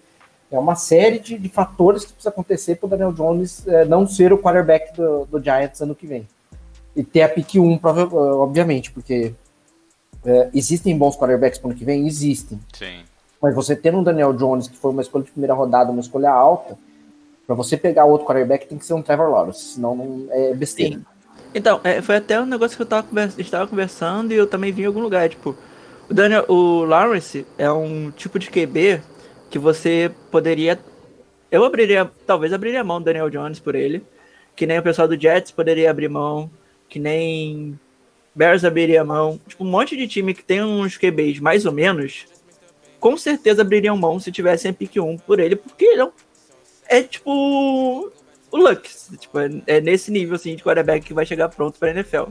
É 0.51 0.59
uma 0.59 0.75
série 0.75 1.21
de, 1.21 1.39
de 1.39 1.49
fatores 1.49 2.05
que 2.05 2.13
precisa 2.13 2.31
acontecer 2.31 2.75
para 2.77 2.87
o 2.87 2.91
Daniel 2.91 3.13
Jones 3.13 3.67
é, 3.69 3.85
não 3.85 4.05
ser 4.07 4.33
o 4.33 4.39
quarterback 4.39 4.97
do, 4.97 5.27
do 5.27 5.41
Giants 5.41 5.81
ano 5.81 5.95
que 5.95 6.09
vem. 6.09 6.27
E 6.97 7.05
ter 7.05 7.23
a 7.23 7.29
pick 7.29 7.55
1, 7.55 7.79
prova- 7.79 8.13
obviamente, 8.13 8.91
porque 8.91 9.33
é, 10.25 10.51
existem 10.53 10.99
bons 10.99 11.17
quarterbacks 11.17 11.61
para 11.61 11.71
ano 11.71 11.79
que 11.79 11.85
vem? 11.85 12.05
Existem. 12.05 12.59
Sim. 12.73 13.05
Mas 13.41 13.55
você 13.55 13.77
tendo 13.77 13.99
um 13.99 14.03
Daniel 14.03 14.33
Jones, 14.33 14.67
que 14.67 14.77
foi 14.77 14.91
uma 14.91 15.03
escolha 15.03 15.25
de 15.25 15.31
primeira 15.31 15.55
rodada, 15.55 15.93
uma 15.93 16.01
escolha 16.01 16.31
alta, 16.31 16.77
para 17.51 17.57
você 17.57 17.77
pegar 17.77 18.05
outro 18.05 18.25
quarterback 18.25 18.69
tem 18.69 18.79
que 18.79 18.87
ser 18.87 18.95
um 18.95 19.03
Trevor 19.03 19.29
Lawrence, 19.29 19.75
senão 19.75 19.97
não 19.97 20.29
é 20.31 20.55
besteira. 20.55 20.99
Sim. 20.99 21.05
Então, 21.53 21.81
é, 21.83 22.01
foi 22.01 22.15
até 22.15 22.41
um 22.41 22.47
negócio 22.47 22.77
que 22.77 22.83
eu 22.83 22.87
tava 22.87 23.03
conversando, 23.03 23.41
a 23.41 23.43
gente 23.43 23.51
tava 23.51 23.67
conversando 23.67 24.33
e 24.33 24.37
eu 24.37 24.47
também 24.47 24.71
vi 24.71 24.83
em 24.83 24.87
algum 24.87 25.01
lugar, 25.01 25.29
tipo, 25.29 25.57
o 26.09 26.15
Daniel, 26.15 26.45
o 26.47 26.85
Lawrence 26.85 27.45
é 27.59 27.69
um 27.69 28.13
tipo 28.13 28.39
de 28.39 28.49
QB 28.49 29.03
que 29.51 29.59
você 29.59 30.13
poderia 30.31 30.79
eu 31.51 31.65
abriria, 31.65 32.09
talvez 32.25 32.53
abriria 32.53 32.85
mão 32.85 33.01
do 33.01 33.07
Daniel 33.07 33.29
Jones 33.29 33.59
por 33.59 33.75
ele, 33.75 34.05
que 34.55 34.65
nem 34.65 34.79
o 34.79 34.83
pessoal 34.85 35.09
do 35.09 35.21
Jets 35.21 35.51
poderia 35.51 35.91
abrir 35.91 36.09
mão, 36.09 36.49
que 36.89 37.01
nem 37.01 37.77
Bears 38.33 38.65
abriria 38.65 39.03
mão, 39.03 39.41
tipo, 39.49 39.65
um 39.65 39.69
monte 39.69 39.97
de 39.97 40.07
time 40.07 40.35
que 40.35 40.45
tem 40.45 40.63
uns 40.63 40.97
QBs 40.97 41.41
mais 41.41 41.67
ou 41.67 41.73
menos, 41.73 42.27
com 43.01 43.17
certeza 43.17 43.63
abririam 43.63 43.97
mão 43.97 44.21
se 44.21 44.31
tivessem 44.31 44.71
a 44.71 44.75
pick 44.75 44.99
1 44.99 45.19
por 45.19 45.41
ele, 45.41 45.57
porque 45.57 45.85
ele 45.85 46.03
é, 46.03 46.05
um- 46.05 46.13
é 46.91 47.03
tipo 47.03 48.13
o 48.53 48.57
Luck, 48.57 48.91
tipo, 49.19 49.39
é, 49.39 49.49
é 49.67 49.81
nesse 49.81 50.11
nível 50.11 50.35
assim 50.35 50.57
de 50.57 50.63
quarterback 50.63 51.07
que 51.07 51.15
vai 51.15 51.25
chegar 51.25 51.49
pronto 51.49 51.79
para 51.79 51.91
NFL. 51.91 52.25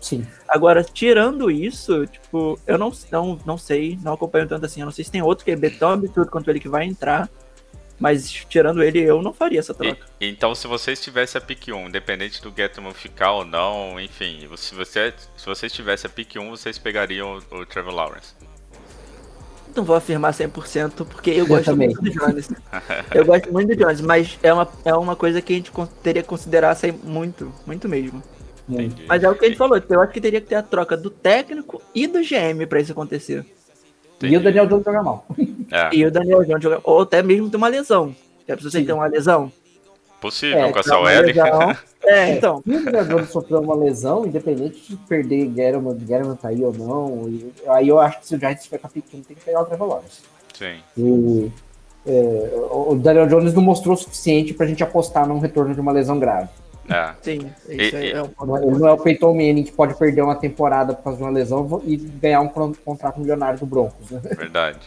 Sim. 0.00 0.26
Agora, 0.48 0.82
tirando 0.84 1.50
isso, 1.50 2.06
tipo, 2.06 2.58
eu 2.66 2.76
não, 2.76 2.92
não, 3.10 3.38
não 3.46 3.56
sei, 3.56 3.98
não 4.02 4.12
acompanho 4.14 4.48
tanto 4.48 4.66
assim. 4.66 4.80
Eu 4.80 4.86
não 4.86 4.92
sei 4.92 5.04
se 5.04 5.10
tem 5.10 5.22
outro 5.22 5.44
QB 5.46 5.70
tão 5.78 5.90
absurdo 5.90 6.30
quanto 6.30 6.50
ele 6.50 6.60
que 6.60 6.68
vai 6.68 6.84
entrar. 6.84 7.30
Mas 8.00 8.28
tirando 8.32 8.82
ele, 8.82 8.98
eu 8.98 9.22
não 9.22 9.32
faria 9.32 9.60
essa 9.60 9.70
E- 9.72 9.76
troca. 9.76 10.06
então, 10.20 10.54
se 10.56 10.66
vocês 10.66 11.00
tivessem 11.00 11.38
a 11.38 11.44
pick 11.44 11.68
1, 11.68 11.86
independente 11.86 12.42
do 12.42 12.52
Getman 12.54 12.92
ficar 12.92 13.30
ou 13.30 13.44
não, 13.44 14.00
enfim, 14.00 14.48
se, 14.56 14.74
você, 14.74 15.14
se 15.36 15.46
vocês 15.46 15.72
tivessem 15.72 16.10
a 16.10 16.12
pick 16.12 16.34
1, 16.36 16.50
vocês 16.50 16.78
pegariam 16.78 17.38
o, 17.52 17.58
o 17.60 17.64
Trevor 17.66 17.94
Lawrence. 17.94 18.34
Não 19.74 19.84
vou 19.84 19.96
afirmar 19.96 20.32
100%, 20.32 21.06
porque 21.06 21.30
eu 21.30 21.36
Eu 21.38 21.46
gosto 21.46 21.64
também. 21.66 21.88
muito 21.88 22.02
do 22.02 22.10
Jones. 22.10 22.48
eu 23.14 23.24
gosto 23.24 23.52
muito 23.52 23.68
do 23.68 23.76
Jones, 23.76 24.00
mas 24.00 24.38
é 24.42 24.52
uma, 24.52 24.68
é 24.84 24.94
uma 24.94 25.16
coisa 25.16 25.40
que 25.40 25.52
a 25.52 25.56
gente 25.56 25.72
teria 26.02 26.22
que 26.22 26.28
considerar 26.28 26.74
ser 26.74 26.92
muito, 27.04 27.52
muito 27.66 27.88
mesmo. 27.88 28.22
Entendi. 28.68 29.04
Mas 29.08 29.22
é 29.24 29.28
o 29.30 29.34
que 29.34 29.44
a 29.44 29.48
gente 29.48 29.58
falou, 29.58 29.80
eu 29.88 30.00
acho 30.00 30.12
que 30.12 30.20
teria 30.20 30.40
que 30.40 30.46
ter 30.48 30.54
a 30.56 30.62
troca 30.62 30.96
do 30.96 31.10
técnico 31.10 31.82
e 31.94 32.06
do 32.06 32.20
GM 32.20 32.66
pra 32.68 32.80
isso 32.80 32.92
acontecer. 32.92 33.44
E 34.22 34.36
o 34.36 34.40
Daniel 34.40 34.66
Jones 34.66 34.84
joga 34.84 35.02
mal. 35.02 35.26
É, 35.70 35.88
E 35.96 36.06
o 36.06 36.10
Daniel 36.10 36.44
Jones 36.44 36.62
jogar, 36.62 36.80
ou 36.84 37.00
até 37.02 37.22
mesmo 37.22 37.50
ter 37.50 37.56
uma 37.56 37.68
lesão. 37.68 38.14
Já 38.46 38.54
precisa 38.54 38.78
Sim. 38.78 38.84
ter 38.84 38.92
uma 38.92 39.06
lesão? 39.06 39.50
Possível, 40.22 40.58
É, 40.60 40.72
com 40.72 40.78
essa 40.78 40.96
uma 40.98 41.10
OL. 41.10 41.22
lesão. 41.22 41.76
É, 42.04 42.32
então. 42.32 42.62
Se 42.64 42.70
o 42.74 42.84
Daniel 42.84 43.04
Jones 43.04 43.28
sofreu 43.30 43.60
uma 43.60 43.74
lesão, 43.74 44.24
independente 44.24 44.88
de 44.88 44.96
perder 44.96 45.46
Guerrero, 45.48 45.80
Guerrero 45.94 46.34
tá 46.36 46.48
aí 46.48 46.64
ou 46.64 46.72
não, 46.72 47.28
e- 47.28 47.52
aí 47.68 47.88
eu 47.88 47.98
acho 48.00 48.20
que 48.20 48.26
se 48.28 48.34
o 48.34 48.38
Giants 48.38 48.66
pick 48.66 48.80
1, 49.14 49.20
tem 49.22 49.36
que 49.36 49.44
pegar 49.44 49.60
o 49.60 49.64
Trevor 49.66 49.88
Lawrence. 49.88 50.20
Sim. 50.58 50.76
E, 50.96 51.50
é, 52.06 52.50
o 52.70 52.94
Daniel 52.96 53.26
Jones 53.26 53.52
não 53.54 53.62
mostrou 53.62 53.94
o 53.94 53.98
suficiente 53.98 54.54
pra 54.54 54.66
gente 54.66 54.82
apostar 54.82 55.26
num 55.28 55.38
retorno 55.38 55.74
de 55.74 55.80
uma 55.80 55.92
lesão 55.92 56.18
grave. 56.18 56.48
É. 56.90 57.10
Sim, 57.22 57.48
isso 57.68 57.94
E- 57.94 57.96
aí 57.96 58.06
e- 58.08 58.12
é 58.12 58.22
um. 58.22 58.28
Não 58.44 58.56
é- 58.56 58.62
Ele 58.66 58.78
não 58.78 58.88
é 58.88 58.92
o 58.92 58.98
Peyton 58.98 59.32
Manning 59.32 59.62
que 59.62 59.70
pode 59.72 59.94
perder 59.94 60.20
uma 60.22 60.34
temporada 60.34 60.92
por 60.92 61.04
causa 61.04 61.16
de 61.18 61.22
uma 61.22 61.30
lesão 61.30 61.80
e 61.86 61.96
ganhar 61.96 62.40
um 62.40 62.48
con- 62.48 62.72
contrato 62.84 63.20
milionário 63.20 63.56
do 63.60 63.64
Broncos. 63.66 64.10
Né? 64.10 64.20
Verdade. 64.36 64.80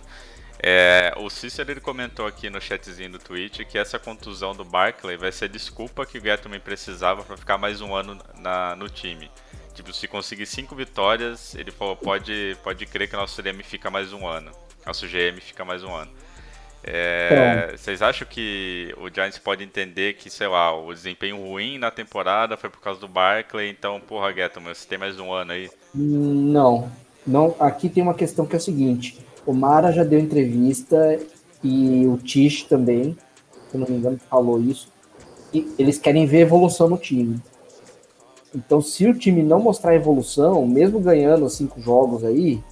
É, 0.68 1.14
o 1.18 1.30
Cícero 1.30 1.70
ele 1.70 1.80
comentou 1.80 2.26
aqui 2.26 2.50
no 2.50 2.60
chatzinho 2.60 3.12
do 3.12 3.20
Twitch 3.20 3.60
que 3.66 3.78
essa 3.78 4.00
contusão 4.00 4.56
do 4.56 4.66
Barkley 4.66 5.16
vai 5.16 5.32
ser 5.32 5.48
desculpa 5.48 6.08
que 6.08 6.18
o 6.18 6.22
Getman 6.22 6.60
precisava 6.60 7.22
para 7.22 7.38
ficar 7.38 7.60
mais 7.60 7.82
um 7.82 7.94
ano 7.94 8.18
na, 8.40 8.76
no 8.76 8.90
time. 8.90 9.30
Tipo, 9.76 9.94
se 9.94 10.08
conseguir 10.08 10.48
cinco 10.48 10.76
vitórias, 10.76 11.54
ele 11.54 11.70
falou, 11.70 11.96
pode, 11.96 12.58
pode 12.64 12.84
crer 12.88 13.08
que 13.08 13.16
nosso 13.16 13.36
CDM 13.36 13.62
fica 13.62 13.92
mais 13.92 14.12
um 14.12 14.28
ano. 14.28 14.50
Nosso 14.84 15.06
GM 15.06 15.40
fica 15.40 15.64
mais 15.64 15.84
um 15.84 15.94
ano. 15.94 16.10
É, 16.84 17.76
vocês 17.78 18.02
acham 18.02 18.28
que 18.28 18.92
o 18.98 19.08
Giants 19.08 19.38
pode 19.38 19.64
entender 19.64 20.16
que, 20.16 20.32
sei 20.32 20.48
lá, 20.48 20.76
o 20.76 20.92
desempenho 20.92 21.38
ruim 21.38 21.78
na 21.78 21.92
temporada 21.92 22.58
foi 22.58 22.72
por 22.72 22.82
causa 22.82 23.00
do 23.00 23.08
Barkley, 23.08 23.70
então, 23.70 24.00
porra, 24.00 24.34
Getman, 24.34 24.74
você 24.74 24.88
tem 24.88 24.98
mais 24.98 25.20
um 25.20 25.32
ano 25.32 25.52
aí? 25.52 25.70
Não, 25.94 26.92
não. 27.26 27.56
Aqui 27.60 27.88
tem 27.88 28.02
uma 28.02 28.16
questão 28.16 28.48
que 28.48 28.56
é 28.56 28.58
o 28.58 28.62
seguinte: 28.62 29.25
o 29.46 29.54
Mara 29.54 29.92
já 29.92 30.04
deu 30.04 30.20
entrevista 30.20 31.20
e 31.64 32.06
o 32.08 32.18
Tish 32.18 32.64
também, 32.64 33.18
se 33.72 33.78
não 33.78 33.88
me 33.88 33.96
engano, 33.96 34.20
falou 34.30 34.60
isso. 34.62 34.90
E 35.54 35.68
eles 35.78 35.98
querem 35.98 36.26
ver 36.26 36.42
evolução 36.42 36.90
no 36.90 36.98
time. 36.98 37.40
Então, 38.54 38.82
se 38.82 39.06
o 39.06 39.14
time 39.14 39.44
não 39.44 39.60
mostrar 39.60 39.96
evolução, 39.96 40.66
mesmo 40.66 41.00
ganhando 41.00 41.50
cinco 41.50 41.82
jogos 41.82 42.24
aí, 42.24 42.64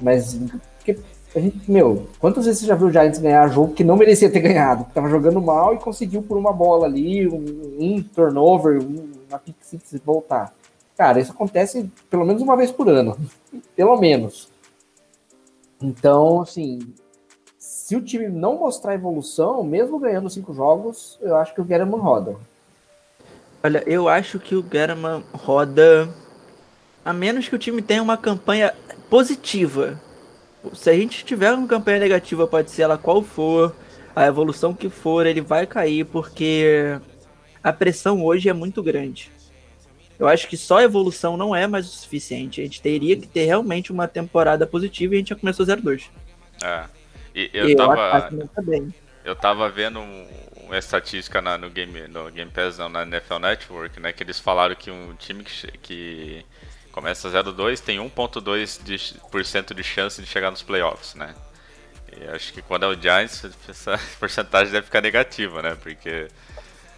mas 0.00 0.38
porque 0.76 0.98
a 1.34 1.40
gente, 1.40 1.70
meu, 1.70 2.06
quantas 2.18 2.44
vezes 2.44 2.60
você 2.60 2.66
já 2.66 2.74
viu 2.74 2.88
o 2.88 2.92
Giants 2.92 3.18
ganhar 3.18 3.48
jogo 3.48 3.72
que 3.72 3.82
não 3.82 3.96
merecia 3.96 4.30
ter 4.30 4.40
ganhado? 4.40 4.84
Que 4.84 4.92
tava 4.92 5.08
jogando 5.08 5.40
mal 5.40 5.74
e 5.74 5.78
conseguiu 5.78 6.22
por 6.22 6.36
uma 6.36 6.52
bola 6.52 6.86
ali, 6.86 7.26
um, 7.26 7.76
um 7.78 8.02
turnover, 8.02 8.82
um, 8.82 9.10
uma 9.28 9.38
pick 9.38 9.56
six 9.62 9.94
voltar. 10.04 10.52
Cara, 10.96 11.20
isso 11.20 11.32
acontece 11.32 11.90
pelo 12.10 12.26
menos 12.26 12.42
uma 12.42 12.56
vez 12.56 12.70
por 12.70 12.88
ano. 12.88 13.16
pelo 13.74 13.96
menos. 13.96 14.51
Então, 15.82 16.40
assim, 16.40 16.78
se 17.58 17.96
o 17.96 18.00
time 18.00 18.28
não 18.28 18.58
mostrar 18.58 18.94
evolução, 18.94 19.64
mesmo 19.64 19.98
ganhando 19.98 20.30
cinco 20.30 20.54
jogos, 20.54 21.18
eu 21.20 21.36
acho 21.36 21.54
que 21.54 21.60
o 21.60 21.64
Guerreman 21.64 22.00
roda. 22.00 22.36
Olha, 23.62 23.82
eu 23.86 24.08
acho 24.08 24.38
que 24.38 24.54
o 24.54 24.62
Guerreman 24.62 25.22
roda 25.32 26.08
a 27.04 27.12
menos 27.12 27.48
que 27.48 27.54
o 27.54 27.58
time 27.58 27.82
tenha 27.82 28.02
uma 28.02 28.16
campanha 28.16 28.72
positiva. 29.10 30.00
Se 30.72 30.88
a 30.88 30.94
gente 30.94 31.24
tiver 31.24 31.52
uma 31.52 31.66
campanha 31.66 31.98
negativa, 31.98 32.46
pode 32.46 32.70
ser 32.70 32.82
ela 32.82 32.96
qual 32.96 33.22
for, 33.22 33.74
a 34.14 34.26
evolução 34.26 34.72
que 34.72 34.88
for, 34.88 35.26
ele 35.26 35.40
vai 35.40 35.66
cair 35.66 36.04
porque 36.04 36.98
a 37.62 37.72
pressão 37.72 38.24
hoje 38.24 38.48
é 38.48 38.52
muito 38.52 38.82
grande. 38.82 39.30
Eu 40.22 40.28
acho 40.28 40.46
que 40.46 40.56
só 40.56 40.80
evolução 40.80 41.36
não 41.36 41.54
é 41.54 41.66
mais 41.66 41.84
o 41.84 41.88
suficiente. 41.90 42.60
A 42.60 42.64
gente 42.64 42.80
teria 42.80 43.16
que 43.16 43.26
ter 43.26 43.44
realmente 43.44 43.90
uma 43.90 44.06
temporada 44.06 44.64
positiva 44.64 45.14
e 45.14 45.16
a 45.16 45.18
gente 45.18 45.30
já 45.30 45.34
começou 45.34 45.66
0-2. 45.66 46.04
É. 46.62 46.84
E 47.34 47.50
eu, 47.52 47.68
eu 47.68 47.76
tava. 47.76 48.30
Eu 49.24 49.34
tava 49.34 49.68
vendo 49.68 50.00
uma 50.64 50.78
estatística 50.78 51.42
na, 51.42 51.58
no, 51.58 51.68
game, 51.68 52.06
no 52.06 52.30
Game 52.30 52.50
Pass, 52.52 52.78
não, 52.78 52.88
na 52.88 53.02
NFL 53.02 53.38
Network, 53.40 53.98
né? 53.98 54.12
Que 54.12 54.22
eles 54.22 54.38
falaram 54.38 54.76
que 54.76 54.92
um 54.92 55.12
time 55.16 55.42
que, 55.42 55.78
que 55.78 56.46
começa 56.92 57.28
0-2 57.28 57.80
tem 57.80 57.98
1,2% 57.98 59.74
de 59.74 59.82
chance 59.82 60.22
de 60.22 60.28
chegar 60.28 60.52
nos 60.52 60.62
playoffs, 60.62 61.16
né? 61.16 61.34
E 62.16 62.28
acho 62.28 62.52
que 62.52 62.62
quando 62.62 62.84
é 62.84 62.86
o 62.86 62.94
Giants, 62.94 63.44
essa 63.68 63.98
porcentagem 64.20 64.72
deve 64.72 64.86
ficar 64.86 65.00
negativa, 65.00 65.62
né? 65.62 65.76
Porque. 65.82 66.28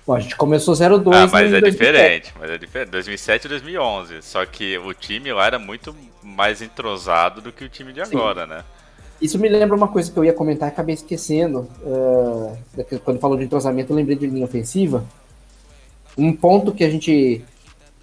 Bom, 0.06 0.14
a 0.14 0.20
gente 0.20 0.36
começou 0.36 0.74
0-2. 0.74 1.14
Ah, 1.14 1.26
mas 1.26 1.52
é 1.52 1.60
2007. 1.60 1.70
diferente. 1.70 2.34
Mas 2.38 2.50
é 2.50 2.58
diferente. 2.58 2.90
2007 2.90 3.44
e 3.44 3.48
2011. 3.48 4.22
Só 4.22 4.44
que 4.44 4.78
o 4.78 4.92
time 4.92 5.32
lá 5.32 5.46
era 5.46 5.58
muito 5.58 5.94
mais 6.22 6.60
entrosado 6.60 7.40
do 7.40 7.50
que 7.50 7.64
o 7.64 7.68
time 7.68 7.92
de 7.92 8.04
Sim. 8.04 8.16
agora, 8.16 8.46
né? 8.46 8.64
Isso 9.20 9.38
me 9.38 9.48
lembra 9.48 9.76
uma 9.76 9.88
coisa 9.88 10.12
que 10.12 10.18
eu 10.18 10.24
ia 10.24 10.32
comentar 10.32 10.68
e 10.68 10.72
acabei 10.72 10.94
esquecendo. 10.94 11.68
Uh, 11.82 12.56
quando 13.04 13.18
falou 13.18 13.36
de 13.36 13.44
entrosamento, 13.44 13.92
eu 13.92 13.96
lembrei 13.96 14.16
de 14.16 14.26
linha 14.26 14.44
ofensiva. 14.44 15.04
Um 16.18 16.32
ponto 16.32 16.72
que 16.72 16.84
a 16.84 16.90
gente. 16.90 17.44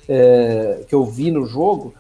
Uh, 0.04 0.84
que 0.86 0.96
eu 0.96 1.06
vi 1.06 1.30
no 1.30 1.46
jogo 1.46 1.94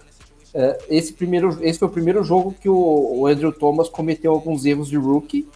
é, 0.53 0.77
esse, 0.89 1.13
primeiro, 1.13 1.57
esse 1.61 1.79
foi 1.79 1.87
o 1.87 1.91
primeiro 1.91 2.23
jogo 2.23 2.53
que 2.59 2.67
o, 2.67 2.75
o 3.19 3.27
Andrew 3.27 3.51
Thomas 3.51 3.87
cometeu 3.87 4.31
alguns 4.31 4.65
erros 4.65 4.89
de 4.89 4.97
rookie, 4.97 5.47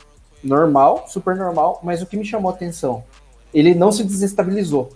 normal, 0.44 1.06
super 1.08 1.36
normal, 1.36 1.82
mas 1.84 2.02
o 2.02 2.06
que 2.06 2.16
me 2.16 2.26
chamou 2.26 2.52
a 2.52 2.54
atenção, 2.54 3.04
ele 3.60 3.74
não 3.74 3.92
se 3.92 4.04
desestabilizou. 4.04 4.92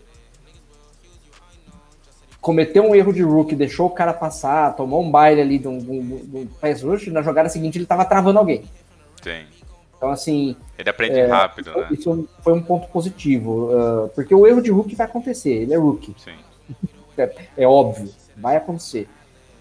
Cometeu 2.41 2.83
um 2.83 2.95
erro 2.95 3.13
de 3.13 3.21
rookie, 3.21 3.55
deixou 3.55 3.87
o 3.87 3.91
cara 3.91 4.13
passar, 4.13 4.75
tomou 4.75 5.03
um 5.03 5.11
baile 5.11 5.41
ali 5.41 5.59
de 5.59 5.67
um, 5.67 5.77
um, 5.77 6.39
um 6.39 6.47
pass 6.59 6.81
rush, 6.81 7.07
na 7.07 7.21
jogada 7.21 7.49
seguinte 7.49 7.77
ele 7.77 7.85
estava 7.85 8.05
travando 8.05 8.39
alguém. 8.39 8.63
Sim. 9.21 9.45
Então, 9.97 10.09
assim. 10.09 10.55
Ele 10.77 10.89
aprende 10.89 11.19
é, 11.19 11.25
rápido, 11.25 11.71
isso, 11.71 11.79
né? 11.79 11.87
Isso 11.91 12.29
foi 12.41 12.53
um 12.53 12.61
ponto 12.61 12.87
positivo. 12.87 13.69
Uh, 13.73 14.09
porque 14.09 14.33
o 14.33 14.47
erro 14.47 14.61
de 14.61 14.71
rookie 14.71 14.95
vai 14.95 15.05
acontecer, 15.05 15.51
ele 15.51 15.73
é 15.73 15.77
rookie. 15.77 16.15
Sim. 16.17 16.35
É, 17.17 17.35
é 17.57 17.67
óbvio, 17.67 18.09
vai 18.37 18.55
acontecer 18.55 19.09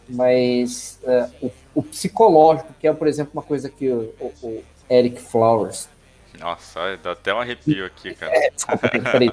mas 0.08 0.98
uh, 1.02 1.46
o, 1.46 1.52
o, 1.80 1.82
psicológico, 1.82 2.72
que 2.80 2.88
é, 2.88 2.92
por 2.92 3.06
exemplo, 3.06 3.32
uma 3.34 3.42
coisa 3.42 3.68
que 3.68 3.88
o, 3.90 4.12
o, 4.18 4.32
o 4.42 4.64
Eric 4.88 5.20
Flowers. 5.20 5.88
Nossa, 6.38 6.96
dá 7.02 7.12
até 7.12 7.34
um 7.34 7.40
arrepio 7.40 7.84
aqui, 7.86 8.14
cara. 8.14 8.32
É, 8.34 8.50
desculpa, 8.54 8.88
peraí, 8.88 9.30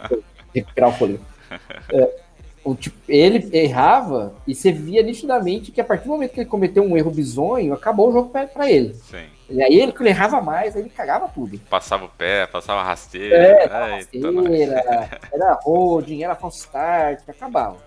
recuperar 0.54 0.90
o 0.90 0.94
fôlego. 0.94 1.26
É, 1.94 2.26
o, 2.66 2.74
tipo, 2.74 2.98
ele 3.08 3.48
errava 3.56 4.34
e 4.48 4.56
você 4.56 4.72
via 4.72 5.04
nitidamente 5.04 5.72
que 5.72 5.80
a 5.80 5.84
partir 5.84 6.06
do 6.06 6.10
momento 6.10 6.32
que 6.32 6.40
ele 6.40 6.50
cometeu 6.50 6.84
um 6.84 6.98
erro 6.98 7.12
bizonho, 7.12 7.72
acabou 7.76 8.10
o 8.10 8.12
jogo 8.12 8.30
para 8.30 8.70
ele. 8.70 8.96
Sim. 8.96 9.26
E 9.48 9.62
aí 9.62 9.80
ele 9.80 9.94
ele 10.00 10.10
errava 10.10 10.42
mais, 10.42 10.76
aí 10.76 10.82
ele 10.82 10.90
cagava 10.90 11.28
tudo. 11.28 11.60
Passava 11.70 12.06
o 12.06 12.10
pé, 12.10 12.48
passava 12.48 12.82
rasteira. 12.82 13.36
É, 13.36 13.66
rasteira, 13.68 15.20
era 15.32 15.60
holding, 15.64 16.24
era 16.24 16.36
false 16.36 16.62
start, 16.62 17.22
acabava. 17.28 17.78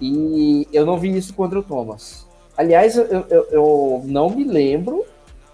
E 0.00 0.66
eu 0.72 0.84
não 0.84 0.98
vi 0.98 1.16
isso 1.16 1.32
contra 1.32 1.60
o 1.60 1.62
Thomas. 1.62 2.26
Aliás, 2.56 2.96
eu, 2.96 3.06
eu, 3.06 3.48
eu 3.52 4.02
não 4.04 4.28
me 4.28 4.42
lembro 4.42 5.06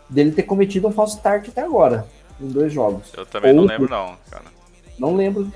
dele 0.09 0.33
ter 0.33 0.45
cometido 0.45 0.89
um 0.89 0.93
false 0.93 1.17
start 1.17 1.51
até 1.51 1.61
agora, 1.61 2.07
em 2.41 2.49
dois 2.49 2.73
jogos. 2.73 3.13
Eu 3.17 3.27
também 3.27 3.51
Ou 3.51 3.57
não 3.57 3.65
lembro, 3.65 3.91
não, 3.91 4.17
cara. 4.31 4.45
Não 4.99 5.15
lembro 5.15 5.51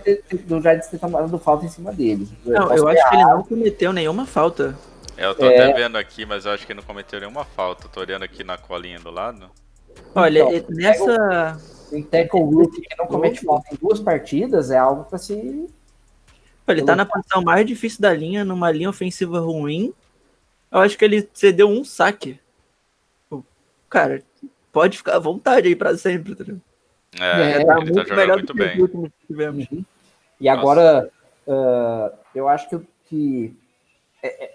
do 0.47 0.61
Giants 0.61 0.87
ter 0.87 0.99
tomado 0.99 1.37
falta 1.38 1.64
em 1.64 1.68
cima 1.68 1.92
dele. 1.92 2.29
Não, 2.45 2.71
eu, 2.71 2.79
eu 2.79 2.88
acho 2.88 3.09
que 3.09 3.16
ele 3.16 3.25
não 3.25 3.42
cometeu 3.42 3.92
nenhuma 3.92 4.25
falta. 4.25 4.79
É, 5.16 5.27
eu 5.27 5.35
tô 5.35 5.45
é... 5.45 5.57
até 5.57 5.73
vendo 5.73 5.99
aqui, 5.99 6.25
mas 6.25 6.45
eu 6.45 6.53
acho 6.53 6.64
que 6.64 6.73
ele 6.73 6.81
não 6.81 6.87
cometeu 6.87 7.18
nenhuma 7.18 7.45
falta. 7.45 7.88
tô 7.88 8.01
olhando 8.01 8.23
aqui 8.23 8.45
na 8.45 8.57
colinha 8.57 9.01
do 9.01 9.11
lado. 9.11 9.51
Olha, 10.14 10.57
então, 10.57 10.77
nessa. 10.77 11.59
Um 11.92 12.03
tackle 12.03 12.40
rookie 12.40 12.81
que 12.81 12.97
não 12.97 13.07
comete 13.07 13.45
falta 13.45 13.68
em 13.71 13.77
duas 13.77 14.01
partidas 14.01 14.71
é 14.71 14.79
algo 14.79 15.05
para 15.05 15.18
se 15.18 15.68
ele 16.66 16.83
tá 16.83 16.95
na 16.95 17.05
posição 17.05 17.42
mais 17.42 17.66
difícil 17.66 18.01
da 18.01 18.12
linha, 18.14 18.45
numa 18.45 18.71
linha 18.71 18.88
ofensiva 18.88 19.40
ruim. 19.40 19.92
Eu 20.71 20.79
acho 20.79 20.97
que 20.97 21.05
ele 21.05 21.29
cedeu 21.35 21.68
um 21.68 21.85
saque. 21.85 22.40
Cara, 23.90 24.23
pode 24.73 24.97
ficar 24.97 25.16
à 25.16 25.18
vontade 25.18 25.68
aí 25.68 25.77
pra 25.77 25.97
sempre, 25.99 26.35
tá 26.35 26.45
É, 27.20 27.25
é 27.25 27.53
tá 27.53 27.57
ele 27.57 27.64
tá 27.64 27.75
muito 27.77 28.05
tá 28.05 28.16
melhor 28.16 28.37
muito 28.38 28.55
bem. 28.55 28.87
que 28.87 29.27
tivemos. 29.27 29.66
Uhum. 29.70 29.85
E 30.40 30.48
agora, 30.48 31.09
uh, 31.46 32.11
eu 32.35 32.48
acho 32.48 32.68
que, 32.68 32.81
que 33.09 33.57
é, 34.22 34.44
é, 34.44 34.55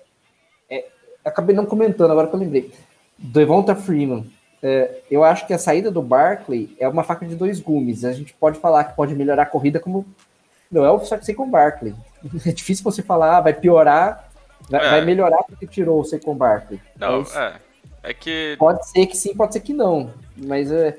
é, 0.70 0.86
acabei 1.24 1.56
não 1.56 1.66
comentando, 1.66 2.12
agora 2.12 2.28
que 2.28 2.36
eu 2.36 2.40
lembrei. 2.40 2.72
Devonta 3.18 3.76
Freeman. 3.76 4.30
É, 4.62 5.02
eu 5.10 5.24
acho 5.24 5.46
que 5.46 5.54
a 5.54 5.60
saída 5.60 5.92
do 5.92 6.02
Barkley 6.02 6.76
é 6.80 6.88
uma 6.88 7.04
faca 7.04 7.26
de 7.26 7.36
dois 7.36 7.60
gumes. 7.60 8.04
A 8.04 8.12
gente 8.12 8.34
pode 8.34 8.60
falar 8.60 8.86
que 8.86 8.96
pode 8.96 9.14
melhorar 9.14 9.44
a 9.44 9.48
corrida, 9.48 9.80
como 9.80 10.06
não 10.72 10.84
é 10.84 10.92
o 10.92 11.00
Saquon 11.00 11.50
Barkley. 11.50 11.96
É 12.46 12.52
difícil 12.52 12.84
você 12.84 13.04
falar, 13.04 13.38
ah, 13.38 13.42
vai 13.42 13.54
piorar, 13.54 14.30
vai, 14.70 14.86
é. 14.86 14.90
vai, 14.90 15.06
melhorar 15.06 15.44
porque 15.44 15.68
tirou 15.68 16.02
o 16.02 16.04
Saquon 16.04 16.36
Barkley. 16.36 16.82
Não, 16.98 17.22
é. 17.22 17.54
É 18.04 18.14
que. 18.14 18.56
Pode 18.58 18.88
ser 18.90 19.06
que 19.06 19.16
sim, 19.16 19.36
pode 19.36 19.54
ser 19.54 19.60
que 19.60 19.74
não. 19.74 20.12
Mas 20.36 20.72
é, 20.72 20.98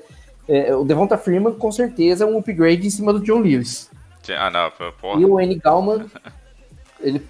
é, 0.49 0.75
o 0.75 0.83
Devonta 0.83 1.15
Freeman 1.15 1.53
com 1.53 1.71
certeza 1.71 2.23
é 2.23 2.27
um 2.27 2.39
upgrade 2.39 2.87
em 2.87 2.89
cima 2.89 3.13
do 3.13 3.19
John 3.19 3.39
Lewis. 3.39 3.91
Ah, 4.35 4.49
não, 4.49 4.71
porra. 4.93 5.21
E 5.21 5.25
o 5.25 5.39
N. 5.39 5.55
Galman, 5.55 6.05
ele. 6.99 7.25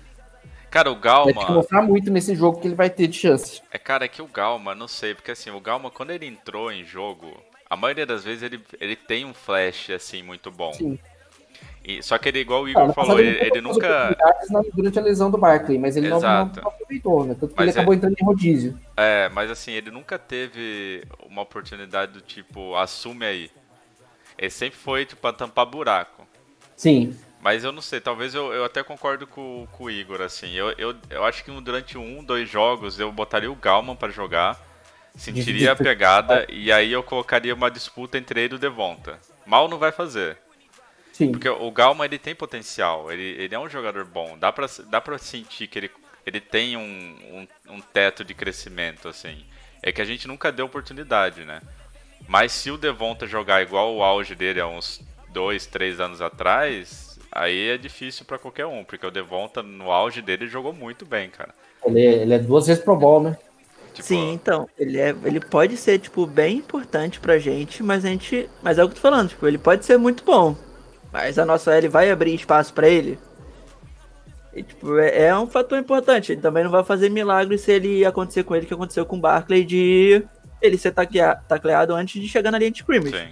Cara, 0.71 0.91
o 0.91 0.95
Galma. 0.95 1.33
Vai 1.33 1.51
mostrar 1.51 1.81
muito 1.81 2.09
nesse 2.09 2.33
jogo 2.33 2.59
que 2.61 2.67
ele 2.67 2.75
vai 2.75 2.89
ter 2.89 3.07
de 3.07 3.17
chance. 3.17 3.61
É, 3.71 3.77
cara, 3.77 4.05
é 4.05 4.07
que 4.07 4.21
o 4.21 4.27
Galma, 4.27 4.73
não 4.73 4.87
sei, 4.87 5.13
porque 5.13 5.31
assim, 5.31 5.49
o 5.49 5.59
Galma, 5.59 5.91
quando 5.91 6.11
ele 6.11 6.25
entrou 6.25 6.71
em 6.71 6.83
jogo, 6.85 7.35
a 7.69 7.75
maioria 7.75 8.05
das 8.05 8.23
vezes 8.23 8.43
ele, 8.43 8.61
ele 8.79 8.95
tem 8.95 9.25
um 9.25 9.33
flash, 9.33 9.89
assim, 9.89 10.23
muito 10.23 10.49
bom. 10.49 10.71
Sim. 10.73 10.97
E, 11.83 12.03
só 12.03 12.17
que 12.17 12.29
ele, 12.29 12.39
igual 12.39 12.63
o 12.63 12.69
Igor 12.69 12.89
ah, 12.89 12.93
falou, 12.93 13.19
ele, 13.19 13.39
ele 13.41 13.61
nunca. 13.61 14.15
Durante 14.73 14.99
a 14.99 15.01
lesão 15.01 15.31
do 15.31 15.37
Barkley, 15.37 15.77
mas 15.77 15.95
ele 15.95 16.09
não, 16.09 16.19
não, 16.19 16.41
aproveitou, 16.41 17.25
né? 17.25 17.35
Tanto 17.39 17.55
que 17.55 17.61
ele 17.61 17.71
acabou 17.71 17.93
é... 17.93 17.97
entrando 17.97 18.15
em 18.19 18.25
rodízio. 18.25 18.79
É, 18.97 19.29
mas 19.29 19.49
assim, 19.49 19.71
ele 19.71 19.89
nunca 19.89 20.19
teve 20.19 21.03
uma 21.25 21.41
oportunidade 21.41 22.11
do 22.11 22.21
tipo, 22.21 22.75
assume 22.75 23.25
aí. 23.25 23.51
Ele 24.37 24.49
sempre 24.49 24.77
foi, 24.77 25.05
tipo, 25.05 25.21
pra 25.21 25.33
tampar 25.33 25.65
buraco. 25.65 26.27
Sim. 26.75 27.15
Mas 27.41 27.63
eu 27.63 27.71
não 27.71 27.81
sei, 27.81 28.01
talvez 28.01 28.35
eu, 28.35 28.53
eu 28.53 28.65
até 28.65 28.83
concordo 28.83 29.25
com, 29.25 29.65
com 29.71 29.85
o 29.85 29.89
Igor, 29.89 30.21
assim. 30.21 30.53
Eu, 30.53 30.71
eu, 30.77 30.95
eu 31.09 31.23
acho 31.23 31.43
que 31.43 31.51
durante 31.61 31.97
um, 31.97 32.23
dois 32.23 32.49
jogos 32.49 32.99
eu 32.99 33.11
botaria 33.11 33.51
o 33.51 33.55
Galman 33.55 33.95
para 33.95 34.11
jogar, 34.11 34.59
sentiria 35.15 35.71
a 35.71 35.75
pegada, 35.75 36.45
e 36.49 36.71
aí 36.71 36.91
eu 36.91 37.01
colocaria 37.01 37.55
uma 37.55 37.71
disputa 37.71 38.17
entre 38.17 38.41
ele 38.41 38.53
e 38.53 38.57
o 38.57 38.59
Devonta. 38.59 39.17
Mal 39.45 39.69
não 39.69 39.77
vai 39.77 39.91
fazer. 39.91 40.37
Sim. 41.19 41.33
Porque 41.33 41.49
o 41.49 41.69
Galma 41.69 42.05
ele 42.05 42.17
tem 42.17 42.33
potencial, 42.33 43.11
ele, 43.11 43.35
ele 43.37 43.53
é 43.53 43.59
um 43.59 43.67
jogador 43.67 44.05
bom. 44.05 44.37
Dá 44.39 44.53
pra, 44.53 44.67
dá 44.89 45.01
pra 45.01 45.17
sentir 45.17 45.67
que 45.67 45.77
ele, 45.77 45.91
ele 46.25 46.39
tem 46.39 46.77
um, 46.77 46.81
um, 46.81 47.47
um 47.73 47.81
teto 47.81 48.23
de 48.23 48.33
crescimento, 48.33 49.09
assim. 49.09 49.43
É 49.83 49.91
que 49.91 50.01
a 50.01 50.05
gente 50.05 50.29
nunca 50.29 50.49
deu 50.49 50.65
oportunidade, 50.65 51.43
né? 51.43 51.59
Mas 52.25 52.53
se 52.53 52.71
o 52.71 52.77
Devonta 52.77 53.27
jogar 53.27 53.61
igual 53.61 53.93
o 53.93 54.01
auge 54.01 54.33
dele 54.33 54.61
há 54.61 54.67
uns 54.67 55.01
dois, 55.33 55.65
três 55.65 55.99
anos 55.99 56.21
atrás, 56.21 57.19
aí 57.29 57.67
é 57.67 57.77
difícil 57.77 58.23
para 58.23 58.39
qualquer 58.39 58.65
um, 58.65 58.85
porque 58.85 59.05
o 59.05 59.11
Devonta 59.11 59.61
no 59.61 59.91
auge 59.91 60.21
dele 60.21 60.47
jogou 60.47 60.71
muito 60.71 61.05
bem, 61.05 61.29
cara. 61.29 61.53
Ele, 61.83 61.99
é, 61.99 62.13
ele 62.21 62.33
é 62.33 62.39
duas 62.39 62.65
vezes 62.65 62.81
pro 62.81 62.95
ball, 62.95 63.21
né? 63.21 63.37
Tipo, 63.93 64.07
Sim, 64.07 64.31
então, 64.31 64.69
ele, 64.77 64.97
é, 64.97 65.13
ele 65.25 65.41
pode 65.41 65.75
ser, 65.75 65.99
tipo, 65.99 66.25
bem 66.25 66.59
importante 66.59 67.19
pra 67.19 67.37
gente, 67.37 67.83
mas 67.83 68.05
a 68.05 68.07
gente. 68.07 68.49
Mas 68.63 68.77
é 68.77 68.83
o 68.85 68.87
que 68.87 68.93
eu 68.93 68.95
tô 68.95 69.01
falando, 69.01 69.27
tipo, 69.27 69.45
ele 69.45 69.57
pode 69.57 69.83
ser 69.83 69.97
muito 69.97 70.23
bom. 70.23 70.55
Mas 71.11 71.39
a 71.39 71.45
nossa 71.45 71.73
L 71.73 71.87
vai 71.87 72.11
abrir 72.11 72.35
espaço 72.35 72.73
para 72.73 72.87
ele. 72.87 73.19
E, 74.53 74.63
tipo, 74.63 74.97
é, 74.97 75.27
é, 75.27 75.37
um 75.37 75.47
fator 75.47 75.77
importante. 75.77 76.31
Ele 76.31 76.41
também 76.41 76.63
não 76.63 76.71
vai 76.71 76.83
fazer 76.83 77.09
milagre 77.09 77.57
se 77.57 77.71
ele 77.71 78.05
acontecer 78.05 78.43
com 78.43 78.55
ele 78.55 78.65
que 78.65 78.73
aconteceu 78.73 79.05
com 79.05 79.17
o 79.17 79.19
Barkley 79.19 79.63
de 79.63 80.23
ele 80.61 80.77
ser 80.77 80.91
tacleado 80.91 81.93
antes 81.93 82.21
de 82.21 82.27
chegar 82.27 82.51
na 82.51 82.59
linha 82.59 82.71
de 82.71 82.79
scrimmage. 82.79 83.17
Sim. 83.17 83.29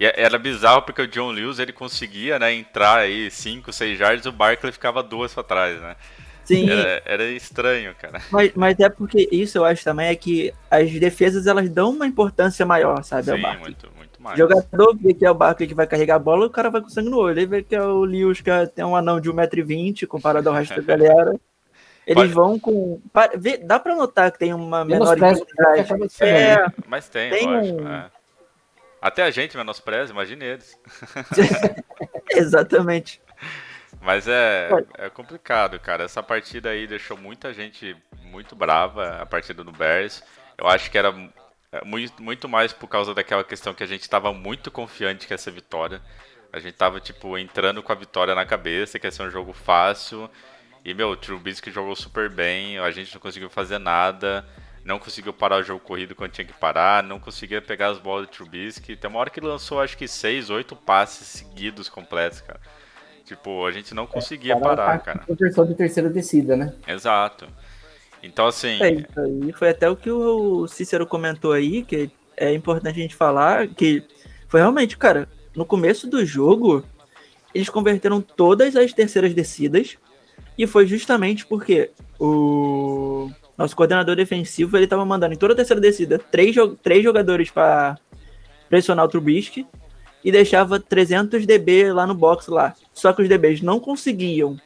E 0.00 0.06
é, 0.06 0.14
era 0.16 0.38
bizarro 0.38 0.82
porque 0.82 1.02
o 1.02 1.08
John 1.08 1.30
Lewis 1.30 1.58
ele 1.58 1.72
conseguia 1.72 2.38
né, 2.38 2.52
entrar 2.54 2.98
aí 2.98 3.30
5, 3.30 3.72
6 3.72 3.98
yards 3.98 4.26
e 4.26 4.28
o 4.28 4.32
Barkley 4.32 4.72
ficava 4.72 5.02
duas 5.02 5.34
para 5.34 5.42
trás, 5.42 5.80
né? 5.80 5.96
Sim, 6.44 6.70
Era, 6.70 7.02
era 7.04 7.24
estranho, 7.24 7.94
cara. 7.94 8.22
mas, 8.30 8.52
mas 8.54 8.80
é 8.80 8.88
porque 8.88 9.28
isso 9.30 9.58
eu 9.58 9.66
acho 9.66 9.84
também 9.84 10.06
é 10.06 10.14
que 10.14 10.50
as 10.70 10.90
defesas 10.92 11.46
elas 11.46 11.68
dão 11.68 11.90
uma 11.90 12.06
importância 12.06 12.64
maior, 12.64 13.02
sabe? 13.02 13.24
Sim, 13.24 13.58
muito, 13.58 13.90
muito 13.94 14.07
mais. 14.28 14.38
O 14.38 14.42
jogador 14.42 14.96
vê 14.96 15.14
que 15.14 15.24
é 15.26 15.30
o 15.30 15.34
Barkley 15.34 15.68
que 15.68 15.74
vai 15.74 15.86
carregar 15.86 16.16
a 16.16 16.18
bola, 16.20 16.46
o 16.46 16.50
cara 16.50 16.70
vai 16.70 16.80
com 16.80 16.88
sangue 16.88 17.10
no 17.10 17.18
olho. 17.18 17.38
Aí 17.38 17.46
vê 17.46 17.62
que 17.62 17.74
é 17.74 17.82
o 17.82 18.04
Lewis 18.04 18.40
que 18.40 18.50
tem 18.74 18.84
um 18.84 18.94
anão 18.96 19.20
de 19.20 19.30
1,20m 19.30 20.06
comparado 20.06 20.48
ao 20.48 20.54
resto 20.54 20.80
da 20.80 20.82
galera. 20.96 21.32
Eles 22.06 22.22
Pode- 22.22 22.32
vão 22.32 22.58
com. 22.58 23.00
Dá 23.64 23.78
pra 23.78 23.94
notar 23.94 24.32
que 24.32 24.38
tem 24.38 24.54
uma 24.54 24.82
menor 24.84 25.16
intensidade. 25.16 25.86
É, 26.20 26.66
Mas 26.86 27.08
tem, 27.08 27.30
Tem 27.30 27.46
lógico. 27.46 27.82
um- 27.82 27.88
é. 27.88 28.10
Até 29.00 29.22
a 29.22 29.30
gente 29.30 29.56
menospreza, 29.56 30.12
imagine 30.12 30.44
eles. 30.44 30.76
exatamente. 32.30 33.20
Mas 34.00 34.26
é, 34.28 34.68
Olha. 34.72 34.86
é 34.98 35.08
complicado, 35.10 35.78
cara. 35.80 36.04
Essa 36.04 36.22
partida 36.22 36.70
aí 36.70 36.86
deixou 36.86 37.16
muita 37.16 37.52
gente 37.52 37.96
muito 38.24 38.54
brava, 38.56 39.18
a 39.20 39.26
partida 39.26 39.62
do 39.64 39.72
Bears. 39.72 40.22
Eu 40.56 40.66
acho 40.66 40.90
que 40.90 40.98
era 40.98 41.08
é, 41.08 41.28
muito, 41.84 42.22
muito 42.22 42.48
mais 42.48 42.72
por 42.72 42.88
causa 42.88 43.14
daquela 43.14 43.44
questão 43.44 43.74
que 43.74 43.82
a 43.82 43.86
gente 43.86 44.08
tava 44.08 44.32
muito 44.32 44.70
confiante 44.70 45.26
que 45.26 45.34
essa 45.34 45.50
vitória. 45.50 46.00
A 46.52 46.58
gente 46.58 46.74
tava, 46.74 46.98
tipo, 46.98 47.36
entrando 47.36 47.82
com 47.82 47.92
a 47.92 47.94
vitória 47.94 48.34
na 48.34 48.46
cabeça, 48.46 48.98
que 48.98 49.06
ia 49.06 49.10
ser 49.10 49.22
um 49.22 49.30
jogo 49.30 49.52
fácil. 49.52 50.30
E, 50.84 50.94
meu, 50.94 51.10
o 51.10 51.16
Trubisky 51.16 51.70
jogou 51.70 51.94
super 51.94 52.30
bem, 52.30 52.78
a 52.78 52.90
gente 52.90 53.12
não 53.12 53.20
conseguiu 53.20 53.50
fazer 53.50 53.78
nada. 53.78 54.46
Não 54.84 54.98
conseguiu 54.98 55.34
parar 55.34 55.56
o 55.58 55.62
jogo 55.62 55.80
corrido 55.80 56.14
quando 56.14 56.30
tinha 56.30 56.46
que 56.46 56.54
parar, 56.54 57.02
não 57.02 57.20
conseguia 57.20 57.60
pegar 57.60 57.88
as 57.88 57.98
bolas 57.98 58.26
do 58.26 58.30
Trubisky. 58.30 58.96
Tem 58.96 59.10
uma 59.10 59.20
hora 59.20 59.28
que 59.28 59.40
lançou, 59.40 59.80
acho 59.80 59.98
que, 59.98 60.08
seis, 60.08 60.48
oito 60.48 60.74
passes 60.74 61.26
seguidos 61.26 61.90
completos, 61.90 62.40
cara. 62.40 62.58
Tipo, 63.22 63.66
a 63.66 63.70
gente 63.70 63.92
não 63.92 64.06
conseguia 64.06 64.54
Cara, 64.54 64.64
parar, 64.76 64.92
tá 64.92 65.04
cara. 65.04 65.18
Conversão 65.26 65.66
de 65.66 65.74
terceira 65.74 66.08
descida, 66.08 66.56
né? 66.56 66.72
Exato. 66.86 67.46
Então, 68.22 68.46
assim, 68.46 68.82
É, 68.82 68.92
isso 68.92 69.20
aí 69.20 69.52
foi 69.52 69.68
até 69.70 69.88
o 69.88 69.96
que 69.96 70.10
o 70.10 70.66
Cícero 70.66 71.06
comentou 71.06 71.52
aí, 71.52 71.82
que 71.82 72.10
é 72.36 72.52
importante 72.52 72.98
a 72.98 73.02
gente 73.02 73.14
falar, 73.14 73.68
que 73.68 74.02
foi 74.48 74.60
realmente, 74.60 74.96
cara, 74.96 75.28
no 75.54 75.64
começo 75.64 76.08
do 76.08 76.24
jogo, 76.24 76.84
eles 77.54 77.68
converteram 77.68 78.20
todas 78.20 78.76
as 78.76 78.92
terceiras 78.92 79.34
descidas, 79.34 79.96
e 80.56 80.66
foi 80.66 80.86
justamente 80.86 81.46
porque 81.46 81.90
o 82.18 83.30
nosso 83.56 83.74
coordenador 83.76 84.14
defensivo, 84.16 84.76
ele 84.76 84.86
tava 84.86 85.04
mandando 85.04 85.34
em 85.34 85.38
toda 85.38 85.52
a 85.52 85.56
terceira 85.56 85.80
descida 85.80 86.18
três, 86.18 86.54
jo- 86.54 86.76
três 86.76 87.02
jogadores 87.02 87.50
para 87.50 87.98
pressionar 88.68 89.04
o 89.04 89.08
Trubisky, 89.08 89.66
e 90.24 90.32
deixava 90.32 90.80
300 90.80 91.46
DB 91.46 91.92
lá 91.92 92.04
no 92.06 92.14
box 92.14 92.48
lá. 92.48 92.74
Só 92.92 93.12
que 93.12 93.22
os 93.22 93.28
DBs 93.28 93.62
não 93.62 93.78
conseguiam 93.78 94.60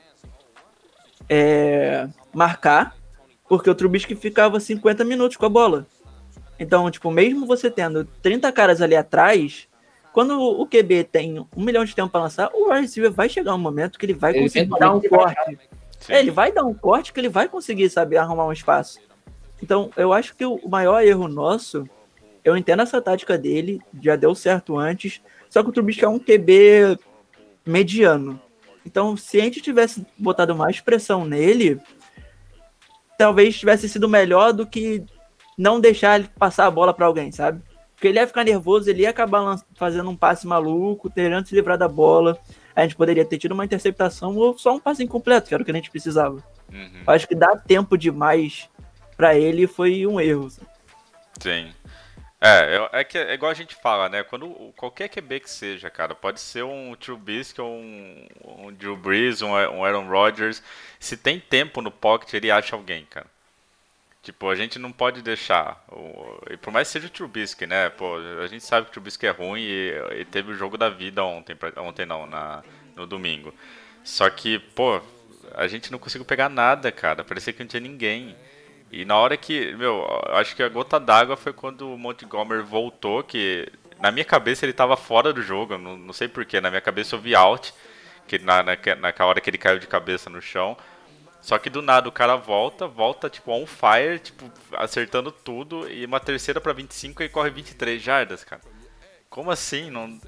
é, 1.29 2.09
marcar, 2.35 2.97
porque 3.53 3.69
o 3.69 3.75
Trubisky 3.75 4.17
ficava 4.17 4.59
50 4.59 5.05
minutos 5.05 5.37
com 5.37 5.45
a 5.45 5.49
bola. 5.51 5.87
Então, 6.59 6.91
tipo, 6.91 7.11
mesmo 7.11 7.45
você 7.45 7.71
tendo 7.71 8.03
30 8.23 8.51
caras 8.51 8.81
ali 8.81 8.97
atrás, 8.97 9.69
quando 10.11 10.41
o 10.41 10.67
QB 10.67 11.05
tem 11.05 11.39
um 11.39 11.63
milhão 11.63 11.85
de 11.85 11.95
tempo 11.95 12.09
para 12.09 12.23
lançar, 12.23 12.51
o 12.55 12.71
wide 12.71 12.81
receiver 12.81 13.13
vai 13.13 13.29
chegar 13.29 13.55
um 13.55 13.59
momento 13.59 13.99
que 13.99 14.07
ele 14.07 14.15
vai 14.15 14.33
Ele 14.33 14.45
conseguir 14.45 14.71
dar 14.79 14.95
um 14.95 15.03
corte. 15.03 15.59
É, 16.09 16.21
ele 16.21 16.31
vai 16.31 16.51
dar 16.51 16.65
um 16.65 16.73
corte 16.73 17.13
que 17.13 17.21
ele 17.21 17.29
vai 17.29 17.47
conseguir, 17.47 17.91
saber 17.91 18.17
arrumar 18.17 18.47
um 18.47 18.53
espaço. 18.53 18.99
Então, 19.63 19.91
eu 19.99 20.15
acho 20.15 20.35
que 20.35 20.47
o 20.47 20.67
maior 20.67 21.05
erro 21.05 21.29
nosso, 21.29 21.87
eu 22.43 22.57
entendo 22.57 22.81
essa 22.81 23.03
tática 23.03 23.37
dele, 23.37 23.83
já 24.01 24.17
deu 24.17 24.35
certo 24.35 24.79
antes, 24.79 25.21
só 25.51 25.63
que 25.63 25.69
o 25.69 25.73
Trubisky 25.73 26.07
é 26.07 26.09
um 26.09 26.19
QB 26.19 26.99
mediano. 27.67 28.41
Então, 28.87 29.15
se 29.15 29.39
a 29.39 29.45
gente 29.45 29.61
tivesse 29.61 30.07
botado 30.17 30.57
mais 30.57 30.81
pressão 30.81 31.27
nele, 31.27 31.79
talvez 33.19 33.59
tivesse 33.59 33.89
sido 33.89 34.09
melhor 34.09 34.53
do 34.53 34.67
que 34.67 35.05
não 35.57 35.81
deixar 35.81 36.19
ele 36.19 36.29
passar 36.39 36.67
a 36.67 36.71
bola 36.71 36.93
para 36.95 37.07
alguém, 37.07 37.31
sabe? 37.31 37.63
Porque 37.95 38.09
ele 38.09 38.19
ia 38.19 38.27
ficar 38.27 38.45
nervoso, 38.45 38.91
ele 38.91 39.03
ia 39.03 39.11
acabar 39.11 39.61
fazendo 39.77 40.11
um 40.11 40.17
passe 40.17 40.47
maluco, 40.47 41.09
tentando 41.09 41.47
se 41.47 41.55
livrar 41.55 41.79
da 41.79 41.89
bola. 41.89 42.39
A 42.75 42.83
gente 42.83 42.97
poderia 42.97 43.25
ter 43.25 43.39
tido 43.39 43.53
uma 43.53 43.65
interceptação 43.65 44.35
ou 44.37 44.59
só 44.59 44.75
um 44.75 44.81
passe 44.81 45.05
incompleto, 45.05 45.49
que 45.49 45.55
era 45.55 45.63
o 45.63 45.65
que 45.65 45.71
a 45.71 45.75
gente 45.75 45.91
precisava. 45.91 46.43
uhum, 46.73 47.03
Acho 47.07 47.29
que 47.29 47.35
dar 47.35 47.57
tempo 47.63 47.97
demais 47.97 48.69
para 49.17 49.37
ele 49.37 49.67
foi 49.67 50.07
um 50.07 50.21
erro. 50.21 50.49
sim. 51.41 51.73
É, 52.45 52.89
é 53.01 53.05
que 53.05 53.17
é 53.17 53.35
igual 53.35 53.53
a 53.53 53.55
gente 53.55 53.73
fala, 53.77 54.09
né? 54.09 54.25
Quando 54.25 54.49
qualquer 54.77 55.09
QB 55.09 55.41
que 55.41 55.49
seja, 55.49 55.89
cara, 55.89 56.13
pode 56.13 56.41
ser 56.41 56.65
um 56.65 56.93
Trubisky 56.97 57.61
um, 57.61 58.27
um 58.45 58.73
Drew 58.73 58.97
Brees, 58.97 59.43
um, 59.43 59.51
um 59.51 59.85
Aaron 59.85 60.09
Rodgers, 60.09 60.61
se 60.99 61.17
tem 61.17 61.39
tempo 61.39 61.81
no 61.81 61.91
pocket, 61.93 62.35
ele 62.35 62.51
acha 62.51 62.75
alguém, 62.75 63.05
cara. 63.05 63.27
Tipo, 64.25 64.49
a 64.51 64.57
gente 64.57 64.77
não 64.77 64.91
pode 64.91 65.23
deixar. 65.23 65.85
E 66.51 66.57
por 66.57 66.73
mais 66.73 66.89
que 66.89 66.93
seja 66.95 67.07
o 67.07 67.11
Trubisky, 67.11 67.65
né? 67.65 67.91
Pô, 67.91 68.17
a 68.43 68.47
gente 68.49 68.65
sabe 68.65 68.87
que 68.87 68.91
o 68.91 68.95
Trubisky 68.95 69.27
é 69.27 69.31
ruim 69.31 69.61
e, 69.63 69.93
e 70.21 70.25
teve 70.25 70.51
o 70.51 70.55
jogo 70.57 70.77
da 70.77 70.89
vida 70.89 71.23
ontem, 71.25 71.57
ontem 71.77 72.05
não, 72.07 72.27
na, 72.27 72.65
no 72.97 73.07
domingo. 73.07 73.55
Só 74.03 74.29
que, 74.29 74.59
pô, 74.59 75.01
a 75.55 75.69
gente 75.69 75.93
não 75.93 75.99
conseguiu 75.99 76.25
pegar 76.25 76.49
nada, 76.49 76.91
cara. 76.91 77.23
Parecia 77.23 77.53
que 77.53 77.61
não 77.61 77.69
tinha 77.69 77.81
ninguém. 77.81 78.35
E 78.93 79.07
na 79.07 79.17
hora 79.17 79.39
que, 79.39 79.75
meu, 79.75 80.07
eu 80.29 80.37
acho 80.37 80.55
que 80.55 80.63
a 80.63 80.69
gota 80.69 81.01
d'água 81.01 81.35
foi 81.35 81.55
quando 81.55 81.95
o 81.95 81.97
Montgomery 81.97 82.63
voltou, 82.63 83.25
que 83.25 83.67
na 83.99 84.11
minha 84.11 84.25
cabeça 84.25 84.67
ele 84.67 84.75
tava 84.75 84.99
fora 84.99 85.33
do 85.33 85.41
jogo, 85.41 85.79
não, 85.79 85.97
não 85.97 86.13
sei 86.13 86.29
porquê, 86.29 86.61
na 86.61 86.69
minha 86.69 86.81
cabeça 86.83 87.15
eu 87.15 87.19
vi 87.19 87.35
out, 87.35 87.73
que 88.29 88.39
na, 88.39 88.63
na, 88.63 88.77
naquela 89.01 89.31
hora 89.31 89.41
que 89.41 89.49
ele 89.49 89.57
caiu 89.57 89.79
de 89.79 89.87
cabeça 89.87 90.29
no 90.29 90.43
chão. 90.43 90.77
Só 91.41 91.59
que 91.59 91.71
do 91.71 91.81
nada 91.81 92.07
o 92.07 92.13
cara 92.13 92.37
volta, 92.37 92.87
volta 92.87 93.31
tipo 93.31 93.51
on 93.51 93.67
fire, 93.67 94.19
tipo, 94.19 94.51
acertando 94.75 95.33
tudo, 95.33 95.91
e 95.91 96.05
uma 96.05 96.21
terceira 96.21 96.61
pra 96.61 96.75
25 96.75 97.23
e 97.23 97.29
corre 97.31 97.49
23 97.49 98.01
jardas, 98.01 98.45
cara. 98.45 98.61
Como 99.31 99.51
assim? 99.51 99.91
Não, 99.91 100.21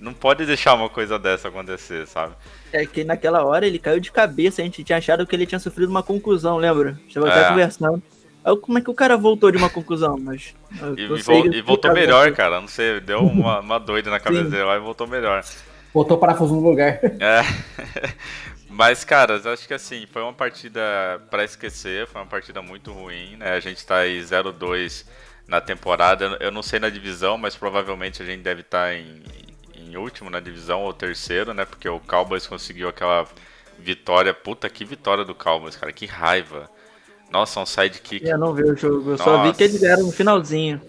não 0.00 0.12
pode 0.12 0.44
deixar 0.46 0.74
uma 0.74 0.88
coisa 0.88 1.18
dessa 1.18 1.48
acontecer, 1.48 2.06
sabe? 2.06 2.34
É 2.72 2.84
que 2.86 3.04
naquela 3.04 3.44
hora 3.44 3.66
ele 3.66 3.78
caiu 3.78 4.00
de 4.00 4.10
cabeça, 4.12 4.60
a 4.60 4.64
gente 4.64 4.82
tinha 4.84 4.98
achado 4.98 5.26
que 5.26 5.34
ele 5.34 5.46
tinha 5.46 5.58
sofrido 5.58 5.88
uma 5.90 6.02
conclusão, 6.02 6.56
lembra? 6.56 6.98
Estava 7.08 7.28
até 7.28 7.42
É. 7.44 7.48
conversando. 7.48 8.02
Aí, 8.44 8.56
como 8.58 8.78
é 8.78 8.80
que 8.80 8.90
o 8.90 8.94
cara 8.94 9.16
voltou 9.16 9.50
de 9.50 9.56
uma 9.58 9.68
conclusão? 9.70 10.16
Mas. 10.18 10.54
E, 10.96 11.06
vol- 11.22 11.46
e 11.52 11.60
voltou 11.62 11.92
melhor, 11.92 12.26
né? 12.30 12.32
cara. 12.36 12.60
Não 12.60 12.68
sei, 12.68 13.00
deu 13.00 13.20
uma, 13.20 13.60
uma 13.60 13.78
doida 13.78 14.10
na 14.10 14.20
cabeça 14.20 14.44
Sim. 14.44 14.50
dele 14.50 14.62
lá 14.64 14.76
e 14.76 14.80
voltou 14.80 15.06
melhor. 15.06 15.42
Botou 15.92 16.16
parafuso 16.18 16.54
no 16.54 16.60
lugar. 16.60 17.00
É. 17.02 17.42
Mas, 18.68 19.04
cara, 19.04 19.40
eu 19.42 19.52
acho 19.52 19.66
que 19.66 19.74
assim, 19.74 20.06
foi 20.12 20.22
uma 20.22 20.32
partida 20.32 20.80
pra 21.30 21.44
esquecer, 21.44 22.06
foi 22.06 22.20
uma 22.20 22.26
partida 22.26 22.60
muito 22.60 22.92
ruim, 22.92 23.36
né? 23.36 23.52
A 23.52 23.60
gente 23.60 23.84
tá 23.86 23.98
aí 23.98 24.20
0-2 24.20 25.06
na 25.48 25.60
temporada. 25.60 26.24
Eu- 26.24 26.36
Eu 26.46 26.50
não 26.52 26.62
sei 26.62 26.78
na 26.78 26.90
divisão, 26.90 27.38
mas 27.38 27.56
provavelmente 27.56 28.22
a 28.22 28.26
gente 28.26 28.42
deve 28.42 28.60
estar 28.62 28.94
em, 28.94 29.22
em 29.86 29.96
último 29.96 30.28
na 30.30 30.40
divisão 30.40 30.82
ou 30.82 30.92
terceiro, 30.92 31.54
né? 31.54 31.64
Porque 31.64 31.88
o 31.88 32.00
Cowboys 32.00 32.46
conseguiu 32.46 32.88
aquela 32.88 33.26
vitória. 33.78 34.34
Puta, 34.34 34.68
que 34.68 34.84
vitória 34.84 35.24
do 35.24 35.34
Cowboys, 35.34 35.76
cara. 35.76 35.92
Que 35.92 36.06
raiva. 36.06 36.68
Nossa, 37.30 37.60
um 37.60 37.66
sidekick. 37.66 38.26
Eu 38.26 38.38
não 38.38 38.54
vi 38.54 38.62
o 38.64 38.76
jogo, 38.76 39.10
eu 39.12 39.18
só 39.18 39.42
vi 39.42 39.52
que 39.52 39.64
eles 39.64 39.74
Nossa. 39.74 39.86
deram 39.86 40.04
no 40.04 40.12
finalzinho. 40.12 40.80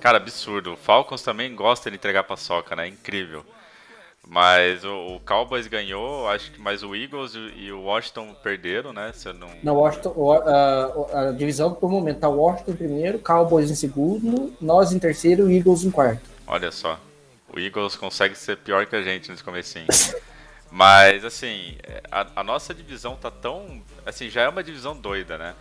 Cara, 0.00 0.18
absurdo. 0.18 0.74
O 0.74 0.76
Falcons 0.76 1.22
também 1.22 1.54
gosta 1.54 1.90
de 1.90 1.96
entregar 1.96 2.24
paçoca, 2.24 2.76
né? 2.76 2.86
Incrível. 2.88 3.44
Mas 4.30 4.84
o, 4.84 5.14
o 5.16 5.20
Cowboys 5.20 5.66
ganhou, 5.66 6.28
acho 6.28 6.52
que 6.52 6.60
mais 6.60 6.82
o 6.82 6.94
Eagles 6.94 7.34
e, 7.34 7.38
e 7.64 7.72
o 7.72 7.84
Washington 7.84 8.34
perderam, 8.42 8.92
né? 8.92 9.10
Se 9.14 9.32
não... 9.32 9.48
Na 9.62 9.72
Washington, 9.72 10.12
o- 10.14 10.32
a, 10.32 11.28
a 11.28 11.32
divisão 11.32 11.72
por 11.72 11.90
momento 11.90 12.20
tá 12.20 12.28
Washington 12.28 12.72
em 12.72 12.76
primeiro, 12.76 13.18
Cowboys 13.20 13.70
em 13.70 13.74
segundo, 13.74 14.52
nós 14.60 14.92
em 14.92 14.98
terceiro 14.98 15.50
e 15.50 15.56
Eagles 15.56 15.82
em 15.82 15.90
quarto. 15.90 16.28
Olha 16.46 16.70
só. 16.70 17.00
O 17.52 17.58
Eagles 17.58 17.96
consegue 17.96 18.34
ser 18.34 18.56
pior 18.58 18.86
que 18.86 18.96
a 18.96 19.02
gente 19.02 19.30
nesse 19.30 19.42
comecinho. 19.42 19.86
Mas, 20.70 21.24
assim, 21.24 21.76
a, 22.10 22.26
a 22.36 22.44
nossa 22.44 22.74
divisão 22.74 23.16
tá 23.16 23.30
tão... 23.30 23.82
Assim, 24.04 24.28
já 24.28 24.42
é 24.42 24.48
uma 24.48 24.62
divisão 24.62 24.96
doida, 24.96 25.38
né? 25.38 25.54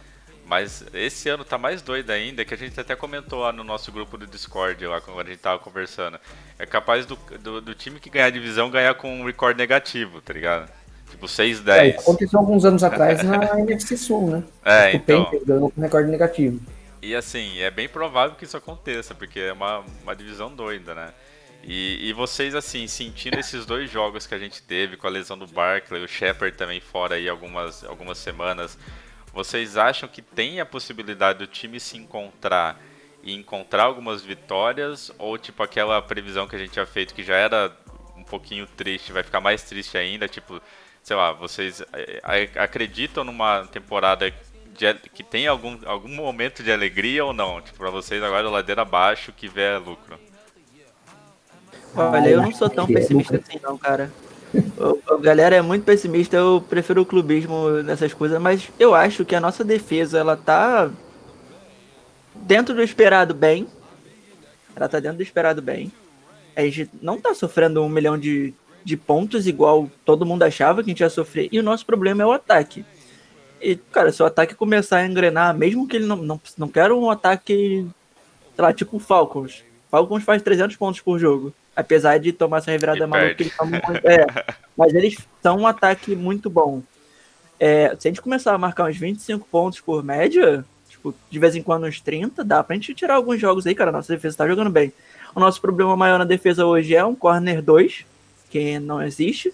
Mas 0.47 0.85
esse 0.93 1.27
ano 1.27 1.43
tá 1.43 1.57
mais 1.57 1.81
doida 1.81 2.13
ainda, 2.13 2.45
que 2.45 2.53
a 2.53 2.57
gente 2.57 2.79
até 2.79 2.95
comentou 2.95 3.39
lá 3.39 3.51
no 3.51 3.65
nosso 3.65 3.91
grupo 3.91 4.17
do 4.17 4.25
Discord, 4.25 4.85
lá 4.87 5.01
quando 5.01 5.19
a 5.19 5.23
gente 5.25 5.39
tava 5.39 5.59
conversando. 5.59 6.17
É 6.57 6.65
capaz 6.65 7.05
do, 7.05 7.17
do, 7.41 7.59
do 7.59 7.75
time 7.75 7.99
que 7.99 8.09
ganhar 8.09 8.27
a 8.27 8.29
divisão 8.29 8.69
ganhar 8.69 8.93
com 8.93 9.21
um 9.21 9.25
recorde 9.25 9.57
negativo, 9.57 10.21
tá 10.21 10.31
ligado? 10.31 10.71
Tipo, 11.09 11.25
6-10. 11.25 11.67
É, 11.67 11.89
aconteceu 11.89 12.39
alguns 12.39 12.63
anos 12.63 12.81
atrás 12.81 13.21
na 13.23 13.59
NFC 13.59 13.97
Sul, 13.97 14.29
né? 14.29 14.43
É, 14.63 14.93
o 14.93 14.95
então. 14.95 15.23
Panthers 15.25 15.43
ganhou 15.43 15.69
com 15.69 15.81
recorde 15.81 16.09
negativo. 16.09 16.61
E 17.01 17.13
assim, 17.13 17.59
é 17.59 17.69
bem 17.69 17.89
provável 17.89 18.37
que 18.37 18.45
isso 18.45 18.55
aconteça, 18.55 19.13
porque 19.13 19.41
é 19.41 19.51
uma, 19.51 19.83
uma 20.01 20.15
divisão 20.15 20.53
doida, 20.53 20.95
né? 20.95 21.09
E, 21.67 22.07
e 22.07 22.13
vocês, 22.13 22.55
assim, 22.55 22.87
sentindo 22.87 23.37
esses 23.37 23.65
dois 23.65 23.91
jogos 23.91 24.25
que 24.25 24.33
a 24.33 24.39
gente 24.39 24.61
teve, 24.63 24.95
com 24.95 25.05
a 25.05 25.09
lesão 25.09 25.37
do 25.37 25.45
Barkley, 25.45 26.01
o 26.01 26.07
Shepard 26.07 26.55
também 26.55 26.79
fora 26.79 27.15
aí 27.15 27.27
algumas, 27.27 27.83
algumas 27.83 28.17
semanas, 28.17 28.79
vocês 29.33 29.75
acham 29.75 30.07
que 30.07 30.21
tem 30.21 30.61
a 30.61 30.65
possibilidade 30.65 31.39
do 31.39 31.45
time 31.45 31.77
se 31.77 31.97
encontrar 31.97 32.81
e 33.21 33.35
encontrar 33.35 33.83
algumas 33.83 34.23
vitórias? 34.23 35.11
Ou 35.17 35.37
tipo 35.37 35.61
aquela 35.61 36.01
previsão 36.01 36.47
que 36.47 36.55
a 36.55 36.59
gente 36.59 36.71
tinha 36.71 36.85
feito 36.85 37.13
que 37.13 37.21
já 37.21 37.35
era 37.35 37.75
um 38.15 38.23
pouquinho 38.23 38.65
triste, 38.65 39.11
vai 39.11 39.21
ficar 39.21 39.41
mais 39.41 39.61
triste 39.63 39.97
ainda, 39.97 40.25
tipo, 40.25 40.61
sei 41.03 41.17
lá, 41.17 41.33
vocês 41.33 41.81
é, 41.91 42.21
é, 42.23 42.59
acreditam 42.61 43.25
numa 43.25 43.67
temporada 43.67 44.31
de, 44.31 44.93
que 45.13 45.21
tem 45.21 45.47
algum, 45.47 45.77
algum 45.85 46.15
momento 46.15 46.63
de 46.63 46.71
alegria 46.71 47.25
ou 47.25 47.33
não? 47.33 47.59
Tipo, 47.59 47.79
pra 47.79 47.89
vocês 47.89 48.23
agora 48.23 48.49
ladeira 48.49 48.83
abaixo 48.83 49.33
que 49.33 49.49
vê 49.49 49.77
lucro. 49.77 50.17
Olha, 51.97 52.29
eu 52.29 52.41
não 52.41 52.51
sou 52.53 52.69
tão 52.69 52.85
pessimista 52.85 53.37
assim 53.37 53.59
não, 53.61 53.77
cara. 53.77 54.11
A 55.09 55.17
galera 55.17 55.55
é 55.55 55.61
muito 55.61 55.83
pessimista, 55.83 56.37
eu 56.37 56.63
prefiro 56.69 57.01
o 57.01 57.05
clubismo 57.05 57.81
nessas 57.83 58.13
coisas, 58.13 58.39
mas 58.39 58.69
eu 58.79 58.95
acho 58.95 59.25
que 59.25 59.35
a 59.35 59.41
nossa 59.41 59.63
defesa, 59.63 60.19
ela 60.19 60.37
tá 60.37 60.89
dentro 62.35 62.75
do 62.75 62.81
esperado 62.81 63.33
bem. 63.33 63.67
Ela 64.75 64.87
tá 64.87 64.99
dentro 64.99 65.17
do 65.17 65.23
esperado 65.23 65.61
bem. 65.61 65.91
A 66.55 66.61
gente 66.61 66.89
não 67.01 67.19
tá 67.19 67.33
sofrendo 67.33 67.83
um 67.83 67.89
milhão 67.89 68.17
de, 68.17 68.53
de 68.83 68.95
pontos 68.95 69.47
igual 69.47 69.89
todo 70.05 70.25
mundo 70.25 70.43
achava 70.43 70.83
que 70.83 70.89
a 70.89 70.91
gente 70.91 71.01
ia 71.01 71.09
sofrer. 71.09 71.49
E 71.51 71.59
o 71.59 71.63
nosso 71.63 71.85
problema 71.85 72.23
é 72.23 72.25
o 72.25 72.31
ataque. 72.31 72.85
E, 73.59 73.75
cara, 73.75 74.11
se 74.11 74.21
o 74.21 74.25
ataque 74.25 74.55
começar 74.55 74.97
a 74.97 75.05
engrenar, 75.05 75.55
mesmo 75.55 75.87
que 75.87 75.95
ele 75.95 76.05
não, 76.05 76.17
não, 76.17 76.39
não 76.57 76.67
quer 76.67 76.91
um 76.91 77.09
ataque, 77.09 77.87
sei 78.55 78.63
lá, 78.63 78.71
tipo 78.71 78.97
o 78.97 78.99
Falcons. 78.99 79.63
Falcons 79.89 80.23
faz 80.23 80.41
300 80.41 80.75
pontos 80.75 81.01
por 81.01 81.17
jogo. 81.17 81.53
Apesar 81.77 82.17
de 82.17 82.33
tomar 82.33 82.57
essa 82.57 82.71
revirada 82.71 83.05
maluca, 83.05 83.35
eles 83.39 83.53
são 83.53 83.67
muito, 83.67 83.85
é, 84.03 84.25
mas 84.75 84.95
eles 84.95 85.15
são 85.43 85.59
um 85.59 85.67
ataque 85.67 86.15
muito 86.15 86.49
bom. 86.49 86.81
É, 87.59 87.95
se 87.99 88.07
a 88.07 88.09
gente 88.09 88.21
começar 88.21 88.51
a 88.55 88.57
marcar 88.57 88.89
uns 88.89 88.97
25 88.97 89.47
pontos 89.47 89.79
por 89.79 90.03
média, 90.03 90.65
tipo, 90.89 91.13
de 91.29 91.37
vez 91.37 91.55
em 91.55 91.61
quando 91.61 91.85
uns 91.85 92.01
30, 92.01 92.43
dá 92.43 92.63
pra 92.63 92.75
gente 92.75 92.95
tirar 92.95 93.13
alguns 93.13 93.39
jogos 93.39 93.67
aí, 93.67 93.75
cara. 93.75 93.91
Nossa 93.91 94.11
defesa 94.11 94.37
tá 94.37 94.47
jogando 94.47 94.71
bem. 94.71 94.91
O 95.35 95.39
nosso 95.39 95.61
problema 95.61 95.95
maior 95.95 96.17
na 96.17 96.25
defesa 96.25 96.65
hoje 96.65 96.95
é 96.95 97.05
um 97.05 97.13
corner 97.13 97.61
2, 97.61 98.05
que 98.49 98.79
não 98.79 98.99
existe. 98.99 99.53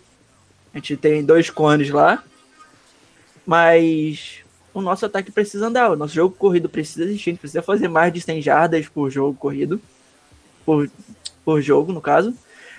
A 0.73 0.77
gente 0.77 0.95
tem 0.95 1.25
dois 1.25 1.49
corners 1.49 1.89
lá. 1.89 2.23
Mas 3.45 4.39
o 4.73 4.81
nosso 4.81 5.05
ataque 5.05 5.29
precisa 5.29 5.67
andar. 5.67 5.91
O 5.91 5.97
nosso 5.97 6.13
jogo 6.13 6.33
corrido 6.33 6.69
precisa 6.69 7.03
existir. 7.03 7.31
A 7.31 7.33
gente 7.33 7.39
precisa 7.41 7.61
fazer 7.61 7.89
mais 7.89 8.13
de 8.13 8.21
100 8.21 8.41
jardas 8.41 8.87
por 8.87 9.09
jogo 9.09 9.37
corrido. 9.37 9.81
Por, 10.65 10.89
por 11.43 11.61
jogo, 11.61 11.91
no 11.91 12.01
caso. 12.01 12.33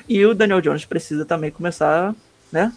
E 0.08 0.24
o 0.24 0.34
Daniel 0.34 0.60
Jones 0.60 0.84
precisa 0.84 1.24
também 1.24 1.50
começar, 1.50 2.14
né? 2.52 2.72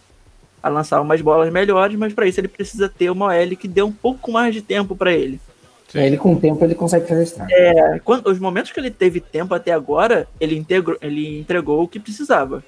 A 0.61 0.69
lançar 0.69 1.01
umas 1.01 1.21
bolas 1.21 1.51
melhores, 1.51 1.97
mas 1.97 2.13
para 2.13 2.27
isso 2.27 2.39
ele 2.39 2.47
precisa 2.47 2.89
ter 2.89 3.09
uma 3.09 3.27
OL 3.27 3.55
que 3.57 3.67
dê 3.67 3.81
um 3.81 3.91
pouco 3.91 4.31
mais 4.31 4.53
de 4.53 4.61
tempo 4.61 4.95
para 4.95 5.11
ele. 5.11 5.39
Sim. 5.87 5.99
Ele 5.99 6.17
com 6.17 6.33
o 6.33 6.39
tempo 6.39 6.63
ele 6.63 6.75
consegue 6.75 7.07
fazer 7.07 7.23
estrago. 7.23 7.51
É, 7.51 7.99
quando, 7.99 8.27
os 8.27 8.39
momentos 8.39 8.71
que 8.71 8.79
ele 8.79 8.91
teve 8.91 9.21
tempo 9.21 9.53
até 9.53 9.71
agora, 9.71 10.27
ele, 10.39 10.57
integrou, 10.57 10.97
ele 11.01 11.39
entregou 11.39 11.83
o 11.83 11.87
que 11.87 11.99
precisava. 11.99 12.63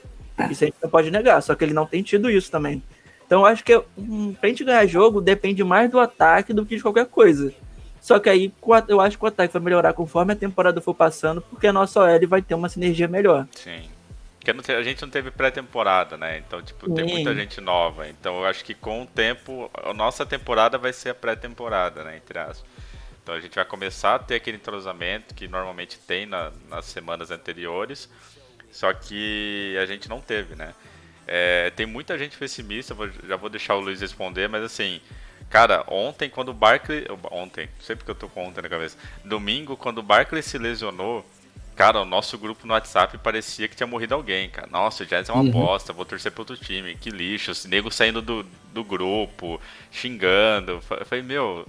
Isso 0.50 0.64
a 0.64 0.68
gente 0.68 0.78
não 0.82 0.90
pode 0.90 1.12
negar, 1.12 1.42
só 1.42 1.54
que 1.54 1.66
ele 1.66 1.74
não 1.74 1.86
tem 1.86 2.02
tido 2.02 2.30
isso 2.30 2.50
também. 2.50 2.82
Então 3.26 3.42
eu 3.42 3.46
acho 3.46 3.64
que 3.64 3.80
um, 3.98 4.34
pra 4.34 4.50
gente 4.50 4.64
ganhar 4.64 4.86
jogo 4.86 5.20
depende 5.20 5.64
mais 5.64 5.92
do 5.92 6.00
ataque 6.00 6.54
do 6.54 6.66
que 6.66 6.78
de 6.78 6.82
qualquer 6.82 7.06
coisa. 7.08 7.54
Só 8.02 8.20
que 8.20 8.30
aí 8.30 8.54
eu 8.88 9.02
acho 9.02 9.18
que 9.18 9.24
o 9.24 9.28
ataque 9.28 9.54
vai 9.54 9.62
melhorar 9.62 9.94
conforme 9.94 10.34
a 10.34 10.36
temporada 10.36 10.82
for 10.82 10.94
passando, 10.94 11.42
porque 11.42 11.68
a 11.68 11.74
nossa 11.74 12.02
OL 12.02 12.28
vai 12.28 12.42
ter 12.42 12.56
uma 12.56 12.70
sinergia 12.70 13.08
melhor. 13.08 13.48
Sim. 13.56 13.90
Porque 14.40 14.72
a 14.72 14.82
gente 14.82 15.02
não 15.02 15.10
teve 15.10 15.32
pré-temporada, 15.32 16.16
né? 16.16 16.38
Então, 16.38 16.62
tipo, 16.62 16.88
Sim. 16.88 16.94
tem 16.94 17.06
muita 17.06 17.36
gente 17.36 17.60
nova. 17.60 18.08
Então 18.08 18.40
eu 18.40 18.46
acho 18.46 18.64
que 18.64 18.74
com 18.74 19.04
o 19.04 19.06
tempo, 19.06 19.70
a 19.74 19.94
nossa 19.94 20.26
temporada 20.26 20.78
vai 20.78 20.94
ser 20.94 21.10
a 21.10 21.16
pré-temporada, 21.16 22.04
né? 22.04 22.18
Entre 22.18 22.40
as. 22.40 22.64
Então 23.22 23.36
a 23.36 23.40
gente 23.40 23.54
vai 23.54 23.66
começar 23.66 24.16
a 24.16 24.20
ter 24.20 24.36
aquele 24.36 24.58
entrosamento 24.58 25.36
que 25.36 25.48
normalmente 25.48 26.00
tem 26.00 26.26
na, 26.26 26.52
nas 26.70 26.86
semanas 26.86 27.30
anteriores, 27.30 28.10
só 28.72 28.92
que 28.94 29.78
a 29.80 29.86
gente 29.86 30.10
não 30.10 30.22
teve, 30.22 30.56
né? 30.56 30.74
É, 31.28 31.70
tem 31.72 31.86
muita 31.86 32.18
gente 32.18 32.38
pessimista, 32.38 32.96
vou, 32.96 33.08
já 33.28 33.36
vou 33.36 33.50
deixar 33.50 33.76
o 33.76 33.80
Luiz 33.80 34.02
responder, 34.02 34.48
mas 34.48 34.64
assim, 34.64 35.00
Cara, 35.50 35.84
ontem 35.88 36.30
quando 36.30 36.50
o 36.50 36.54
Barkley. 36.54 37.06
Ontem, 37.32 37.68
sempre 37.82 38.06
que 38.06 38.12
eu 38.12 38.16
tô 38.16 38.30
com 38.30 38.48
ontem 38.48 38.62
na 38.62 38.70
cabeça. 38.70 38.98
Domingo, 39.26 39.76
quando 39.76 39.98
o 39.98 40.04
Barkley 40.04 40.44
se 40.44 40.58
lesionou, 40.58 41.26
cara, 41.76 42.02
o 42.02 42.06
nosso 42.06 42.38
grupo 42.38 42.68
no 42.68 42.74
WhatsApp 42.74 43.18
parecia 43.18 43.68
que 43.68 43.76
tinha 43.76 43.88
morrido 43.88 44.14
alguém, 44.14 44.50
cara. 44.50 44.68
Nossa, 44.70 45.04
o 45.04 45.06
Jazz 45.06 45.28
é 45.28 45.34
uma 45.34 45.44
uhum. 45.44 45.52
bosta, 45.52 45.92
vou 45.92 46.06
torcer 46.06 46.32
pro 46.32 46.42
outro 46.42 46.56
time, 46.56 46.96
que 46.96 47.10
lixo. 47.10 47.52
Esse 47.52 47.68
nego 47.68 47.90
saindo 47.90 48.22
do, 48.22 48.46
do 48.72 48.84
grupo, 48.84 49.60
xingando. 49.92 50.82
Eu 50.92 51.06
falei, 51.06 51.24
meu, 51.24 51.66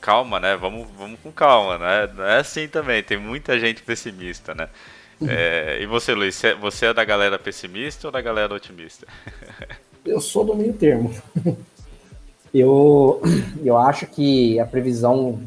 calma, 0.00 0.40
né? 0.40 0.56
Vamos, 0.56 0.88
vamos 0.96 1.20
com 1.20 1.30
calma, 1.30 1.78
né? 1.78 2.12
Não 2.12 2.24
é 2.24 2.38
assim 2.38 2.66
também, 2.66 3.02
tem 3.02 3.16
muita 3.16 3.60
gente 3.60 3.82
pessimista, 3.82 4.54
né? 4.54 4.68
Uhum. 5.20 5.28
É, 5.30 5.78
e 5.80 5.86
você, 5.86 6.14
Luiz, 6.14 6.40
você 6.60 6.86
é 6.86 6.94
da 6.94 7.04
galera 7.04 7.38
pessimista 7.38 8.08
ou 8.08 8.12
da 8.12 8.20
galera 8.20 8.54
otimista? 8.54 9.06
Eu 10.04 10.20
sou 10.20 10.44
do 10.44 10.54
meio 10.54 10.72
termo. 10.72 11.14
Eu, 12.52 13.20
eu 13.64 13.76
acho 13.76 14.06
que 14.06 14.58
a 14.58 14.66
previsão 14.66 15.40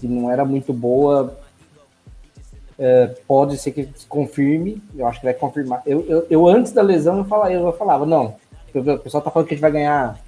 que 0.00 0.06
não 0.06 0.30
era 0.30 0.44
muito 0.44 0.72
boa 0.72 1.36
é, 2.78 3.06
pode 3.26 3.58
ser 3.58 3.72
que 3.72 3.88
se 3.94 4.06
confirme. 4.06 4.82
Eu 4.94 5.06
acho 5.06 5.20
que 5.20 5.26
vai 5.26 5.34
confirmar. 5.34 5.82
Eu, 5.84 6.04
eu, 6.08 6.26
eu 6.30 6.46
antes 6.46 6.72
da 6.72 6.82
lesão 6.82 7.18
eu 7.18 7.24
falava, 7.24 7.52
eu 7.52 7.72
falava 7.72 8.06
não. 8.06 8.36
O 8.74 8.98
pessoal 8.98 9.22
tá 9.22 9.30
falando 9.30 9.48
que 9.48 9.54
a 9.54 9.56
gente 9.56 9.62
vai 9.62 9.72
ganhar 9.72 10.18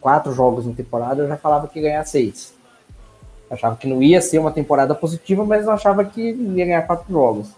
quatro 0.00 0.32
jogos 0.32 0.66
na 0.66 0.72
temporada, 0.72 1.22
eu 1.22 1.28
já 1.28 1.36
falava 1.36 1.68
que 1.68 1.78
ia 1.78 1.90
ganhar 1.90 2.04
seis. 2.06 2.54
Achava 3.50 3.76
que 3.76 3.86
não 3.86 4.02
ia 4.02 4.20
ser 4.20 4.38
uma 4.38 4.50
temporada 4.52 4.94
positiva, 4.94 5.44
mas 5.44 5.66
eu 5.66 5.72
achava 5.72 6.04
que 6.04 6.20
ia 6.20 6.64
ganhar 6.64 6.86
quatro 6.86 7.12
jogos. 7.12 7.50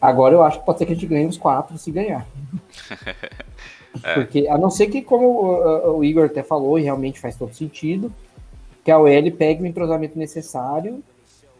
Agora 0.00 0.34
eu 0.34 0.42
acho 0.42 0.60
que 0.60 0.66
pode 0.66 0.78
ser 0.78 0.86
que 0.86 0.92
a 0.92 0.94
gente 0.94 1.06
ganhe 1.06 1.26
os 1.26 1.38
quatro 1.38 1.76
se 1.78 1.90
ganhar. 1.90 2.26
É. 4.02 4.14
Porque, 4.14 4.48
a 4.48 4.56
não 4.56 4.70
ser 4.70 4.86
que, 4.86 5.02
como 5.02 5.26
o, 5.26 5.98
o, 5.98 6.04
Igor 6.04 6.26
até 6.26 6.42
falou, 6.42 6.78
e 6.78 6.82
realmente 6.82 7.20
faz 7.20 7.36
todo 7.36 7.54
sentido, 7.54 8.12
que 8.84 8.90
a 8.90 8.98
OL 8.98 9.30
pegue 9.36 9.62
o 9.62 9.66
entrosamento 9.66 10.18
necessário 10.18 11.02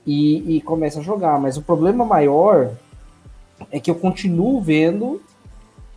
e, 0.06 0.56
e 0.56 0.60
comece 0.60 0.98
a 0.98 1.02
jogar. 1.02 1.38
Mas 1.38 1.56
o 1.56 1.62
problema 1.62 2.04
maior 2.04 2.72
é 3.70 3.78
que 3.78 3.90
eu 3.90 3.94
continuo 3.94 4.60
vendo. 4.60 5.22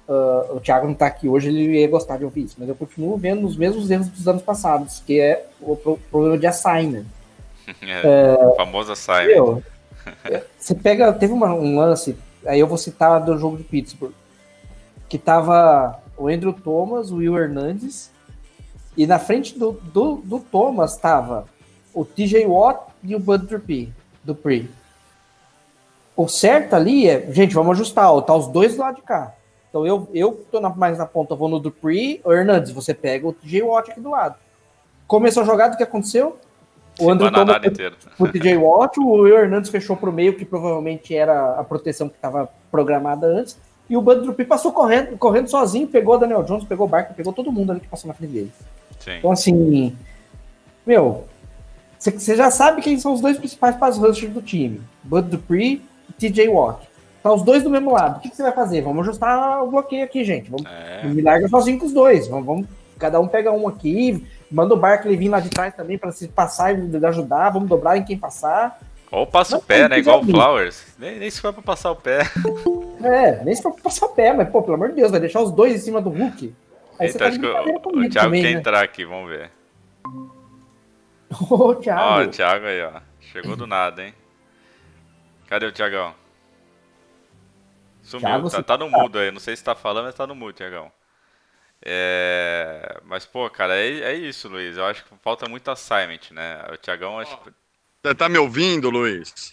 Uh, 0.07 0.57
o 0.57 0.59
Thiago 0.59 0.85
não 0.85 0.93
está 0.93 1.07
aqui 1.07 1.27
hoje, 1.27 1.49
ele 1.49 1.79
ia 1.79 1.87
gostar 1.87 2.17
de 2.17 2.23
ouvir 2.23 2.43
isso, 2.43 2.57
mas 2.59 2.69
eu 2.69 2.75
continuo 2.75 3.17
vendo 3.17 3.47
os 3.47 3.57
mesmos 3.57 3.89
erros 3.89 4.07
dos 4.09 4.27
anos 4.27 4.43
passados, 4.43 5.01
que 5.03 5.19
é 5.19 5.47
o 5.59 5.75
pro, 5.75 5.97
problema 6.11 6.37
de 6.37 6.47
assignment. 6.47 7.05
É, 7.81 8.37
o 8.45 8.53
famoso 8.53 8.91
assignment. 8.91 9.33
Meu, 9.33 9.63
você 10.55 10.75
pega, 10.75 11.11
teve 11.11 11.33
uma, 11.33 11.51
um 11.55 11.79
lance, 11.79 12.15
aí 12.45 12.59
eu 12.59 12.67
vou 12.67 12.77
citar 12.77 13.19
do 13.25 13.35
jogo 13.39 13.57
de 13.57 13.63
Pittsburgh, 13.63 14.13
que 15.09 15.17
tava 15.17 15.99
o 16.17 16.27
Andrew 16.27 16.53
Thomas, 16.53 17.11
o 17.11 17.17
Will 17.17 17.37
Hernandes, 17.37 18.11
e 18.97 19.05
na 19.05 19.19
frente 19.19 19.57
do, 19.57 19.73
do, 19.73 20.15
do 20.23 20.39
Thomas 20.39 20.97
tava 20.97 21.45
o 21.93 22.05
TJ 22.05 22.45
Watt 22.45 22.79
e 23.03 23.15
o 23.15 23.19
Bud 23.19 23.45
Dupree. 23.45 23.93
Dupree. 24.23 24.69
O 26.15 26.27
certo 26.27 26.75
ali 26.75 27.09
é, 27.09 27.31
gente, 27.31 27.53
vamos 27.53 27.73
ajustar, 27.73 28.11
ó, 28.11 28.21
tá 28.21 28.33
os 28.33 28.47
dois 28.47 28.75
do 28.75 28.81
lado 28.81 28.95
de 28.95 29.01
cá. 29.01 29.33
Então 29.69 29.85
eu, 29.85 30.07
eu 30.13 30.45
tô 30.49 30.61
na, 30.61 30.69
mais 30.69 30.97
na 30.97 31.05
ponta, 31.05 31.35
vou 31.35 31.49
no 31.49 31.59
Dupree, 31.59 32.21
o 32.23 32.31
Hernandes, 32.31 32.71
você 32.71 32.93
pega 32.93 33.27
o 33.27 33.33
TJ 33.33 33.63
Watt 33.63 33.91
aqui 33.91 33.99
do 33.99 34.11
lado. 34.11 34.35
Começou 35.07 35.43
a 35.43 35.45
jogada, 35.45 35.73
o 35.73 35.77
que 35.77 35.83
aconteceu? 35.83 36.37
O 36.99 37.11
Andrew 37.11 37.29
Thomas 37.29 37.57
o 38.17 38.27
TJ 38.27 38.57
Watt, 38.57 38.99
o 38.99 39.23
Will 39.23 39.37
Hernandes 39.37 39.69
fechou 39.69 39.97
pro 39.97 40.13
meio, 40.13 40.37
que 40.37 40.45
provavelmente 40.45 41.13
era 41.13 41.59
a 41.59 41.63
proteção 41.63 42.07
que 42.07 42.15
estava 42.15 42.49
programada 42.71 43.27
antes. 43.27 43.57
E 43.89 43.95
o 43.95 44.01
Bud 44.01 44.25
Dupree 44.25 44.45
passou 44.45 44.71
correndo, 44.71 45.17
correndo 45.17 45.47
sozinho, 45.47 45.87
pegou 45.87 46.15
o 46.15 46.17
Daniel 46.17 46.43
Jones, 46.43 46.63
pegou 46.63 46.87
o 46.87 46.89
Barker, 46.89 47.15
pegou 47.15 47.31
todo 47.31 47.51
mundo 47.51 47.71
ali 47.71 47.79
que 47.79 47.87
passou 47.87 48.07
na 48.07 48.13
frente 48.13 48.31
dele. 48.31 48.51
Sim. 48.99 49.17
Então, 49.19 49.31
assim, 49.31 49.95
meu, 50.85 51.25
você 51.99 52.35
já 52.35 52.49
sabe 52.49 52.81
quem 52.81 52.99
são 52.99 53.13
os 53.13 53.21
dois 53.21 53.37
principais 53.37 53.75
pass 53.75 53.97
rushers 53.97 54.33
do 54.33 54.41
time: 54.41 54.81
Bud 55.03 55.29
Dupree 55.29 55.81
e 56.09 56.13
TJ 56.13 56.49
Watt. 56.49 56.87
Tá 57.21 57.33
os 57.33 57.41
dois 57.41 57.63
do 57.63 57.71
mesmo 57.71 57.91
lado. 57.91 58.17
O 58.17 58.21
que 58.21 58.35
você 58.35 58.43
vai 58.43 58.51
fazer? 58.51 58.81
Vamos 58.81 59.07
ajustar 59.07 59.63
o 59.63 59.71
bloqueio 59.71 60.03
aqui, 60.03 60.23
gente. 60.23 60.49
Vamos, 60.49 60.65
é. 60.69 61.07
Me 61.07 61.23
larga 61.23 61.47
sozinho 61.47 61.79
com 61.79 61.87
os 61.87 61.93
dois. 61.93 62.27
Vamos, 62.27 62.45
vamos, 62.45 62.67
cada 62.99 63.19
um 63.19 63.27
pega 63.27 63.51
um 63.51 63.67
aqui. 63.67 64.27
Manda 64.51 64.75
o 64.75 64.77
Barkley 64.77 65.17
vir 65.17 65.29
lá 65.29 65.39
de 65.39 65.49
trás 65.49 65.73
também 65.75 65.97
para 65.97 66.11
se 66.11 66.27
passar 66.27 66.77
e 66.77 67.05
ajudar. 67.05 67.49
Vamos 67.49 67.67
dobrar 67.67 67.97
em 67.97 68.03
quem 68.03 68.17
passar. 68.17 68.79
Ou 69.11 69.25
passa 69.25 69.57
o 69.57 69.61
pé, 69.61 69.89
né? 69.89 69.97
Igual 69.97 70.21
o 70.21 70.25
Flowers. 70.25 70.85
Nem, 70.99 71.17
nem 71.17 71.29
se 71.31 71.41
for 71.41 71.51
pra 71.51 71.63
passar 71.63 71.89
o 71.89 71.95
pé. 71.95 72.19
É, 73.05 73.43
nem 73.43 73.55
se 73.55 73.61
for 73.61 73.71
pra 73.73 73.83
passar 73.83 74.07
pé, 74.09 74.33
mas, 74.33 74.49
pô, 74.49 74.61
pelo 74.61 74.75
amor 74.75 74.89
de 74.89 74.95
Deus, 74.95 75.11
vai 75.11 75.19
deixar 75.19 75.41
os 75.41 75.51
dois 75.51 75.75
em 75.75 75.77
cima 75.77 76.01
do 76.01 76.09
Hulk. 76.09 76.55
Aí 76.99 77.09
então, 77.09 77.31
você 77.31 77.39
tá 77.39 77.61
o, 77.61 77.99
o 77.99 78.09
Thiago 78.09 78.13
também, 78.13 78.41
quer 78.41 78.53
né? 78.53 78.59
entrar 78.59 78.83
aqui, 78.83 79.05
vamos 79.05 79.29
ver. 79.29 79.51
Ô, 81.49 81.75
Thiago. 81.75 82.01
Ó, 82.01 82.23
o 82.23 82.27
Thiago 82.27 82.65
aí, 82.65 82.81
ó. 82.81 83.01
Chegou 83.19 83.55
do 83.55 83.67
nada, 83.67 84.03
hein? 84.03 84.13
Cadê 85.47 85.65
o 85.65 85.71
Thiagão? 85.71 86.13
Sumiu, 88.01 88.27
Thiago, 88.27 88.49
tá, 88.49 88.63
tá 88.63 88.77
no 88.77 88.89
tá. 88.89 88.97
mudo 88.97 89.19
aí. 89.19 89.31
Não 89.31 89.39
sei 89.39 89.55
se 89.55 89.63
tá 89.63 89.75
falando, 89.75 90.05
mas 90.05 90.15
tá 90.15 90.25
no 90.25 90.35
mudo, 90.35 90.53
Thiagão. 90.53 90.91
É... 91.83 93.01
Mas, 93.03 93.25
pô, 93.25 93.49
cara, 93.49 93.75
é, 93.75 93.99
é 93.99 94.13
isso, 94.13 94.47
Luiz. 94.47 94.77
Eu 94.77 94.85
acho 94.85 95.03
que 95.03 95.11
falta 95.21 95.49
muito 95.49 95.69
assignment, 95.69 96.31
né? 96.31 96.63
O 96.71 96.77
Thiagão, 96.77 97.19
acho 97.19 97.37
que 97.39 97.51
você 98.05 98.13
tá 98.13 98.29
me 98.29 98.37
ouvindo, 98.37 98.87
Luiz? 98.91 99.51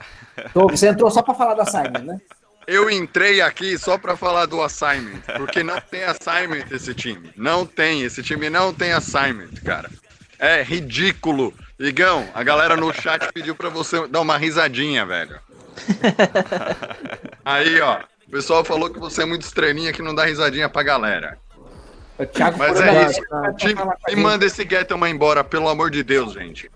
Tô, 0.52 0.68
você 0.68 0.88
entrou 0.88 1.10
só 1.10 1.22
para 1.22 1.32
falar 1.32 1.54
da 1.54 1.64
Simon, 1.64 2.04
né? 2.04 2.20
eu 2.66 2.90
entrei 2.90 3.40
aqui 3.40 3.76
só 3.78 3.98
pra 3.98 4.16
falar 4.16 4.46
do 4.46 4.62
assignment, 4.62 5.20
porque 5.36 5.62
não 5.62 5.80
tem 5.80 6.04
assignment 6.04 6.64
esse 6.70 6.94
time. 6.94 7.30
Não 7.36 7.66
tem, 7.66 8.02
esse 8.02 8.22
time 8.22 8.48
não 8.48 8.72
tem 8.72 8.92
assignment, 8.92 9.50
cara. 9.64 9.90
É 10.38 10.62
ridículo. 10.62 11.52
Igão, 11.78 12.28
a 12.34 12.42
galera 12.42 12.76
no 12.76 12.92
chat 12.92 13.32
pediu 13.32 13.54
pra 13.54 13.68
você 13.68 14.06
dar 14.06 14.20
uma 14.20 14.36
risadinha, 14.36 15.04
velho. 15.04 15.38
Aí, 17.44 17.80
ó, 17.80 18.00
o 18.26 18.30
pessoal 18.30 18.64
falou 18.64 18.90
que 18.90 18.98
você 18.98 19.22
é 19.22 19.24
muito 19.24 19.42
estrelinha 19.42 19.92
que 19.92 20.02
não 20.02 20.14
dá 20.14 20.24
risadinha 20.24 20.68
pra 20.68 20.82
galera. 20.82 21.38
O 22.18 22.26
Thiago 22.26 22.58
Mas 22.58 22.80
é 22.80 23.10
isso. 23.10 23.20
me 24.08 24.16
manda 24.16 24.44
esse 24.44 24.62
Gettleman 24.68 25.10
embora, 25.10 25.42
pelo 25.42 25.68
amor 25.68 25.90
de 25.90 26.02
Deus, 26.02 26.34
gente. 26.34 26.70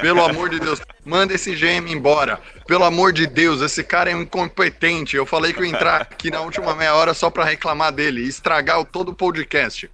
Pelo 0.00 0.24
amor 0.24 0.48
de 0.50 0.58
Deus, 0.58 0.80
manda 1.04 1.32
esse 1.34 1.54
GM 1.54 1.90
embora. 1.92 2.40
Pelo 2.66 2.84
amor 2.84 3.12
de 3.12 3.26
Deus, 3.26 3.60
esse 3.60 3.84
cara 3.84 4.10
é 4.10 4.14
um 4.16 4.22
incompetente. 4.22 5.16
Eu 5.16 5.24
falei 5.26 5.52
que 5.52 5.60
eu 5.60 5.64
ia 5.64 5.70
entrar 5.72 6.00
aqui 6.02 6.30
na 6.30 6.40
última 6.40 6.74
meia 6.74 6.94
hora 6.94 7.14
só 7.14 7.30
pra 7.30 7.44
reclamar 7.44 7.92
dele 7.92 8.22
e 8.22 8.28
estragar 8.28 8.80
o- 8.80 8.84
todo 8.84 9.10
o 9.10 9.14
podcast. 9.14 9.90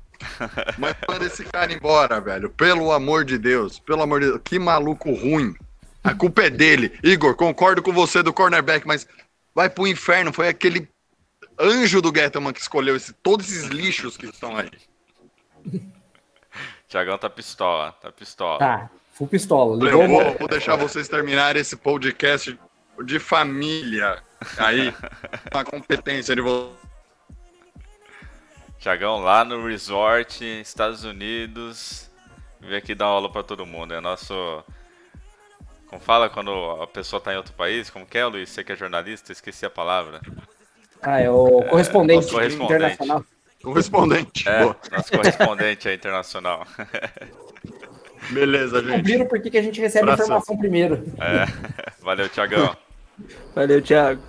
Mas 0.79 0.95
manda 1.09 1.27
esse 1.27 1.45
cara 1.45 1.73
embora, 1.73 2.21
velho. 2.21 2.49
Pelo 2.51 2.91
amor 2.93 3.25
de 3.25 3.37
Deus. 3.37 3.79
Pelo 3.79 4.03
amor 4.03 4.21
de 4.21 4.27
Deus. 4.29 4.41
Que 4.45 4.59
maluco 4.59 5.13
ruim. 5.13 5.55
A 6.03 6.15
culpa 6.15 6.43
é 6.45 6.51
dele. 6.51 6.99
Igor, 7.03 7.35
concordo 7.35 7.83
com 7.83 7.93
você 7.93 8.23
do 8.23 8.33
cornerback, 8.33 8.87
mas 8.87 9.07
vai 9.55 9.69
pro 9.69 9.87
inferno. 9.87 10.33
Foi 10.33 10.49
aquele 10.49 10.89
anjo 11.61 12.01
do 12.01 12.13
Gettleman 12.15 12.53
que 12.53 12.61
escolheu 12.61 12.97
esse, 12.97 13.13
todos 13.13 13.51
esses 13.51 13.65
lixos 13.65 14.17
que 14.17 14.27
estão 14.27 14.57
aí. 14.57 14.71
Tiagão 16.89 17.19
tá 17.19 17.29
pistola, 17.29 17.93
tá 18.01 18.11
pistola. 18.13 18.59
Tá, 18.59 18.91
full 19.17 19.27
pistola. 19.27 19.83
Ligou 19.83 20.03
Eu 20.03 20.09
vou, 20.09 20.39
vou 20.39 20.49
deixar 20.49 20.77
vocês 20.77 21.09
terminarem 21.09 21.61
esse 21.61 21.75
podcast 21.75 22.59
de 23.05 23.19
família 23.19 24.23
aí, 24.59 24.95
a 25.51 25.65
competência 25.65 26.37
de 26.37 26.43
vocês. 26.43 26.77
Tiagão 28.79 29.19
lá 29.19 29.45
no 29.45 29.67
resort, 29.67 30.45
Estados 30.45 31.03
Unidos. 31.03 32.11
Vem 32.61 32.77
aqui 32.77 32.95
dar 32.95 33.07
aula 33.07 33.31
pra 33.31 33.43
todo 33.43 33.67
mundo. 33.67 33.95
É 33.95 34.01
nosso. 34.01 34.63
Como 35.89 36.01
fala 36.01 36.29
quando 36.29 36.53
a 36.83 36.87
pessoa 36.87 37.21
tá 37.21 37.33
em 37.33 37.37
outro 37.37 37.55
país? 37.55 37.91
Como 37.91 38.07
que 38.07 38.19
é, 38.19 38.27
Luiz? 38.27 38.51
Você 38.51 38.63
que 38.63 38.73
é 38.73 38.77
jornalista? 38.77 39.33
Esqueci 39.33 39.65
a 39.65 39.71
palavra. 39.71 40.21
Ah, 41.03 41.21
é 41.21 41.31
o 41.31 41.63
correspondente, 41.65 42.23
nosso 42.23 42.35
correspondente. 42.35 42.75
internacional. 42.75 43.25
Correspondente. 43.63 44.49
É, 44.49 44.63
Boa. 44.63 44.77
nosso 44.93 45.13
correspondente 45.13 45.89
aí 45.89 45.97
internacional. 45.97 46.67
Beleza, 48.31 48.81
gente. 48.81 48.89
Descobriram 48.91 49.27
por 49.27 49.41
que 49.41 49.57
a 49.57 49.63
gente 49.63 49.81
recebe 49.81 50.11
a 50.11 50.15
informação 50.15 50.57
primeiro. 50.57 51.05
É. 51.19 51.47
Valeu, 52.03 52.29
Tiagão. 52.29 52.77
Valeu, 53.55 53.81
Thiago. 53.83 54.23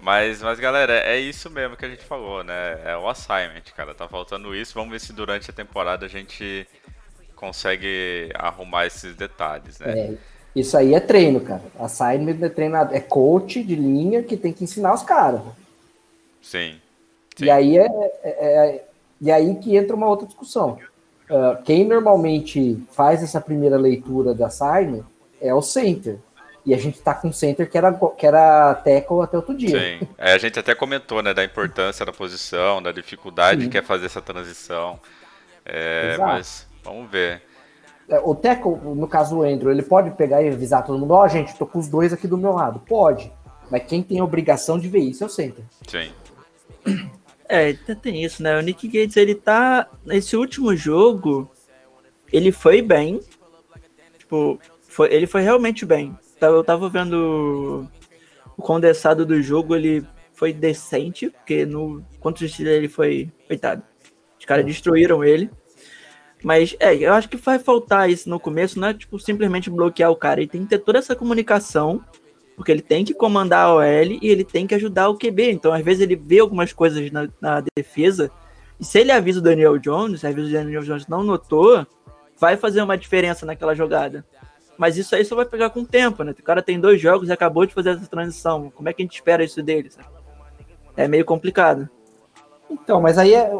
Mas, 0.00 0.40
mas 0.40 0.60
galera, 0.60 0.92
é 1.00 1.18
isso 1.18 1.50
mesmo 1.50 1.76
que 1.76 1.84
a 1.84 1.88
gente 1.88 2.04
falou, 2.04 2.44
né? 2.44 2.78
É 2.84 2.96
o 2.96 3.08
assignment, 3.08 3.62
cara. 3.76 3.92
Tá 3.92 4.06
faltando 4.06 4.54
isso. 4.54 4.72
Vamos 4.74 4.90
ver 4.92 5.00
se 5.00 5.12
durante 5.12 5.50
a 5.50 5.52
temporada 5.52 6.06
a 6.06 6.08
gente 6.08 6.66
consegue 7.34 8.30
arrumar 8.34 8.86
esses 8.86 9.16
detalhes, 9.16 9.80
né? 9.80 9.98
É, 9.98 10.14
isso 10.54 10.76
aí 10.76 10.94
é 10.94 11.00
treino, 11.00 11.40
cara. 11.40 11.62
Assignment 11.78 12.38
é 12.40 12.48
treinador, 12.48 12.96
é 12.96 13.00
coach 13.00 13.62
de 13.62 13.74
linha 13.74 14.22
que 14.22 14.36
tem 14.36 14.52
que 14.52 14.64
ensinar 14.64 14.94
os 14.94 15.02
caras. 15.02 15.40
Sim. 16.40 16.80
E 17.40 17.50
aí 17.50 17.76
é, 17.76 17.86
é- 18.22 18.24
é- 18.24 18.84
e 19.20 19.30
aí 19.30 19.56
que 19.56 19.76
entra 19.76 19.96
uma 19.96 20.08
outra 20.08 20.26
discussão. 20.26 20.78
Ah, 21.30 21.58
quem 21.64 21.84
normalmente 21.86 22.82
faz 22.92 23.22
essa 23.22 23.40
primeira 23.40 23.76
leitura 23.76 24.34
da 24.34 24.46
assignment 24.46 25.04
é 25.40 25.52
o 25.54 25.62
center. 25.62 26.18
E 26.64 26.74
a 26.74 26.78
gente 26.78 27.00
tá 27.00 27.14
com 27.14 27.28
um 27.28 27.32
center 27.32 27.70
que 27.70 27.78
era, 27.78 27.92
que 27.92 28.26
era 28.26 28.74
tackle 28.74 29.20
até 29.22 29.36
outro 29.36 29.56
dia. 29.56 29.78
Sim. 29.78 30.08
É, 30.18 30.32
a 30.32 30.38
gente 30.38 30.58
até 30.58 30.74
comentou, 30.74 31.22
né, 31.22 31.32
da 31.32 31.44
importância 31.44 32.04
da 32.04 32.12
posição, 32.12 32.82
da 32.82 32.90
dificuldade 32.90 33.64
Sim. 33.64 33.70
que 33.70 33.78
é 33.78 33.82
fazer 33.82 34.06
essa 34.06 34.20
transição. 34.20 34.98
É, 35.64 36.14
Exato. 36.14 36.28
mas 36.28 36.66
vamos 36.82 37.08
ver. 37.08 37.42
É, 38.08 38.18
O 38.18 38.34
tackle, 38.34 38.76
no 38.82 39.06
caso 39.06 39.38
o 39.38 39.42
Andrew, 39.42 39.70
ele 39.70 39.82
pode 39.82 40.10
pegar 40.12 40.42
e 40.42 40.48
avisar 40.48 40.84
todo 40.84 40.98
mundo: 40.98 41.12
Ó, 41.14 41.26
gente, 41.28 41.56
tô 41.56 41.66
com 41.66 41.78
os 41.78 41.86
dois 41.88 42.12
aqui 42.12 42.26
do 42.26 42.36
meu 42.38 42.52
lado. 42.52 42.80
Pode. 42.80 43.32
Mas 43.70 43.84
quem 43.84 44.02
tem 44.02 44.18
a 44.18 44.24
obrigação 44.24 44.78
de 44.78 44.88
ver 44.88 45.00
isso 45.00 45.22
é 45.22 45.26
o 45.26 45.30
center. 45.30 45.64
Sim. 45.86 46.10
É, 47.48 47.72
tem 47.72 48.24
isso, 48.24 48.42
né? 48.42 48.58
O 48.58 48.60
Nick 48.60 48.86
Gates, 48.88 49.16
ele 49.16 49.34
tá. 49.34 49.88
Nesse 50.04 50.36
último 50.36 50.74
jogo, 50.76 51.50
ele 52.32 52.50
foi 52.52 52.82
bem. 52.82 53.20
Tipo, 54.18 54.58
foi, 54.88 55.12
ele 55.12 55.26
foi 55.26 55.42
realmente 55.42 55.84
bem. 55.84 56.16
Tá- 56.40 56.48
Eu 56.48 56.64
tava 56.64 56.88
vendo 56.88 57.88
o 58.56 58.62
condensado 58.62 59.24
do 59.24 59.40
jogo, 59.40 59.76
ele 59.76 60.04
foi 60.32 60.52
decente, 60.52 61.30
porque 61.30 61.64
no 61.64 62.04
contra 62.20 62.44
o 62.44 62.48
Steelers 62.48 62.76
ele 62.78 62.88
foi. 62.88 63.30
Coitado. 63.46 63.82
Os 64.38 64.44
caras 64.44 64.64
destruíram 64.64 65.24
ele. 65.24 65.50
Mas 66.42 66.76
é, 66.78 66.94
eu 66.94 67.12
acho 67.14 67.28
que 67.28 67.36
vai 67.36 67.58
faltar 67.58 68.10
isso 68.10 68.28
no 68.28 68.38
começo, 68.38 68.78
não 68.78 68.88
é 68.88 68.94
tipo 68.94 69.18
simplesmente 69.18 69.70
bloquear 69.70 70.10
o 70.10 70.16
cara. 70.16 70.40
Ele 70.40 70.48
tem 70.48 70.62
que 70.62 70.68
ter 70.68 70.78
toda 70.78 70.98
essa 70.98 71.16
comunicação, 71.16 72.04
porque 72.56 72.72
ele 72.72 72.82
tem 72.82 73.04
que 73.04 73.12
comandar 73.12 73.66
a 73.66 73.74
OL 73.74 73.84
e 73.84 74.28
ele 74.28 74.42
tem 74.42 74.66
que 74.66 74.74
ajudar 74.74 75.08
o 75.08 75.18
QB. 75.18 75.52
Então, 75.52 75.72
às 75.72 75.84
vezes, 75.84 76.00
ele 76.00 76.16
vê 76.16 76.38
algumas 76.38 76.72
coisas 76.72 77.10
na, 77.10 77.28
na 77.40 77.62
defesa, 77.76 78.30
e 78.80 78.84
se 78.84 78.98
ele 78.98 79.12
avisa 79.12 79.38
o 79.38 79.42
Daniel 79.42 79.78
Jones, 79.78 80.20
se 80.20 80.26
avisa 80.26 80.48
o 80.48 80.52
Daniel 80.52 80.82
Jones 80.82 81.06
não 81.06 81.22
notou, 81.22 81.86
vai 82.38 82.56
fazer 82.56 82.82
uma 82.82 82.96
diferença 82.96 83.46
naquela 83.46 83.74
jogada. 83.74 84.24
Mas 84.76 84.96
isso 84.96 85.14
aí 85.14 85.24
só 85.24 85.34
vai 85.34 85.46
pegar 85.46 85.70
com 85.70 85.80
o 85.80 85.86
tempo, 85.86 86.22
né? 86.22 86.32
O 86.38 86.42
cara 86.42 86.62
tem 86.62 86.78
dois 86.78 87.00
jogos 87.00 87.28
e 87.28 87.32
acabou 87.32 87.64
de 87.64 87.72
fazer 87.72 87.90
essa 87.90 88.06
transição. 88.06 88.70
Como 88.74 88.88
é 88.88 88.92
que 88.92 89.02
a 89.02 89.04
gente 89.04 89.14
espera 89.14 89.42
isso 89.42 89.62
dele? 89.62 89.90
sabe? 89.90 90.08
É 90.96 91.08
meio 91.08 91.24
complicado. 91.24 91.88
Então, 92.70 93.00
mas 93.00 93.16
aí, 93.16 93.32
é, 93.32 93.50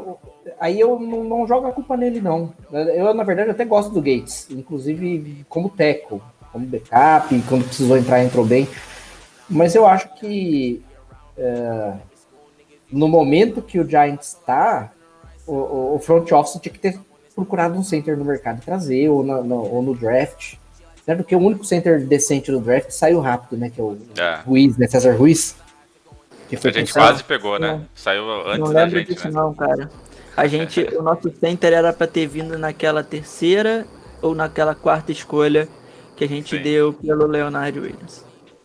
aí 0.61 0.78
eu 0.78 0.99
não, 0.99 1.24
não 1.24 1.47
jogo 1.47 1.66
a 1.66 1.72
culpa 1.72 1.97
nele, 1.97 2.20
não. 2.20 2.53
Eu, 2.70 3.14
na 3.14 3.24
verdade, 3.24 3.51
até 3.51 3.64
gosto 3.64 3.92
do 3.92 4.03
Gates, 4.03 4.51
inclusive 4.51 5.47
como 5.49 5.70
tackle, 5.70 6.20
como 6.57 6.66
backup, 6.66 7.42
quando 7.48 7.64
precisou 7.66 7.98
entrar, 7.98 8.24
entrou 8.24 8.44
bem. 8.44 8.66
Mas 9.48 9.74
eu 9.74 9.86
acho 9.86 10.09
que 10.14 10.82
é, 11.36 11.92
no 12.90 13.07
momento 13.09 13.61
que 13.61 13.78
o 13.78 13.88
Giants 13.88 14.28
está, 14.28 14.90
o, 15.46 15.52
o- 15.54 15.94
o 15.96 15.98
front 15.98 16.30
office 16.32 16.59
tinha 16.61 16.72
que 16.72 16.78
ter 16.78 16.98
procurado 17.34 17.78
um 17.78 17.84
center 17.84 18.16
no 18.16 18.24
mercado 18.24 18.59
e 18.59 18.64
trazer, 18.64 19.09
ou, 19.11 19.22
na- 19.22 19.42
no, 19.42 19.57
ou 19.57 19.82
no 19.82 19.94
draft. 19.94 20.54
Né? 21.07 21.14
Porque 21.14 21.36
o 21.36 21.38
único 21.38 21.64
center 21.64 22.04
decente 22.04 22.50
do 22.50 22.59
draft 22.59 22.90
saiu 22.90 23.20
rápido, 23.20 23.59
né? 23.59 23.70
Que 23.70 23.80
é 23.80 23.84
o 23.84 23.96
É. 24.18 24.40
Ruiz, 24.46 24.76
né? 24.78 24.88
César 24.88 25.14
Ruiz. 25.14 25.54
Que 26.48 26.57
A 26.57 26.59
gente 26.61 26.74
pensado. 26.74 27.07
quase 27.09 27.24
pegou, 27.24 27.59
né? 27.59 27.82
Saiu 27.94 28.24
antes 28.46 28.59
não 28.61 28.72
da 28.72 28.84
lembro 28.84 28.98
gente, 29.00 29.14
disso 29.14 29.26
né? 29.26 29.32
não, 29.34 29.52
cara. 29.54 29.90
A 30.36 30.46
gente, 30.46 30.80
o 30.96 31.02
nosso 31.02 31.30
center 31.38 31.72
era 31.72 31.92
pra 31.92 32.07
ter 32.07 32.26
vindo 32.26 32.59
naquela 32.59 33.02
terceira 33.04 33.86
ou 34.22 34.34
naquela 34.34 34.74
quarta 34.74 35.12
escolha 35.12 35.68
que 36.16 36.24
a 36.24 36.28
gente 36.28 36.56
Sim. 36.56 36.62
deu 36.62 36.92
pelo 36.92 37.26
Leonardo 37.26 37.80
Williams. 37.82 38.24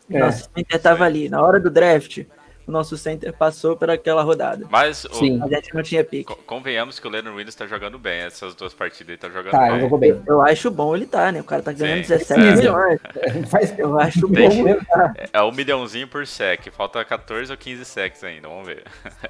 O 0.10 0.16
É. 0.16 0.20
nosso 0.20 0.50
center 0.56 0.80
tava 0.82 1.04
ali. 1.06 1.30
Na 1.30 1.42
hora 1.42 1.60
do 1.60 1.70
draft, 1.70 2.24
o 2.68 2.72
nosso 2.72 2.98
center 2.98 3.34
passou 3.34 3.76
por 3.78 3.90
aquela 3.90 4.22
rodada. 4.24 4.66
Mas 4.70 5.06
o- 5.06 5.14
Sim. 5.16 5.42
A 5.42 5.48
gente 5.48 5.74
não 5.74 5.82
tinha 5.84 6.04
pique. 6.04 6.26
co- 6.26 6.36
convenhamos 6.46 7.00
que 7.00 7.08
o 7.08 7.10
Leonard 7.10 7.36
Williams 7.36 7.56
tá 7.56 7.66
jogando 7.66 7.98
bem. 7.98 8.22
Essas 8.22 8.54
duas 8.56 8.74
partidas 8.74 9.10
ele 9.10 9.18
tá 9.18 9.30
jogando 9.30 9.52
Tá, 9.52 9.64
ele 9.64 9.72
bem. 9.74 9.82
jogou 9.82 9.98
bem. 9.98 10.22
Eu 10.28 10.42
acho 10.42 10.70
bom 10.72 10.96
ele 10.96 11.06
tá, 11.06 11.32
né? 11.32 11.40
O 11.42 11.44
cara 11.44 11.62
tá 11.62 11.72
ganhando 11.72 12.04
Sim. 12.04 12.14
17 12.14 12.42
É. 12.42 12.56
milhões. 12.56 13.00
Eu 13.78 14.00
acho 14.00 14.28
bom. 14.28 14.34
Tem- 14.36 14.64
mesmo, 14.64 14.86
tá? 14.86 15.14
É 15.34 15.42
um 15.42 15.52
milhãozinho 15.52 16.08
por 16.08 16.26
sec. 16.28 16.70
Falta 16.72 17.04
14 17.06 17.52
ou 17.52 17.58
15 17.58 17.84
secs 17.86 18.24
ainda. 18.24 18.48
Vamos 18.48 18.68
ver. 18.68 18.84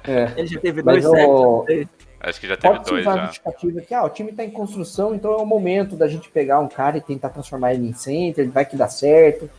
É. 0.04 0.32
Ele 0.36 0.46
já 0.48 0.60
teve 0.60 0.82
Mas 0.82 1.02
dois 1.04 1.24
o- 1.28 1.64
sets. 1.66 1.88
Acho 2.24 2.40
que 2.40 2.46
já 2.46 2.56
teve 2.56 2.74
Pode 2.74 2.88
dois 2.88 3.04
já. 3.04 3.24
justificativa 3.26 3.80
que 3.80 3.92
ah, 3.92 4.04
o 4.04 4.08
time 4.10 4.30
está 4.30 4.44
em 4.44 4.50
construção, 4.50 5.12
então 5.12 5.32
é 5.32 5.36
o 5.38 5.44
momento 5.46 5.96
da 5.96 6.06
gente 6.06 6.28
pegar 6.28 6.60
um 6.60 6.68
cara 6.68 6.96
e 6.96 7.00
tentar 7.00 7.30
transformar 7.30 7.74
ele 7.74 7.88
em 7.88 7.92
center, 7.92 8.48
vai 8.48 8.64
que 8.64 8.76
dá 8.76 8.86
certo. 8.88 9.50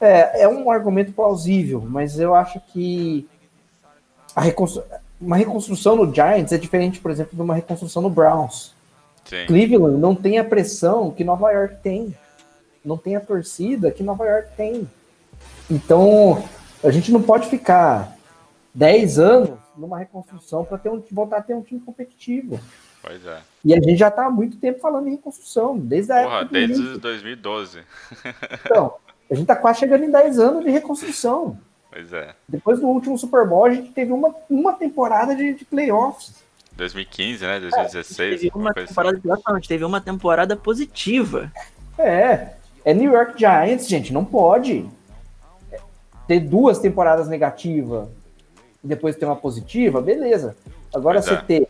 É, 0.00 0.42
é 0.42 0.48
um 0.48 0.68
argumento 0.68 1.12
plausível, 1.12 1.80
mas 1.88 2.18
eu 2.18 2.34
acho 2.34 2.60
que 2.72 3.28
reconstru- 4.36 4.82
uma 5.20 5.36
reconstrução 5.36 5.94
no 5.94 6.12
Giants 6.12 6.52
é 6.52 6.58
diferente, 6.58 6.98
por 6.98 7.10
exemplo, 7.12 7.36
de 7.36 7.40
uma 7.40 7.54
reconstrução 7.54 8.02
no 8.02 8.10
Browns. 8.10 8.74
Sim. 9.24 9.46
Cleveland 9.46 9.96
não 9.98 10.16
tem 10.16 10.38
a 10.38 10.44
pressão 10.44 11.12
que 11.12 11.22
Nova 11.22 11.52
York 11.52 11.76
tem. 11.84 12.12
Não 12.84 12.96
tem 12.98 13.14
a 13.14 13.20
torcida 13.20 13.92
que 13.92 14.02
Nova 14.02 14.24
York 14.26 14.48
tem. 14.56 14.90
Então, 15.70 16.42
a 16.82 16.90
gente 16.90 17.12
não 17.12 17.22
pode 17.22 17.48
ficar 17.48 18.16
10 18.74 19.20
anos 19.20 19.50
numa 19.76 19.98
reconstrução 19.98 20.64
para 20.64 20.78
ter 20.78 20.90
um, 20.90 21.02
voltar 21.10 21.38
a 21.38 21.42
ter 21.42 21.54
um 21.54 21.62
time 21.62 21.80
competitivo. 21.80 22.60
Pois 23.02 23.24
é. 23.26 23.40
E 23.64 23.74
a 23.74 23.80
gente 23.80 23.96
já 23.96 24.08
está 24.08 24.26
há 24.26 24.30
muito 24.30 24.58
tempo 24.58 24.80
falando 24.80 25.08
em 25.08 25.12
reconstrução, 25.12 25.76
desde 25.78 26.12
a 26.12 26.22
Porra, 26.22 26.36
época 26.36 26.52
desde 26.52 26.80
início. 26.80 26.98
2012. 26.98 27.82
Então, 28.64 28.94
a 29.30 29.34
gente 29.34 29.42
está 29.42 29.56
quase 29.56 29.80
chegando 29.80 30.04
em 30.04 30.10
10 30.10 30.38
anos 30.38 30.64
de 30.64 30.70
reconstrução. 30.70 31.58
Pois 31.90 32.12
é. 32.12 32.34
Depois 32.48 32.80
do 32.80 32.86
último 32.86 33.18
Super 33.18 33.46
Bowl, 33.46 33.64
a 33.64 33.74
gente 33.74 33.90
teve 33.92 34.12
uma, 34.12 34.34
uma 34.48 34.72
temporada 34.72 35.34
de, 35.34 35.54
de 35.54 35.64
playoffs. 35.64 36.34
2015, 36.76 37.44
né? 37.44 37.60
2016. 37.60 38.16
Teve 38.16 38.46
alguma 38.46 38.64
uma 38.64 38.70
assim. 38.70 38.86
temporada, 38.86 39.20
exatamente, 39.22 39.68
teve 39.68 39.84
uma 39.84 40.00
temporada 40.00 40.56
positiva. 40.56 41.52
É, 41.98 42.54
é 42.84 42.94
New 42.94 43.12
York 43.12 43.38
Giants, 43.38 43.88
gente, 43.88 44.12
não 44.12 44.24
pode. 44.24 44.88
ter 46.26 46.40
duas 46.40 46.78
temporadas 46.78 47.28
negativas 47.28 48.08
e 48.82 48.86
depois 48.88 49.16
ter 49.16 49.24
uma 49.24 49.36
positiva, 49.36 50.00
beleza. 50.00 50.56
Agora 50.94 51.20
Pois 51.20 51.26
você 51.26 51.34
é. 51.34 51.42
ter 51.60 51.68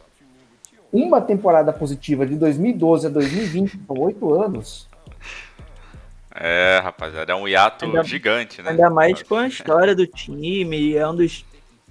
uma 0.93 1.21
temporada 1.21 1.73
positiva 1.73 2.27
de 2.27 2.37
2012 2.37 3.07
a 3.07 3.11
2020, 3.11 3.81
são 3.87 3.99
oito 3.99 4.35
anos. 4.35 4.89
É, 6.35 6.81
rapaziada, 6.83 7.33
é 7.33 7.35
um 7.35 7.47
hiato 7.47 7.85
Ainda- 7.85 8.03
gigante, 8.03 8.63
né? 8.63 8.71
Ainda 8.71 8.89
mais 8.89 9.23
com 9.23 9.35
a 9.37 9.47
história 9.47 9.95
do 9.95 10.07
time, 10.07 10.95
é 10.95 11.07
um 11.07 11.15
dos. 11.15 11.45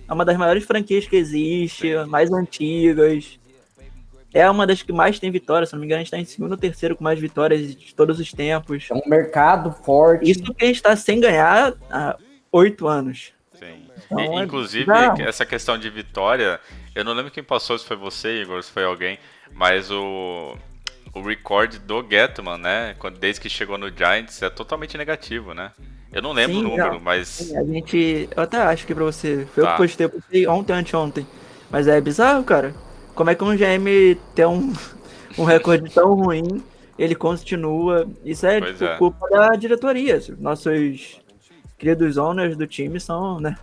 É 0.09 0.13
uma 0.13 0.25
das 0.25 0.35
maiores 0.35 0.63
franquias 0.65 1.07
que 1.07 1.15
existe, 1.15 1.95
mais 2.07 2.31
antigas. 2.33 3.39
É 4.33 4.49
uma 4.49 4.65
das 4.65 4.81
que 4.81 4.91
mais 4.91 5.19
tem 5.19 5.29
vitórias, 5.29 5.69
se 5.69 5.75
não 5.75 5.79
me 5.81 5.85
engano, 5.85 5.99
a 5.99 6.03
gente 6.03 6.11
tá 6.11 6.17
em 6.17 6.25
segundo 6.25 6.51
ou 6.53 6.57
terceiro 6.57 6.95
com 6.95 7.03
mais 7.03 7.19
vitórias 7.19 7.75
de 7.75 7.93
todos 7.93 8.19
os 8.19 8.31
tempos. 8.31 8.87
É 8.89 8.93
um 8.93 9.01
mercado 9.05 9.71
forte. 9.83 10.29
Isso 10.29 10.41
que 10.53 10.63
a 10.63 10.67
gente 10.67 10.81
tá 10.81 10.95
sem 10.95 11.19
ganhar 11.19 11.73
há 11.89 12.17
oito 12.51 12.87
anos. 12.87 13.33
Sim. 13.61 13.87
Então, 14.11 14.43
inclusive, 14.43 14.85
bizarro. 14.85 15.21
essa 15.21 15.45
questão 15.45 15.77
de 15.77 15.89
vitória, 15.89 16.59
eu 16.95 17.03
não 17.03 17.13
lembro 17.13 17.31
quem 17.31 17.43
passou, 17.43 17.77
se 17.77 17.85
foi 17.85 17.95
você, 17.95 18.41
Igor, 18.41 18.61
se 18.63 18.71
foi 18.71 18.83
alguém, 18.83 19.19
mas 19.53 19.91
o, 19.91 20.57
o 21.13 21.21
recorde 21.21 21.77
do 21.79 22.05
Getman, 22.09 22.57
né, 22.57 22.95
quando, 22.97 23.19
desde 23.19 23.39
que 23.39 23.49
chegou 23.49 23.77
no 23.77 23.89
Giants, 23.89 24.41
é 24.41 24.49
totalmente 24.49 24.97
negativo, 24.97 25.53
né? 25.53 25.71
Eu 26.11 26.21
não 26.21 26.33
lembro 26.33 26.57
Sim, 26.57 26.65
o 26.65 26.69
número, 26.69 26.93
não. 26.93 26.99
mas 26.99 27.53
A 27.55 27.63
gente. 27.63 28.27
Eu 28.35 28.43
até 28.43 28.57
acho 28.57 28.85
que 28.85 28.93
pra 28.93 29.05
você. 29.05 29.47
Foi 29.53 29.63
eu 29.63 29.67
Tá. 29.67 29.71
que 29.73 29.77
postei, 29.81 30.05
eu 30.05 30.09
postei 30.09 30.47
ontem, 30.47 30.73
anteontem. 30.73 31.25
Mas 31.69 31.87
é 31.87 32.01
bizarro, 32.01 32.43
cara. 32.43 32.75
Como 33.15 33.29
é 33.29 33.35
que 33.35 33.43
um 33.43 33.55
GM 33.55 34.15
tem 34.35 34.45
um, 34.45 34.73
um 35.39 35.45
recorde 35.45 35.89
tão 35.89 36.13
ruim, 36.13 36.61
ele 36.99 37.15
continua. 37.15 38.05
Isso 38.25 38.45
é, 38.45 38.59
tipo, 38.59 38.83
é. 38.83 38.97
culpa 38.97 39.25
da 39.29 39.49
diretoria. 39.51 40.21
Nossos 40.37 41.20
queridos 41.81 42.15
owners 42.15 42.55
do 42.55 42.67
time 42.67 42.99
são, 42.99 43.39
né? 43.39 43.57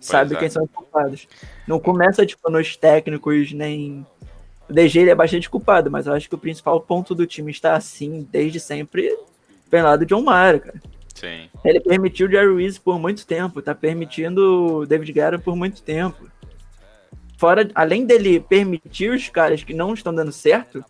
Sabe 0.00 0.36
é. 0.36 0.38
quem 0.38 0.48
são 0.48 0.62
os 0.62 0.70
culpados. 0.70 1.26
Não 1.66 1.80
começa, 1.80 2.24
tipo, 2.24 2.48
nos 2.48 2.76
técnicos, 2.76 3.52
nem. 3.52 4.06
O 4.68 4.72
DG 4.72 5.00
ele 5.00 5.10
é 5.10 5.14
bastante 5.14 5.50
culpado, 5.50 5.90
mas 5.90 6.06
eu 6.06 6.12
acho 6.12 6.28
que 6.28 6.34
o 6.36 6.38
principal 6.38 6.80
ponto 6.80 7.16
do 7.16 7.26
time 7.26 7.50
estar 7.50 7.74
assim 7.74 8.28
desde 8.30 8.60
sempre 8.60 9.12
vem 9.68 9.82
lá 9.82 9.96
do 9.96 10.06
John 10.06 10.22
Mara, 10.22 10.60
cara. 10.60 10.80
sim, 11.14 11.48
Ele 11.64 11.80
permitiu 11.80 12.28
o 12.28 12.30
Jerry 12.30 12.54
Reese 12.54 12.78
por 12.78 12.98
muito 12.98 13.26
tempo, 13.26 13.60
tá 13.60 13.74
permitindo 13.74 14.80
o 14.80 14.86
David 14.86 15.12
Guerra 15.12 15.38
por 15.38 15.56
muito 15.56 15.82
tempo. 15.82 16.30
Fora, 17.38 17.68
além 17.74 18.04
dele 18.04 18.40
permitir 18.40 19.10
os 19.10 19.28
caras 19.28 19.64
que 19.64 19.74
não 19.74 19.94
estão 19.94 20.14
dando 20.14 20.32
certo, 20.32 20.84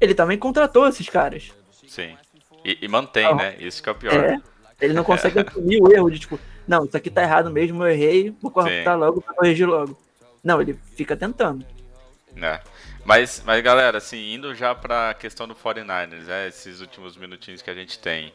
ele 0.00 0.14
também 0.14 0.38
contratou 0.38 0.88
esses 0.88 1.08
caras. 1.08 1.52
sim. 1.86 2.16
E, 2.64 2.78
e 2.82 2.88
mantém, 2.88 3.26
Ah, 3.26 3.34
né? 3.34 3.56
Isso 3.58 3.82
que 3.82 3.88
é 3.88 3.92
o 3.92 3.94
pior. 3.94 4.14
É, 4.14 4.40
ele 4.82 4.92
não 4.92 5.04
consegue 5.04 5.38
assumir 5.46 5.80
o 5.80 5.92
erro 5.92 6.10
de 6.10 6.18
tipo, 6.18 6.38
não, 6.66 6.84
isso 6.84 6.96
aqui 6.96 7.10
tá 7.10 7.22
errado 7.22 7.50
mesmo, 7.50 7.82
eu 7.82 7.90
errei, 7.90 8.34
vou 8.40 8.50
cortar 8.50 8.94
logo 8.94 9.20
pra 9.20 9.34
corrigir 9.34 9.66
logo. 9.66 9.98
Não, 10.42 10.60
ele 10.60 10.78
fica 10.96 11.16
tentando. 11.16 11.64
né? 12.34 12.60
Mas, 13.04 13.42
mas 13.44 13.62
galera, 13.62 13.98
assim, 13.98 14.34
indo 14.34 14.54
já 14.54 14.74
pra 14.74 15.14
questão 15.14 15.48
do 15.48 15.54
49ers, 15.54 16.24
né? 16.24 16.48
Esses 16.48 16.80
últimos 16.80 17.16
minutinhos 17.16 17.62
que 17.62 17.70
a 17.70 17.74
gente 17.74 17.98
tem. 17.98 18.32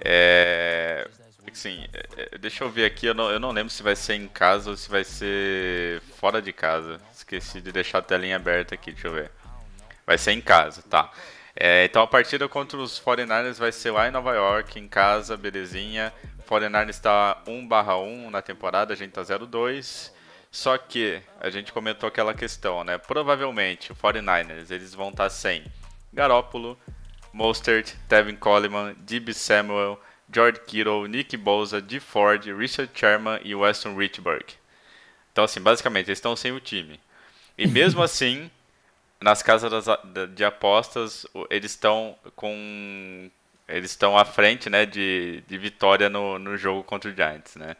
É. 0.00 1.08
Assim, 1.50 1.84
é, 1.92 2.06
é, 2.32 2.38
deixa 2.38 2.62
eu 2.64 2.70
ver 2.70 2.84
aqui, 2.84 3.06
eu 3.06 3.14
não, 3.14 3.30
eu 3.30 3.40
não 3.40 3.50
lembro 3.50 3.70
se 3.70 3.82
vai 3.82 3.96
ser 3.96 4.14
em 4.14 4.28
casa 4.28 4.70
ou 4.70 4.76
se 4.76 4.90
vai 4.90 5.04
ser 5.04 6.00
fora 6.16 6.40
de 6.42 6.52
casa. 6.52 7.00
Esqueci 7.12 7.60
de 7.60 7.72
deixar 7.72 7.98
a 7.98 8.02
telinha 8.02 8.36
aberta 8.36 8.74
aqui, 8.74 8.92
deixa 8.92 9.08
eu 9.08 9.12
ver. 9.12 9.30
Vai 10.06 10.18
ser 10.18 10.32
em 10.32 10.40
casa, 10.40 10.82
tá. 10.88 11.10
É, 11.54 11.84
então 11.84 12.02
a 12.02 12.06
partida 12.06 12.48
contra 12.48 12.78
os 12.78 13.00
49ers 13.00 13.58
vai 13.58 13.72
ser 13.72 13.90
lá 13.90 14.08
em 14.08 14.10
Nova 14.10 14.34
York, 14.34 14.78
em 14.78 14.88
casa, 14.88 15.36
belezinha. 15.36 16.12
49ers 16.48 16.90
está 16.90 17.42
1/1 17.46 18.30
na 18.30 18.42
temporada, 18.42 18.92
a 18.92 18.96
gente 18.96 19.12
tá 19.12 19.22
0-2. 19.22 20.12
Só 20.50 20.76
que 20.76 21.22
a 21.40 21.48
gente 21.48 21.72
comentou 21.72 22.08
aquela 22.08 22.34
questão, 22.34 22.82
né? 22.82 22.98
Provavelmente 22.98 23.92
o 23.92 23.94
49ers 23.94 24.70
eles 24.70 24.94
vão 24.94 25.10
estar 25.10 25.30
sem 25.30 25.64
Garoppolo, 26.12 26.76
Mostert, 27.32 27.94
Tevin 28.08 28.34
Coleman, 28.34 28.96
D.B. 28.98 29.32
Samuel, 29.32 30.00
George 30.32 30.60
Kittle, 30.66 31.06
Nick 31.08 31.36
Bosa, 31.36 31.80
D. 31.80 32.00
Ford, 32.00 32.44
Richard 32.46 32.90
Sherman 32.94 33.40
e 33.44 33.54
Weston 33.54 33.96
Richburg. 33.96 34.44
Então, 35.32 35.44
assim, 35.44 35.60
basicamente, 35.60 36.08
eles 36.08 36.18
estão 36.18 36.34
sem 36.34 36.52
o 36.52 36.60
time. 36.60 37.00
E 37.56 37.66
mesmo 37.66 38.02
assim, 38.02 38.50
nas 39.20 39.42
casas 39.42 39.70
das 39.84 40.30
de 40.34 40.44
apostas, 40.44 41.26
eles 41.50 41.72
estão 41.72 42.16
com. 42.34 43.30
Eles 43.68 43.92
estão 43.92 44.18
à 44.18 44.24
frente, 44.24 44.68
né, 44.68 44.84
de, 44.84 45.44
de 45.46 45.56
vitória 45.56 46.08
no, 46.08 46.40
no 46.40 46.56
jogo 46.56 46.82
contra 46.82 47.08
o 47.08 47.14
Giants, 47.14 47.54
né? 47.54 47.76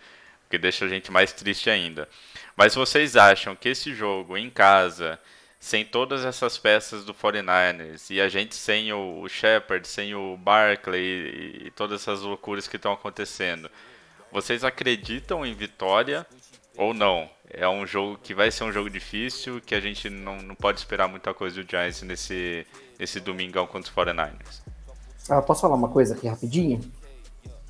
O 0.46 0.50
que 0.50 0.58
deixa 0.58 0.84
a 0.84 0.88
gente 0.88 1.10
mais 1.10 1.32
triste 1.32 1.68
ainda. 1.68 2.08
Mas 2.56 2.74
vocês 2.76 3.16
acham 3.16 3.56
que 3.56 3.70
esse 3.70 3.92
jogo 3.92 4.36
em 4.36 4.48
casa, 4.50 5.18
sem 5.58 5.84
todas 5.84 6.24
essas 6.24 6.56
peças 6.58 7.04
do 7.04 7.12
49ers, 7.12 8.06
e 8.10 8.20
a 8.20 8.28
gente 8.28 8.54
sem 8.54 8.92
o, 8.92 9.20
o 9.20 9.28
Shepard, 9.28 9.86
sem 9.88 10.14
o 10.14 10.36
Barkley 10.36 11.02
e, 11.02 11.66
e 11.66 11.70
todas 11.72 12.02
essas 12.02 12.20
loucuras 12.20 12.68
que 12.68 12.76
estão 12.76 12.92
acontecendo, 12.92 13.68
vocês 14.30 14.62
acreditam 14.62 15.44
em 15.44 15.54
vitória 15.54 16.24
ou 16.80 16.94
não? 16.94 17.28
É 17.52 17.68
um 17.68 17.86
jogo 17.86 18.18
que 18.22 18.34
vai 18.34 18.50
ser 18.50 18.64
um 18.64 18.72
jogo 18.72 18.88
difícil, 18.88 19.60
que 19.60 19.74
a 19.74 19.80
gente 19.80 20.08
não, 20.08 20.36
não 20.38 20.54
pode 20.54 20.78
esperar 20.78 21.08
muita 21.08 21.34
coisa 21.34 21.62
do 21.62 21.68
Giants 21.68 22.02
nesse, 22.02 22.66
nesse 22.98 23.20
domingão 23.20 23.66
contra 23.66 23.90
os 23.90 23.94
49ers. 23.94 24.62
Ah, 25.28 25.42
posso 25.42 25.60
falar 25.60 25.74
uma 25.74 25.88
coisa 25.88 26.14
aqui 26.14 26.26
rapidinho? 26.26 26.80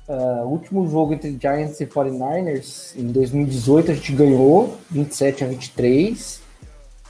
O 0.07 0.47
último 0.47 0.87
jogo 0.89 1.13
entre 1.13 1.37
Giants 1.39 1.79
e 1.79 1.85
49ers, 1.85 2.97
em 2.97 3.11
2018, 3.11 3.91
a 3.91 3.93
gente 3.93 4.11
ganhou 4.13 4.77
27 4.89 5.43
a 5.43 5.47
23. 5.47 6.41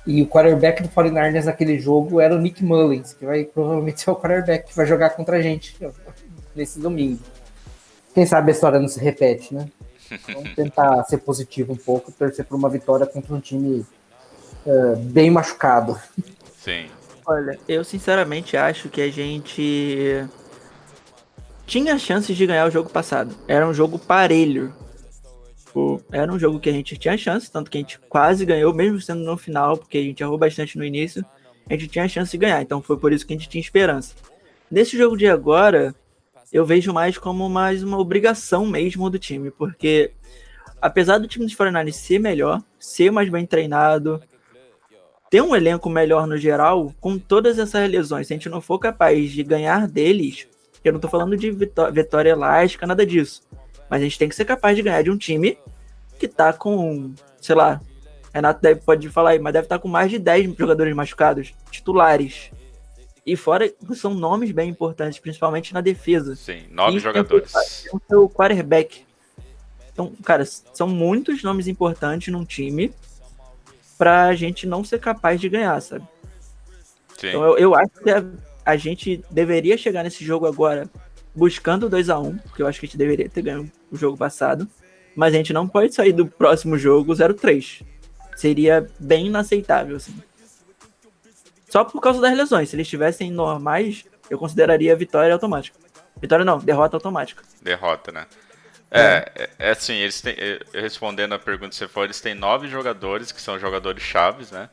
E 0.06 0.22
o 0.22 0.28
quarterback 0.28 0.84
do 0.84 0.90
49ers 0.90 1.46
naquele 1.46 1.80
jogo 1.80 2.20
era 2.20 2.36
o 2.36 2.40
Nick 2.40 2.64
Mullins, 2.64 3.14
que 3.14 3.26
vai 3.26 3.44
provavelmente 3.44 4.02
ser 4.02 4.12
o 4.12 4.16
quarterback 4.16 4.70
que 4.70 4.76
vai 4.76 4.86
jogar 4.86 5.12
contra 5.12 5.38
a 5.38 5.42
gente 5.42 5.76
nesse 6.56 6.80
domingo. 6.80 7.20
Quem 8.14 8.26
sabe 8.26 8.52
a 8.52 8.54
história 8.54 8.80
não 8.80 8.88
se 8.88 9.00
repete, 9.00 9.54
né? 9.54 9.68
Vamos 10.34 10.54
tentar 10.56 11.04
ser 11.06 11.18
positivo 11.20 11.74
um 11.74 11.78
pouco, 11.78 12.12
torcer 12.12 12.46
por 12.46 12.56
uma 12.56 12.70
vitória 12.70 13.06
contra 13.06 13.34
um 13.34 13.40
time 13.40 13.86
ah, 14.68 14.96
bem 14.98 15.30
machucado. 15.30 16.00
Sim, 16.58 16.90
Olha, 17.26 17.58
eu 17.68 17.84
sinceramente 17.84 18.58
acho 18.58 18.90
que 18.90 19.02
a 19.02 19.10
gente 19.10 20.26
tinha 21.66 21.98
chances 21.98 22.36
de 22.36 22.46
ganhar 22.46 22.68
o 22.68 22.72
jogo 22.72 22.90
passado. 22.90 23.36
Era 23.48 23.68
um 23.68 23.74
jogo 23.74 24.00
parelho. 24.00 24.74
Era 26.12 26.32
um 26.32 26.38
jogo 26.38 26.60
que 26.60 26.70
a 26.70 26.74
gente 26.74 26.98
tinha 26.98 27.18
chance, 27.18 27.50
tanto 27.50 27.72
que 27.72 27.78
a 27.78 27.82
gente 27.82 27.98
quase 28.10 28.46
ganhou, 28.46 28.74
mesmo 28.74 29.00
sendo 29.00 29.24
no 29.24 29.38
final, 29.38 29.78
porque 29.78 29.98
a 29.98 30.02
gente 30.02 30.22
errou 30.22 30.38
bastante 30.38 30.78
no 30.78 30.84
início, 30.84 31.24
a 31.70 31.74
gente 31.74 31.88
tinha 31.88 32.08
chance 32.10 32.32
de 32.32 32.38
ganhar. 32.38 32.62
Então 32.62 32.82
foi 32.82 32.98
por 32.98 33.14
isso 33.14 33.26
que 33.26 33.34
a 33.34 33.38
gente 33.38 33.48
tinha 33.48 33.62
esperança. 33.62 34.14
Nesse 34.70 34.98
jogo 34.98 35.16
de 35.16 35.28
agora, 35.28 35.96
eu 36.52 36.66
vejo 36.66 36.94
mais 36.94 37.18
como 37.18 37.50
mais 37.50 37.84
uma 37.84 37.98
obrigação 37.98 38.66
mesmo 38.66 39.10
do 39.10 39.18
time, 39.20 39.52
porque 39.52 40.12
apesar 40.82 41.18
do 41.18 41.28
time 41.28 41.46
dos 41.46 41.56
49ers 41.56 41.94
ser 41.94 42.20
melhor, 42.20 42.62
ser 42.80 43.12
mais 43.12 43.30
bem 43.30 43.46
treinado, 43.46 44.22
ter 45.30 45.42
um 45.42 45.56
elenco 45.56 45.90
melhor 45.90 46.28
no 46.28 46.38
geral, 46.38 46.94
com 47.00 47.18
todas 47.18 47.58
essas 47.58 47.90
lesões, 47.90 48.28
se 48.28 48.34
a 48.34 48.36
gente 48.36 48.50
não 48.50 48.60
for 48.60 48.80
capaz 48.80 49.32
de 49.32 49.44
ganhar 49.44 49.88
deles, 49.88 50.48
eu 50.84 50.92
não 50.92 51.00
tô 51.00 51.08
falando 51.08 51.38
de 51.38 51.52
vitó- 51.52 51.90
vitória 51.92 52.32
elástica, 52.32 52.88
nada 52.88 53.06
disso. 53.06 53.44
Mas 53.90 54.02
a 54.02 54.04
gente 54.04 54.18
tem 54.18 54.28
que 54.28 54.36
ser 54.36 54.46
capaz 54.46 54.76
de 54.76 54.82
ganhar 54.82 55.02
de 55.04 55.12
um 55.12 55.18
time 55.18 55.58
que 56.20 56.28
tá 56.28 56.52
com, 56.52 57.14
sei 57.40 57.56
lá, 57.56 57.80
Renato 58.34 58.62
deve, 58.62 58.82
pode 58.82 59.10
falar 59.10 59.32
aí, 59.32 59.40
mas 59.40 59.54
deve 59.54 59.66
estar 59.66 59.80
com 59.80 59.88
mais 59.88 60.10
de 60.10 60.18
10 60.18 60.56
jogadores 60.58 60.96
machucados, 60.96 61.54
titulares. 61.70 62.52
E 63.26 63.36
fora, 63.36 63.72
são 63.94 64.14
nomes 64.14 64.52
bem 64.52 64.70
importantes, 64.70 65.20
principalmente 65.20 65.74
na 65.74 65.82
defesa. 65.82 66.36
sim. 66.36 66.64
Nove 66.72 66.98
E 66.98 67.00
jogadores. 67.00 67.52
Tem 67.52 67.92
o 67.94 68.02
seu 68.10 68.30
quarterback. 68.30 69.06
Então, 69.94 70.14
cara, 70.24 70.44
são 70.46 70.88
muitos 70.88 71.44
nomes 71.44 71.68
importantes 71.68 72.34
num 72.34 72.46
time 72.46 72.92
pra 73.98 74.34
gente 74.34 74.66
não 74.66 74.84
ser 74.84 75.00
capaz 75.00 75.40
de 75.40 75.48
ganhar, 75.50 75.80
sabe? 75.82 76.06
Sim, 77.18 77.28
Então 77.28 77.44
eu, 77.44 77.58
eu 77.58 77.76
acho 77.76 77.92
que 78.04 78.10
a, 78.10 78.26
a 78.66 78.76
gente 78.76 79.24
deveria 79.30 79.78
chegar 79.78 80.04
nesse 80.04 80.26
jogo 80.26 80.48
agora 80.48 80.90
buscando 81.36 81.88
2 81.88 82.10
a 82.10 82.20
1 82.20 82.38
porque 82.40 82.64
eu 82.64 82.68
acho 82.68 82.80
que 82.80 82.86
a 82.86 82.90
gente 82.90 82.98
deveria 82.98 83.30
ter 83.30 83.44
ganho 83.44 83.72
o 83.92 83.96
jogo 83.96 84.18
passado. 84.18 84.68
Mas 85.16 85.34
a 85.34 85.38
gente 85.38 85.54
não 85.54 85.68
pode 85.68 85.94
sair 85.94 86.14
do 86.14 86.26
próximo 86.26 86.78
jogo 86.78 87.14
0-3. 87.14 87.84
Seria 88.36 88.90
bem 88.98 89.28
inaceitável, 89.28 89.98
assim. 89.98 90.16
Só 91.72 91.86
por 91.86 92.02
causa 92.02 92.20
das 92.20 92.36
lesões. 92.36 92.68
Se 92.68 92.76
eles 92.76 92.86
estivessem 92.86 93.32
normais, 93.32 94.04
eu 94.30 94.38
consideraria 94.38 94.94
vitória 94.94 95.32
automática. 95.32 95.80
Vitória 96.20 96.44
não, 96.44 96.60
derrota 96.60 96.98
automática. 96.98 97.44
derrota, 97.62 98.12
né? 98.12 98.28
É, 98.92 99.32
é, 99.34 99.50
é 99.58 99.70
assim, 99.72 99.94
eles 99.94 100.20
têm, 100.20 100.36
é, 100.38 100.60
respondendo 100.74 101.32
a 101.32 101.40
pergunta 101.40 101.70
que 101.70 101.78
você 101.78 101.88
for, 101.88 102.04
eles 102.04 102.20
têm 102.20 102.36
nove 102.36 102.68
jogadores 102.68 103.32
que 103.32 103.42
são 103.42 103.58
jogadores 103.58 104.04
chaves, 104.04 104.52
né? 104.52 104.70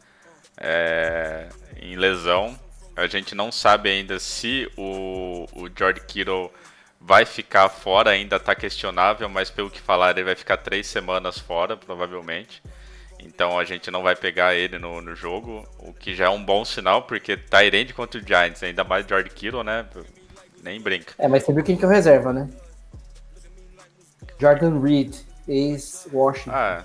É, 0.57 1.49
em 1.81 1.95
lesão. 1.95 2.59
A 2.97 3.07
gente 3.07 3.33
não 3.33 3.53
sabe 3.53 3.91
ainda 3.91 4.19
se 4.19 4.69
o, 4.77 5.47
o 5.53 5.69
George 5.79 6.01
Kittle 6.01 6.53
vai 7.01 7.25
ficar 7.25 7.69
fora, 7.69 8.11
ainda 8.11 8.41
tá 8.41 8.57
questionável, 8.57 9.29
mas 9.29 9.51
pelo 9.51 9.71
que 9.71 9.81
falaram, 9.81 10.19
ele 10.19 10.25
vai 10.25 10.35
ficar 10.35 10.57
três 10.57 10.89
semanas 10.89 11.39
fora, 11.39 11.77
provavelmente. 11.77 12.61
Então 13.21 13.59
a 13.59 13.65
gente 13.65 13.91
não 13.91 14.03
vai 14.03 14.15
pegar 14.17 14.55
ele 14.55 14.79
no, 14.79 15.01
no 15.01 15.15
jogo, 15.15 15.67
o 15.79 15.93
que 15.93 16.15
já 16.15 16.27
é 16.27 16.29
um 16.29 16.43
bom 16.43 16.65
sinal, 16.65 17.03
porque 17.03 17.37
Tyrande 17.37 17.93
contra 17.93 18.21
o 18.21 18.27
Giants, 18.27 18.63
ainda 18.63 18.85
mais 18.85 19.07
George 19.07 19.31
Kittle, 19.31 19.65
né? 19.65 19.85
Nem 20.63 20.81
brinca. 20.81 21.13
É, 21.19 21.29
mas 21.29 21.43
você 21.45 21.53
viu 21.53 21.63
quem 21.65 21.77
que 21.77 21.85
é 21.85 21.89
o 21.89 21.91
reserva, 21.91 22.33
né? 22.33 22.49
Jordan 24.41 24.81
Reed, 24.81 25.17
ex-Washington. 25.49 26.51
Ah, 26.55 26.85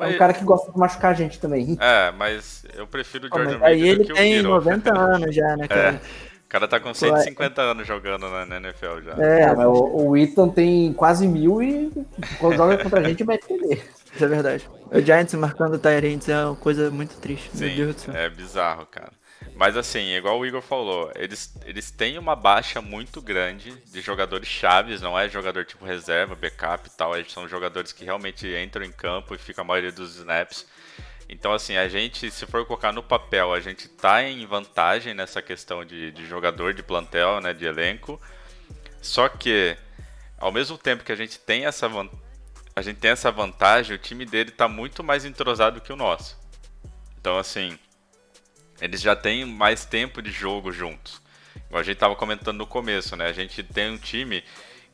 É 0.00 0.06
um 0.06 0.18
cara 0.18 0.32
que 0.32 0.44
gosta 0.44 0.70
de 0.72 0.78
machucar 0.78 1.10
a 1.12 1.14
gente 1.14 1.38
também. 1.38 1.76
É, 1.80 2.10
mas 2.12 2.64
eu 2.74 2.86
prefiro 2.86 3.26
o 3.26 3.30
mas 3.30 3.50
Jordan 3.50 3.64
aí 3.64 3.82
Reed 3.82 3.96
do 3.96 4.02
ele 4.02 4.04
que 4.04 4.12
o 4.12 4.14
tem 4.14 4.32
Kittle. 4.34 4.50
90 4.54 4.94
anos 4.98 5.34
já, 5.34 5.56
né, 5.56 5.68
cara? 5.68 6.00
O 6.44 6.48
cara 6.48 6.68
tá 6.68 6.78
com 6.78 6.94
150 6.94 7.60
anos 7.60 7.86
jogando 7.86 8.30
na, 8.30 8.46
na 8.46 8.56
NFL 8.58 9.00
já. 9.04 9.12
É, 9.22 9.44
Ah, 9.44 9.54
mas 9.54 9.66
o, 9.66 9.72
o 9.72 10.08
Wheaton 10.10 10.48
tem 10.48 10.92
quase 10.92 11.26
mil 11.26 11.60
e 11.60 11.90
quando 12.38 12.56
joga 12.56 12.78
contra 12.78 13.00
a 13.00 13.02
gente 13.02 13.24
vai 13.24 13.34
entender. 13.36 13.84
isso 14.14 14.24
é 14.24 14.28
verdade. 14.28 14.68
O 14.90 15.00
Giants 15.00 15.32
marcando 15.34 15.78
Tyrants 15.78 16.28
é 16.28 16.44
uma 16.44 16.56
coisa 16.56 16.90
muito 16.90 17.16
triste, 17.20 17.56
meu 17.56 17.70
Sim, 17.70 17.70
Deus 17.70 17.94
do 17.94 18.00
céu. 18.00 18.18
é 18.18 18.28
bizarro, 18.28 18.86
cara. 18.86 19.12
Mas 19.54 19.76
assim, 19.76 20.14
igual 20.14 20.38
o 20.38 20.44
Igor 20.46 20.60
falou, 20.60 21.10
eles, 21.14 21.54
eles 21.64 21.90
têm 21.90 22.18
uma 22.18 22.36
baixa 22.36 22.82
muito 22.82 23.22
grande 23.22 23.82
de 23.86 24.00
jogadores 24.02 24.48
chaves, 24.48 25.00
não 25.00 25.18
é 25.18 25.28
jogador 25.28 25.64
tipo 25.64 25.84
reserva, 25.84 26.34
backup 26.34 26.86
e 26.88 26.90
tal, 26.96 27.16
eles 27.16 27.32
são 27.32 27.48
jogadores 27.48 27.90
que 27.92 28.04
realmente 28.04 28.46
entram 28.54 28.84
em 28.84 28.92
campo 28.92 29.34
e 29.34 29.38
ficam 29.38 29.64
a 29.64 29.66
maioria 29.66 29.92
dos 29.92 30.16
snaps. 30.16 30.66
Então 31.28 31.52
assim, 31.52 31.76
a 31.76 31.88
gente, 31.88 32.30
se 32.30 32.46
for 32.46 32.66
colocar 32.66 32.92
no 32.92 33.02
papel, 33.02 33.52
a 33.54 33.60
gente 33.60 33.88
tá 33.88 34.22
em 34.22 34.46
vantagem 34.46 35.14
nessa 35.14 35.42
questão 35.42 35.84
de, 35.84 36.12
de 36.12 36.26
jogador, 36.26 36.74
de 36.74 36.82
plantel, 36.82 37.40
né, 37.40 37.54
de 37.54 37.64
elenco. 37.66 38.20
Só 39.00 39.28
que, 39.28 39.76
ao 40.38 40.52
mesmo 40.52 40.78
tempo 40.78 41.04
que 41.04 41.12
a 41.12 41.16
gente 41.16 41.38
tem 41.40 41.66
essa 41.66 41.88
van- 41.88 42.10
a 42.76 42.82
gente 42.82 42.98
tem 42.98 43.10
essa 43.10 43.32
vantagem, 43.32 43.96
o 43.96 43.98
time 43.98 44.26
dele 44.26 44.50
tá 44.50 44.68
muito 44.68 45.02
mais 45.02 45.24
entrosado 45.24 45.80
que 45.80 45.92
o 45.92 45.96
nosso. 45.96 46.38
Então 47.18 47.38
assim, 47.38 47.78
eles 48.80 49.00
já 49.00 49.16
têm 49.16 49.46
mais 49.46 49.86
tempo 49.86 50.20
de 50.20 50.30
jogo 50.30 50.70
juntos. 50.70 51.22
Igual 51.68 51.80
a 51.80 51.82
gente 51.82 51.96
tava 51.96 52.14
comentando 52.14 52.58
no 52.58 52.66
começo, 52.66 53.16
né? 53.16 53.28
A 53.28 53.32
gente 53.32 53.62
tem 53.62 53.90
um 53.90 53.96
time 53.96 54.44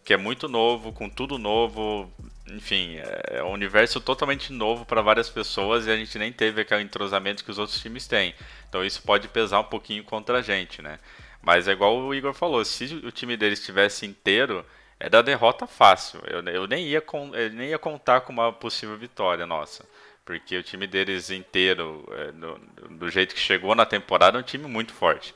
que 0.05 0.14
é 0.14 0.16
muito 0.16 0.49
novo, 0.49 0.93
com 0.93 1.09
tudo 1.09 1.39
novo, 1.39 2.11
enfim, 2.49 2.99
é 3.28 3.43
um 3.43 3.53
universo 3.53 4.01
totalmente 4.01 4.53
novo 4.53 4.85
para 4.85 5.03
várias 5.03 5.28
pessoas 5.28 5.87
e 5.87 5.91
a 5.91 5.97
gente 5.97 6.16
nem 6.18 6.33
teve 6.33 6.61
aquele 6.61 6.83
entrosamento 6.83 7.45
que 7.45 7.51
os 7.51 7.59
outros 7.59 7.80
times 7.80 8.07
têm. 8.07 8.33
Então 8.68 8.85
isso 8.85 9.03
pode 9.03 9.26
pesar 9.26 9.59
um 9.59 9.64
pouquinho 9.64 10.05
contra 10.05 10.39
a 10.39 10.43
gente, 10.43 10.80
né? 10.80 11.01
Mas 11.41 11.66
é 11.66 11.72
igual 11.72 11.99
o 11.99 12.14
Igor 12.14 12.33
falou, 12.33 12.64
se 12.64 12.85
o 13.05 13.11
time 13.11 13.37
deles 13.37 13.59
estivesse 13.59 14.07
inteiro, 14.07 14.64
é 15.05 15.09
da 15.11 15.20
derrota 15.22 15.66
fácil. 15.66 16.20
Eu, 16.26 16.40
eu 16.42 16.66
nem, 16.66 16.86
ia 16.86 17.03
eu 17.34 17.50
nem 17.53 17.68
ia 17.70 17.78
contar 17.78 18.20
com 18.22 18.32
uma 18.32 18.53
possível 18.53 18.96
vitória 18.96 19.46
nossa. 19.46 19.84
Porque 20.24 20.57
o 20.57 20.62
time 20.62 20.86
deles 20.86 21.30
inteiro, 21.30 22.05
é, 22.12 22.30
no- 22.32 22.59
do 22.90 23.11
jeito 23.11 23.34
que 23.34 23.40
chegou 23.40 23.74
na 23.74 23.84
temporada, 23.84 24.38
é 24.38 24.40
um 24.40 24.44
time 24.44 24.66
muito 24.68 24.92
forte. 24.92 25.34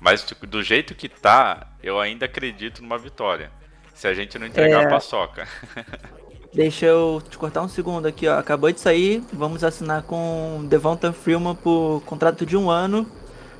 Mas 0.00 0.24
do- 0.24 0.46
do 0.46 0.62
jeito 0.62 0.94
que 0.94 1.08
tá, 1.08 1.66
eu 1.82 2.00
ainda 2.00 2.26
acredito 2.26 2.82
numa 2.82 2.98
vitória. 2.98 3.50
Se 3.94 4.06
a 4.08 4.14
gente 4.14 4.38
não 4.38 4.46
entregar 4.46 4.82
É. 4.82 4.86
a 4.86 4.88
paçoca. 4.90 5.46
Deixa 6.52 6.86
eu 6.86 7.22
te 7.28 7.36
cortar 7.36 7.62
um 7.62 7.68
segundo 7.68 8.06
aqui, 8.06 8.26
ó. 8.26 8.38
Acabou 8.38 8.72
de 8.72 8.80
sair, 8.80 9.22
vamos 9.32 9.62
assinar 9.62 10.02
com 10.02 10.66
Devonta 10.68 11.12
Freeman 11.12 11.54
por 11.54 12.02
contrato 12.06 12.44
de 12.46 12.56
um 12.56 12.70
ano, 12.70 13.06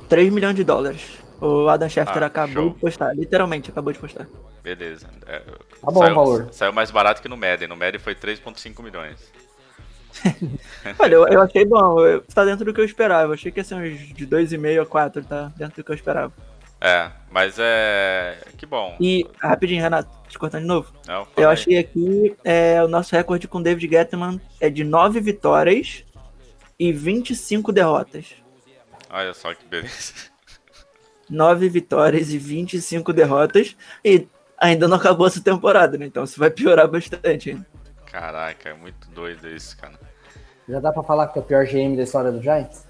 3 0.09 0.31
milhões 0.33 0.55
de 0.55 0.63
dólares. 0.63 1.19
O 1.39 1.69
Adam 1.69 1.87
Schefter 1.87 2.23
Ah, 2.23 2.25
acabou 2.25 2.63
show. 2.63 2.73
de 2.73 2.79
postar, 2.79 3.13
literalmente 3.15 3.69
acabou 3.69 3.93
de 3.93 3.99
postar. 3.99 4.27
Beleza. 4.63 5.07
É, 5.25 5.39
Tá 5.39 5.91
bom 5.91 5.99
o 5.99 6.03
saiu, 6.03 6.15
valor. 6.15 6.49
Saiu 6.51 6.73
mais 6.73 6.91
barato 6.91 7.21
que 7.21 7.29
no 7.29 7.37
Madden. 7.37 7.67
No 7.67 7.75
Madden 7.77 7.99
foi 7.99 8.13
3,5 8.15 8.81
milhões. 8.83 9.17
Olha, 10.99 11.13
eu, 11.15 11.27
eu 11.27 11.41
achei 11.41 11.63
bom, 11.65 12.05
eu- 12.05 12.21
tá 12.23 12.43
dentro 12.43 12.65
do 12.65 12.73
que 12.73 12.81
eu 12.81 12.85
esperava. 12.85 13.29
Eu 13.29 13.33
achei 13.33 13.51
que 13.51 13.59
ia 13.59 13.63
ser 13.63 13.75
uns 13.75 13.97
de 14.13 14.25
2,5 14.27 14.81
a 14.81 14.85
4, 14.85 15.23
tá 15.23 15.51
dentro 15.55 15.77
do 15.81 15.83
que 15.85 15.91
eu 15.91 15.95
esperava. 15.95 16.33
É, 16.81 17.11
mas 17.29 17.55
é. 17.59 18.37
Que 18.57 18.65
bom. 18.65 18.95
E, 18.99 19.25
rapidinho, 19.39 19.81
Renato, 19.81 20.09
te 20.29 20.39
cortando 20.39 20.61
de 20.61 20.67
novo. 20.67 20.93
Não, 21.07 21.27
Eu 21.35 21.49
aí. 21.49 21.53
achei 21.53 21.77
aqui, 21.77 22.35
é, 22.43 22.81
o 22.83 22.87
nosso 22.87 23.13
recorde 23.15 23.47
com 23.47 23.61
David 23.61 23.89
Gettman 23.93 24.39
é 24.61 24.69
de 24.69 24.83
9 24.83 25.19
vitórias 25.19 26.03
e 26.77 26.91
25 26.93 27.71
derrotas. 27.73 28.27
Olha 29.09 29.33
só 29.33 29.53
que 29.53 29.65
beleza. 29.65 30.13
9 31.29 31.67
vitórias 31.69 32.31
e 32.31 32.37
25 32.37 33.11
derrotas. 33.13 33.75
E 34.03 34.25
ainda 34.59 34.87
não 34.87 34.97
acabou 34.97 35.27
essa 35.27 35.41
temporada, 35.41 35.97
né? 35.97 36.05
Então 36.05 36.23
isso 36.23 36.39
vai 36.39 36.49
piorar 36.49 36.87
bastante 36.87 37.51
ainda. 37.51 37.65
Caraca, 38.05 38.69
é 38.69 38.73
muito 38.73 39.09
doido 39.11 39.47
isso, 39.47 39.77
cara. 39.77 39.99
Já 40.67 40.79
dá 40.79 40.91
pra 40.91 41.03
falar 41.03 41.27
que 41.27 41.39
é 41.39 41.41
o 41.41 41.45
pior 41.45 41.65
GM 41.65 41.95
da 41.95 42.03
história 42.03 42.31
do 42.31 42.41
Giants? 42.41 42.85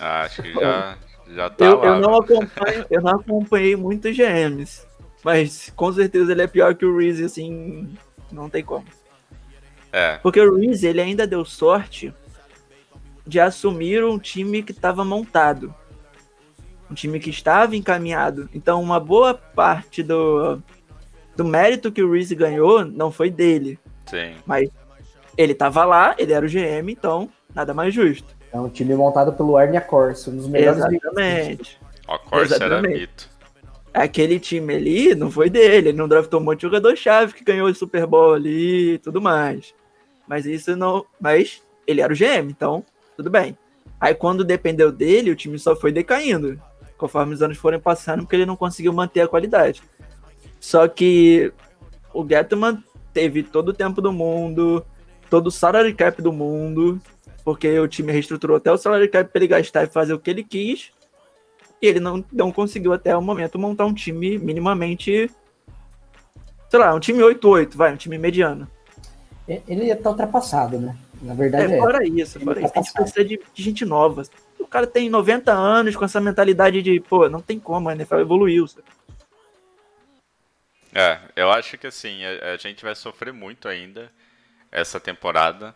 Ah, 0.00 0.22
acho 0.22 0.42
que 0.42 0.52
já, 0.58 0.98
já 1.28 1.50
tá 1.50 1.64
Eu, 1.64 1.76
lá. 1.76 1.86
eu, 1.86 2.00
não 2.00 2.20
velho. 2.22 2.42
acompanho, 2.42 2.86
eu 2.90 3.00
não 3.02 3.16
acompanhei 3.20 3.76
muitos 3.76 4.16
GMs. 4.16 4.86
Mas 5.24 5.70
com 5.74 5.92
certeza 5.92 6.32
ele 6.32 6.42
é 6.42 6.46
pior 6.46 6.74
que 6.74 6.84
o 6.86 6.96
Reese, 6.96 7.24
assim. 7.24 7.96
Não 8.30 8.48
tem 8.48 8.64
como. 8.64 8.86
É, 9.92 10.18
Porque 10.18 10.40
o 10.40 10.54
Reese, 10.56 10.86
ele 10.86 11.00
ainda 11.00 11.26
deu 11.26 11.44
sorte 11.44 12.12
de 13.26 13.40
assumir 13.40 14.04
um 14.04 14.18
time 14.18 14.62
que 14.62 14.72
estava 14.72 15.04
montado. 15.04 15.74
Um 16.90 16.94
time 16.94 17.20
que 17.20 17.30
estava 17.30 17.76
encaminhado. 17.76 18.48
Então, 18.54 18.82
uma 18.82 18.98
boa 18.98 19.34
parte 19.34 20.02
do, 20.02 20.62
do 21.36 21.44
mérito 21.44 21.92
que 21.92 22.02
o 22.02 22.12
Reese 22.12 22.34
ganhou 22.34 22.84
não 22.84 23.12
foi 23.12 23.30
dele. 23.30 23.78
sim. 24.06 24.34
Mas 24.46 24.70
ele 25.38 25.52
estava 25.52 25.84
lá, 25.84 26.16
ele 26.18 26.32
era 26.32 26.44
o 26.44 26.48
GM, 26.48 26.90
então 26.90 27.30
nada 27.54 27.72
mais 27.72 27.94
justo. 27.94 28.36
É 28.52 28.58
um 28.58 28.68
time 28.68 28.94
montado 28.94 29.32
pelo 29.32 29.56
Arnia 29.56 29.80
Corso, 29.80 30.30
um 30.30 30.36
dos 30.36 30.48
melhores 30.48 30.78
Exatamente. 30.84 31.78
Ó, 32.08 32.18
Corsa 32.18 32.64
era 32.64 32.82
mito. 32.82 33.30
Aquele 33.94 34.40
time 34.40 34.74
ali 34.74 35.14
não 35.14 35.30
foi 35.30 35.48
dele, 35.48 35.90
ele 35.90 35.98
não 35.98 36.08
draftou 36.08 36.40
um 36.40 36.44
monte 36.44 36.58
de 36.58 36.62
jogador-chave 36.62 37.34
que 37.34 37.44
ganhou 37.44 37.68
o 37.68 37.74
Super 37.74 38.06
Bowl 38.06 38.34
ali 38.34 38.94
e 38.94 38.98
tudo 38.98 39.20
mais. 39.20 39.74
Mas 40.26 40.44
isso 40.44 40.74
não. 40.76 41.04
Mas 41.20 41.62
ele 41.86 42.00
era 42.00 42.12
o 42.12 42.16
GM, 42.16 42.50
então 42.50 42.84
tudo 43.16 43.30
bem. 43.30 43.56
Aí 44.00 44.14
quando 44.14 44.44
dependeu 44.44 44.90
dele, 44.90 45.30
o 45.30 45.36
time 45.36 45.58
só 45.58 45.76
foi 45.76 45.92
decaindo. 45.92 46.60
Conforme 46.98 47.32
os 47.32 47.40
anos 47.40 47.56
foram 47.56 47.80
passando, 47.80 48.20
porque 48.20 48.36
ele 48.36 48.44
não 48.44 48.56
conseguiu 48.56 48.92
manter 48.92 49.22
a 49.22 49.28
qualidade. 49.28 49.82
Só 50.60 50.86
que 50.86 51.52
o 52.12 52.26
Gettman 52.28 52.82
teve 53.14 53.42
todo 53.42 53.68
o 53.68 53.72
tempo 53.72 54.02
do 54.02 54.12
mundo, 54.12 54.84
todo 55.30 55.46
o 55.46 55.50
salary 55.50 55.94
cap 55.94 56.20
do 56.20 56.32
mundo, 56.32 57.00
porque 57.44 57.78
o 57.78 57.88
time 57.88 58.12
reestruturou 58.12 58.56
até 58.56 58.70
o 58.70 58.76
salary 58.76 59.08
cap 59.08 59.30
para 59.30 59.38
ele 59.38 59.48
gastar 59.48 59.84
e 59.84 59.86
fazer 59.86 60.12
o 60.12 60.18
que 60.18 60.28
ele 60.28 60.44
quis. 60.44 60.92
E 61.80 61.86
ele 61.86 62.00
não, 62.00 62.24
não 62.32 62.50
conseguiu 62.50 62.92
até 62.92 63.16
o 63.16 63.22
momento 63.22 63.58
montar 63.58 63.86
um 63.86 63.94
time 63.94 64.36
minimamente. 64.36 65.30
Sei 66.68 66.78
lá, 66.78 66.92
um 66.94 67.00
time 67.00 67.20
8-8, 67.20 67.76
vai, 67.76 67.92
um 67.94 67.96
time 67.96 68.18
mediano. 68.18 68.68
Ele 69.46 69.84
ia 69.84 69.94
estar 69.94 70.10
ultrapassado, 70.10 70.78
né? 70.78 70.94
Na 71.22 71.34
verdade 71.34 71.72
É, 71.72 71.76
é. 71.76 71.80
fora 71.80 72.06
isso, 72.06 72.38
fora 72.40 72.58
Ele 72.58 72.66
isso. 72.66 72.74
tá 72.74 72.80
A 72.80 72.82
gente 72.82 72.92
precisa 72.92 73.24
de, 73.24 73.40
de 73.54 73.62
gente 73.62 73.84
nova. 73.84 74.22
Cara 74.70 74.86
tem 74.86 75.08
90 75.08 75.52
anos 75.52 75.96
com 75.96 76.04
essa 76.04 76.20
mentalidade 76.20 76.82
de, 76.82 77.00
pô, 77.00 77.28
não 77.28 77.40
tem 77.40 77.58
como, 77.58 77.88
a 77.88 77.94
NFL 77.94 78.20
evoluiu. 78.20 78.66
É, 80.94 81.18
eu 81.36 81.50
acho 81.50 81.78
que 81.78 81.86
assim, 81.86 82.24
a, 82.24 82.52
a 82.52 82.56
gente 82.56 82.84
vai 82.84 82.94
sofrer 82.94 83.32
muito 83.32 83.68
ainda 83.68 84.10
essa 84.70 84.98
temporada. 84.98 85.74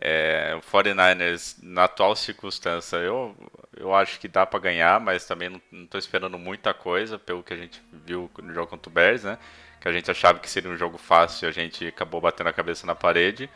É, 0.00 0.54
o 0.56 0.60
49ers, 0.60 1.56
na 1.60 1.84
atual 1.84 2.14
circunstância, 2.14 2.98
eu, 2.98 3.34
eu 3.76 3.92
acho 3.94 4.20
que 4.20 4.28
dá 4.28 4.46
pra 4.46 4.60
ganhar, 4.60 5.00
mas 5.00 5.26
também 5.26 5.48
não, 5.72 5.86
tô 5.86 5.98
esperando 5.98 6.38
muita 6.38 6.72
coisa, 6.72 7.18
pelo 7.18 7.42
que 7.42 7.52
a 7.52 7.56
gente 7.56 7.82
viu 7.92 8.30
no 8.40 8.54
jogo 8.54 8.68
contra 8.68 8.88
o 8.88 8.92
Bears, 8.92 9.24
né? 9.24 9.38
Que 9.80 9.88
a 9.88 9.92
gente 9.92 10.10
achava 10.10 10.38
que 10.38 10.48
seria 10.48 10.70
um 10.70 10.76
jogo 10.76 10.98
fácil 10.98 11.46
e 11.46 11.48
a 11.48 11.52
gente 11.52 11.86
acabou 11.86 12.20
batendo 12.20 12.48
a 12.48 12.52
cabeça 12.52 12.86
na 12.86 12.94
parede. 12.94 13.50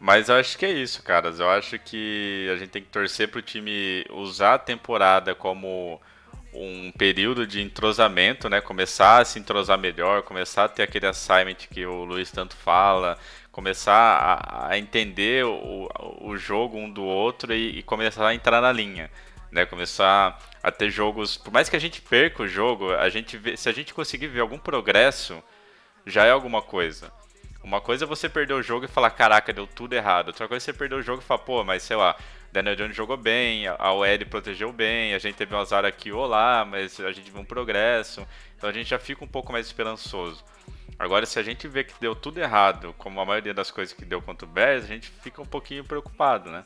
Mas 0.00 0.28
eu 0.28 0.36
acho 0.36 0.56
que 0.56 0.64
é 0.64 0.70
isso, 0.70 1.02
caras. 1.02 1.40
Eu 1.40 1.50
acho 1.50 1.78
que 1.78 2.48
a 2.52 2.56
gente 2.56 2.70
tem 2.70 2.82
que 2.82 2.88
torcer 2.88 3.28
pro 3.28 3.42
time 3.42 4.04
usar 4.10 4.54
a 4.54 4.58
temporada 4.58 5.34
como 5.34 6.00
um 6.54 6.90
período 6.92 7.46
de 7.46 7.60
entrosamento, 7.60 8.48
né? 8.48 8.60
Começar 8.60 9.18
a 9.20 9.24
se 9.24 9.38
entrosar 9.38 9.78
melhor, 9.78 10.22
começar 10.22 10.64
a 10.64 10.68
ter 10.68 10.82
aquele 10.82 11.06
assignment 11.06 11.56
que 11.70 11.84
o 11.84 12.04
Luiz 12.04 12.30
tanto 12.30 12.56
fala, 12.56 13.18
começar 13.50 13.92
a, 13.92 14.68
a 14.68 14.78
entender 14.78 15.44
o, 15.44 15.88
o 16.20 16.36
jogo 16.36 16.78
um 16.78 16.90
do 16.90 17.04
outro 17.04 17.52
e, 17.52 17.78
e 17.78 17.82
começar 17.82 18.26
a 18.26 18.34
entrar 18.34 18.60
na 18.60 18.72
linha, 18.72 19.10
né? 19.50 19.66
Começar 19.66 20.38
a 20.62 20.70
ter 20.70 20.90
jogos, 20.90 21.36
por 21.36 21.52
mais 21.52 21.68
que 21.68 21.76
a 21.76 21.80
gente 21.80 22.00
perca 22.00 22.42
o 22.44 22.48
jogo, 22.48 22.92
a 22.92 23.08
gente 23.08 23.36
vê, 23.36 23.56
se 23.56 23.68
a 23.68 23.72
gente 23.72 23.92
conseguir 23.92 24.28
ver 24.28 24.40
algum 24.40 24.58
progresso, 24.58 25.42
já 26.06 26.24
é 26.24 26.30
alguma 26.30 26.62
coisa. 26.62 27.12
Uma 27.62 27.80
coisa 27.80 28.04
é 28.04 28.08
você 28.08 28.28
perder 28.28 28.54
o 28.54 28.62
jogo 28.62 28.84
e 28.84 28.88
falar, 28.88 29.10
caraca, 29.10 29.52
deu 29.52 29.66
tudo 29.66 29.92
errado. 29.92 30.28
Outra 30.28 30.48
coisa 30.48 30.62
é 30.62 30.64
você 30.64 30.72
perder 30.72 30.94
o 30.94 31.02
jogo 31.02 31.22
e 31.22 31.24
falar, 31.24 31.40
pô, 31.40 31.64
mas 31.64 31.82
sei 31.82 31.96
lá, 31.96 32.16
Daniel 32.52 32.76
Jones 32.76 32.96
jogou 32.96 33.16
bem, 33.16 33.66
a 33.66 33.92
OL 33.92 34.06
protegeu 34.30 34.72
bem, 34.72 35.14
a 35.14 35.18
gente 35.18 35.34
teve 35.34 35.54
um 35.54 35.58
azar 35.58 35.84
aqui 35.84 36.10
ou 36.10 36.26
lá, 36.26 36.64
mas 36.64 36.98
a 37.00 37.12
gente 37.12 37.30
viu 37.30 37.40
um 37.40 37.44
progresso. 37.44 38.26
Então 38.56 38.70
a 38.70 38.72
gente 38.72 38.88
já 38.88 38.98
fica 38.98 39.24
um 39.24 39.28
pouco 39.28 39.52
mais 39.52 39.66
esperançoso. 39.66 40.44
Agora, 40.98 41.26
se 41.26 41.38
a 41.38 41.42
gente 41.42 41.68
vê 41.68 41.84
que 41.84 41.94
deu 42.00 42.14
tudo 42.16 42.38
errado, 42.38 42.94
como 42.98 43.20
a 43.20 43.24
maioria 43.24 43.54
das 43.54 43.70
coisas 43.70 43.94
que 43.94 44.04
deu 44.04 44.20
contra 44.20 44.46
o 44.46 44.50
Bears, 44.50 44.84
a 44.84 44.88
gente 44.88 45.08
fica 45.22 45.40
um 45.40 45.46
pouquinho 45.46 45.84
preocupado, 45.84 46.50
né? 46.50 46.64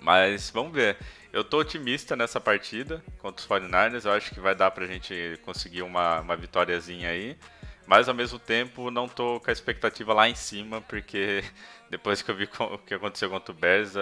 Mas 0.00 0.50
vamos 0.50 0.74
ver. 0.74 0.98
Eu 1.32 1.42
tô 1.42 1.58
otimista 1.58 2.14
nessa 2.14 2.38
partida 2.38 3.02
contra 3.18 3.40
os 3.40 3.48
49ers. 3.48 4.04
Eu 4.04 4.12
acho 4.12 4.30
que 4.30 4.40
vai 4.40 4.54
dar 4.54 4.70
pra 4.70 4.86
gente 4.86 5.40
conseguir 5.42 5.82
uma, 5.82 6.20
uma 6.20 6.36
vitóriazinha 6.36 7.08
aí. 7.08 7.38
Mas 7.86 8.08
ao 8.08 8.14
mesmo 8.14 8.38
tempo 8.38 8.90
não 8.90 9.08
tô 9.08 9.40
com 9.40 9.50
a 9.50 9.52
expectativa 9.52 10.14
lá 10.14 10.28
em 10.28 10.34
cima, 10.34 10.80
porque 10.80 11.44
depois 11.90 12.22
que 12.22 12.30
eu 12.30 12.34
vi 12.34 12.48
o 12.58 12.78
que 12.78 12.94
aconteceu 12.94 13.28
contra 13.30 13.52
o 13.52 13.54
Bears, 13.54 13.92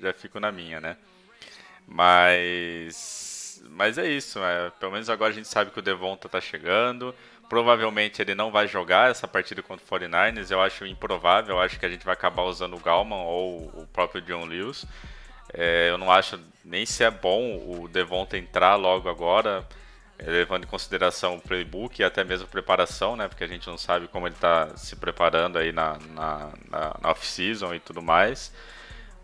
já, 0.00 0.12
fico 0.12 0.38
na 0.38 0.52
minha, 0.52 0.80
né? 0.80 0.96
Mas. 1.86 3.62
Mas 3.70 3.96
é 3.96 4.06
isso, 4.08 4.40
é, 4.42 4.70
pelo 4.70 4.92
menos 4.92 5.08
agora 5.08 5.30
a 5.30 5.34
gente 5.34 5.46
sabe 5.46 5.70
que 5.70 5.78
o 5.78 5.82
Devonta 5.82 6.28
tá 6.28 6.40
chegando. 6.40 7.14
Provavelmente 7.48 8.20
ele 8.20 8.34
não 8.34 8.50
vai 8.50 8.66
jogar 8.66 9.10
essa 9.10 9.28
partida 9.28 9.62
contra 9.62 9.84
o 9.84 10.00
49ers, 10.00 10.50
eu 10.50 10.60
acho 10.60 10.86
improvável, 10.86 11.56
eu 11.56 11.60
acho 11.60 11.78
que 11.78 11.86
a 11.86 11.88
gente 11.88 12.04
vai 12.04 12.14
acabar 12.14 12.42
usando 12.42 12.74
o 12.74 12.80
Galman 12.80 13.18
ou 13.18 13.66
o 13.74 13.86
próprio 13.92 14.22
John 14.22 14.46
Lewis. 14.46 14.84
É, 15.52 15.90
eu 15.90 15.98
não 15.98 16.10
acho 16.10 16.40
nem 16.64 16.86
se 16.86 17.04
é 17.04 17.10
bom 17.10 17.56
o 17.56 17.88
Devonta 17.88 18.38
entrar 18.38 18.76
logo 18.76 19.08
agora, 19.08 19.66
levando 20.18 20.64
em 20.64 20.66
consideração 20.66 21.36
o 21.36 21.40
playbook 21.40 22.00
e 22.00 22.04
até 22.04 22.22
mesmo 22.22 22.44
a 22.46 22.48
preparação, 22.48 23.16
né? 23.16 23.28
Porque 23.28 23.44
a 23.44 23.48
gente 23.48 23.66
não 23.66 23.78
sabe 23.78 24.08
como 24.08 24.26
ele 24.26 24.34
está 24.34 24.76
se 24.76 24.96
preparando 24.96 25.58
aí 25.58 25.72
na, 25.72 25.98
na, 26.14 26.50
na, 26.70 26.96
na 27.00 27.10
off-season 27.10 27.74
e 27.74 27.80
tudo 27.80 28.00
mais. 28.00 28.52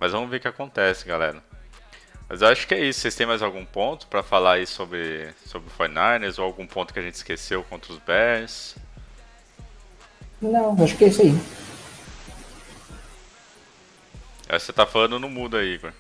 Mas 0.01 0.13
vamos 0.13 0.31
ver 0.31 0.39
o 0.39 0.41
que 0.41 0.49
acontece, 0.49 1.07
galera. 1.07 1.43
Mas 2.29 2.43
eu 2.43 2.49
acho 2.49 2.67
que 2.67 2.75
é 2.75 2.81
isso. 2.81 3.01
Vocês 3.01 3.15
têm 3.15 3.27
mais 3.27 3.43
algum 3.43 3.65
ponto 3.65 4.07
para 4.07 4.23
falar 4.23 4.55
aí 4.55 4.67
sobre, 4.67 5.29
sobre 5.47 5.69
o 5.69 5.73
49ers 5.73 6.39
ou 6.39 6.45
algum 6.45 6.67
ponto 6.67 6.93
que 6.93 6.99
a 6.99 7.03
gente 7.03 7.15
esqueceu 7.15 7.63
contra 7.65 7.93
os 7.93 7.99
Bears? 7.99 8.77
Não, 10.41 10.77
acho 10.83 10.97
que 10.97 11.05
é 11.05 11.09
isso 11.09 11.23
aí. 11.23 11.35
Você 14.51 14.73
tá 14.73 14.87
falando 14.87 15.19
no 15.19 15.29
mudo 15.29 15.57
aí, 15.57 15.75
Igor. 15.75 15.93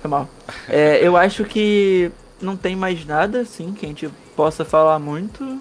Foi 0.00 0.10
mal. 0.10 0.28
É, 0.68 0.98
eu 1.06 1.16
acho 1.16 1.44
que 1.44 2.12
não 2.40 2.56
tem 2.56 2.76
mais 2.76 3.04
nada, 3.04 3.40
assim, 3.40 3.72
que 3.72 3.86
a 3.86 3.88
gente 3.88 4.08
possa 4.36 4.64
falar 4.64 4.98
muito. 4.98 5.60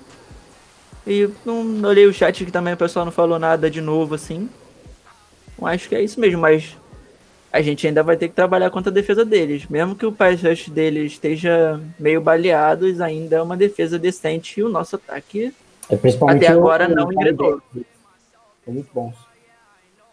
E 1.05 1.29
não 1.45 1.81
olhei 1.83 2.05
o 2.05 2.13
chat 2.13 2.45
que 2.45 2.51
também 2.51 2.73
o 2.73 2.77
pessoal 2.77 3.05
não 3.05 3.11
falou 3.11 3.37
nada 3.37 3.69
de 3.69 3.81
novo, 3.81 4.15
assim. 4.15 4.49
Acho 5.61 5.87
que 5.87 5.95
é 5.95 6.01
isso 6.01 6.19
mesmo, 6.19 6.41
mas 6.41 6.77
a 7.51 7.61
gente 7.61 7.85
ainda 7.85 8.01
vai 8.01 8.17
ter 8.17 8.29
que 8.29 8.33
trabalhar 8.33 8.69
contra 8.71 8.89
a 8.89 8.93
defesa 8.93 9.23
deles. 9.23 9.67
Mesmo 9.67 9.95
que 9.95 10.05
o 10.05 10.11
pass 10.11 10.41
rush 10.41 10.69
deles 10.69 11.13
esteja 11.13 11.79
meio 11.99 12.19
baleados, 12.19 12.99
ainda 12.99 13.37
é 13.37 13.41
uma 13.41 13.55
defesa 13.55 13.99
decente 13.99 14.59
e 14.59 14.63
o 14.63 14.69
nosso 14.69 14.95
ataque 14.95 15.53
É, 15.89 15.95
até 16.31 16.47
agora 16.47 16.89
o 16.89 16.95
não 16.95 17.11
engrenou. 17.11 17.61
São 18.65 18.73
muito 18.73 18.89
bons. 18.93 19.15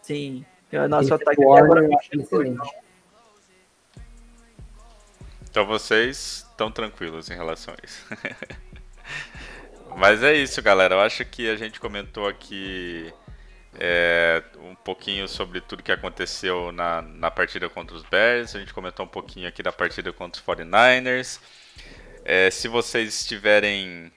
Sim, 0.03 0.45
o 0.73 0.89
nosso 0.89 1.05
Esse 1.05 1.15
ataque 1.15 1.43
até 1.43 1.61
agora 1.61 1.83
não 1.83 1.99
engrenou. 2.15 2.67
Então 5.51 5.67
vocês 5.67 6.47
estão 6.49 6.71
tranquilos 6.71 7.29
em 7.29 7.35
relação 7.35 7.75
a 7.75 7.85
isso. 7.85 8.07
Mas 9.97 10.23
é 10.23 10.35
isso, 10.35 10.63
galera. 10.63 10.95
Eu 10.95 11.01
acho 11.01 11.25
que 11.25 11.51
a 11.51 11.57
gente 11.57 11.81
comentou 11.81 12.29
aqui 12.29 13.13
é, 13.75 14.43
um 14.61 14.77
pouquinho 14.77 15.27
sobre 15.27 15.61
tudo 15.61 15.83
que 15.83 15.91
aconteceu 15.91 16.71
na, 16.71 17.03
na 17.03 17.31
partida 17.33 17.69
contra 17.69 17.97
os 17.97 18.05
Bears. 18.05 18.55
A 18.55 18.61
gente 18.61 18.73
comentou 18.73 19.05
um 19.05 19.09
pouquinho 19.09 19.49
aqui 19.49 19.61
da 19.61 19.73
partida 19.73 20.13
contra 20.13 20.41
os 20.41 20.47
49ers. 20.47 21.41
É, 22.25 22.49
se 22.51 22.69
vocês 22.69 23.21
estiverem, 23.21 24.13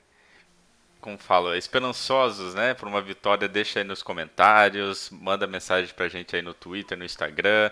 como 1.01 1.17
falo, 1.17 1.55
esperançosos 1.55 2.53
né, 2.53 2.75
por 2.75 2.87
uma 2.87 3.01
vitória, 3.01 3.47
deixa 3.47 3.79
aí 3.79 3.85
nos 3.85 4.03
comentários. 4.03 5.09
Manda 5.09 5.47
mensagem 5.47 5.91
pra 5.95 6.07
gente 6.07 6.35
aí 6.35 6.43
no 6.43 6.53
Twitter, 6.53 6.95
no 6.95 7.03
Instagram. 7.03 7.71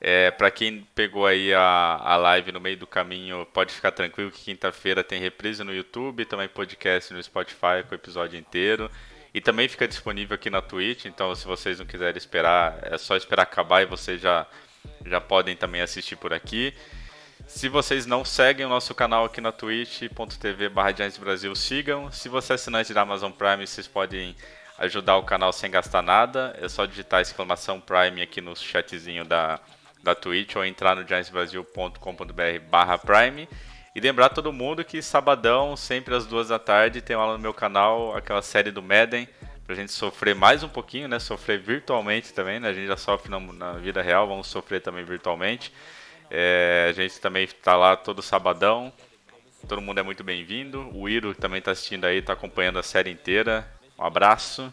É, 0.00 0.30
para 0.30 0.50
quem 0.50 0.86
pegou 0.94 1.26
aí 1.26 1.52
a, 1.52 1.98
a 2.00 2.16
live 2.16 2.52
no 2.52 2.60
meio 2.60 2.76
do 2.76 2.86
caminho, 2.86 3.46
pode 3.52 3.74
ficar 3.74 3.90
tranquilo 3.90 4.30
que 4.30 4.44
quinta-feira 4.44 5.02
tem 5.02 5.20
reprise 5.20 5.64
no 5.64 5.74
YouTube, 5.74 6.24
também 6.24 6.48
podcast 6.48 7.12
no 7.12 7.22
Spotify 7.22 7.82
com 7.86 7.92
o 7.92 7.94
episódio 7.94 8.38
inteiro. 8.38 8.90
E 9.34 9.40
também 9.40 9.68
fica 9.68 9.86
disponível 9.86 10.36
aqui 10.36 10.50
na 10.50 10.62
Twitch, 10.62 11.04
então 11.04 11.34
se 11.34 11.46
vocês 11.46 11.78
não 11.78 11.86
quiserem 11.86 12.16
esperar, 12.16 12.78
é 12.82 12.96
só 12.96 13.16
esperar 13.16 13.42
acabar 13.42 13.82
e 13.82 13.86
vocês 13.86 14.20
já, 14.20 14.46
já 15.04 15.20
podem 15.20 15.56
também 15.56 15.80
assistir 15.80 16.16
por 16.16 16.32
aqui. 16.32 16.72
Se 17.46 17.68
vocês 17.68 18.06
não 18.06 18.24
seguem 18.24 18.66
o 18.66 18.68
nosso 18.68 18.94
canal 18.94 19.24
aqui 19.24 19.40
na 19.40 19.52
twitch.tv 19.52 20.68
barra 20.68 20.92
Brasil, 21.20 21.54
sigam. 21.54 22.10
Se 22.12 22.28
você 22.28 22.52
é 22.52 22.54
assinante 22.54 22.92
da 22.92 23.02
Amazon 23.02 23.32
Prime, 23.32 23.66
vocês 23.66 23.86
podem 23.86 24.36
ajudar 24.78 25.16
o 25.16 25.22
canal 25.22 25.52
sem 25.52 25.70
gastar 25.70 26.02
nada. 26.02 26.54
É 26.60 26.68
só 26.68 26.84
digitar 26.84 27.22
exclamação 27.22 27.80
Prime 27.80 28.20
aqui 28.20 28.40
no 28.40 28.54
chatzinho 28.54 29.24
da, 29.24 29.60
da 30.02 30.14
Twitch 30.14 30.56
ou 30.56 30.64
entrar 30.64 30.96
no 30.96 31.06
giantsbrasil.com.br 31.06 32.60
barra 32.70 32.98
Prime. 32.98 33.48
E 33.94 34.00
lembrar 34.00 34.28
todo 34.28 34.52
mundo 34.52 34.84
que 34.84 35.02
sabadão, 35.02 35.76
sempre 35.76 36.14
às 36.14 36.26
duas 36.26 36.48
da 36.48 36.58
tarde, 36.58 37.00
tem 37.00 37.16
lá 37.16 37.32
no 37.32 37.38
meu 37.38 37.52
canal 37.52 38.16
aquela 38.16 38.42
série 38.42 38.70
do 38.70 38.82
Madden, 38.82 39.28
pra 39.66 39.74
gente 39.74 39.90
sofrer 39.92 40.34
mais 40.34 40.62
um 40.62 40.68
pouquinho, 40.68 41.08
né? 41.08 41.18
Sofrer 41.18 41.58
virtualmente 41.58 42.32
também, 42.32 42.60
né? 42.60 42.68
A 42.68 42.72
gente 42.72 42.86
já 42.86 42.96
sofre 42.96 43.30
na, 43.30 43.40
na 43.40 43.72
vida 43.72 44.00
real, 44.00 44.28
vamos 44.28 44.46
sofrer 44.46 44.80
também 44.80 45.04
virtualmente. 45.04 45.72
É, 46.30 46.86
a 46.90 46.92
gente 46.92 47.20
também 47.20 47.44
está 47.44 47.76
lá 47.76 47.96
todo 47.96 48.22
sabadão. 48.22 48.92
Todo 49.66 49.82
mundo 49.82 49.98
é 49.98 50.02
muito 50.02 50.22
bem-vindo. 50.22 50.88
O 50.94 51.08
Iro 51.08 51.34
também 51.34 51.58
está 51.58 51.72
assistindo 51.72 52.04
aí, 52.04 52.18
está 52.18 52.34
acompanhando 52.34 52.78
a 52.78 52.82
série 52.82 53.10
inteira. 53.10 53.68
Um 53.98 54.04
abraço. 54.04 54.72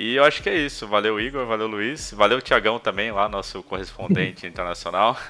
E 0.00 0.14
eu 0.14 0.22
acho 0.22 0.40
que 0.44 0.48
é 0.48 0.56
isso. 0.56 0.86
Valeu, 0.86 1.18
Igor. 1.18 1.44
Valeu, 1.44 1.66
Luiz. 1.66 2.12
Valeu, 2.12 2.40
Tiagão 2.40 2.78
também, 2.78 3.10
lá, 3.10 3.28
nosso 3.28 3.64
correspondente 3.64 4.46
internacional. 4.46 5.16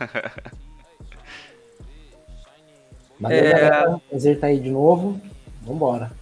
Valeu, 3.19 3.39
É. 3.39 3.51
galera. 3.51 4.01
Prazer 4.11 4.35
estar 4.35 4.49
aí 4.49 4.61
de 4.61 4.69
novo. 4.71 5.19
Vambora. 5.63 6.13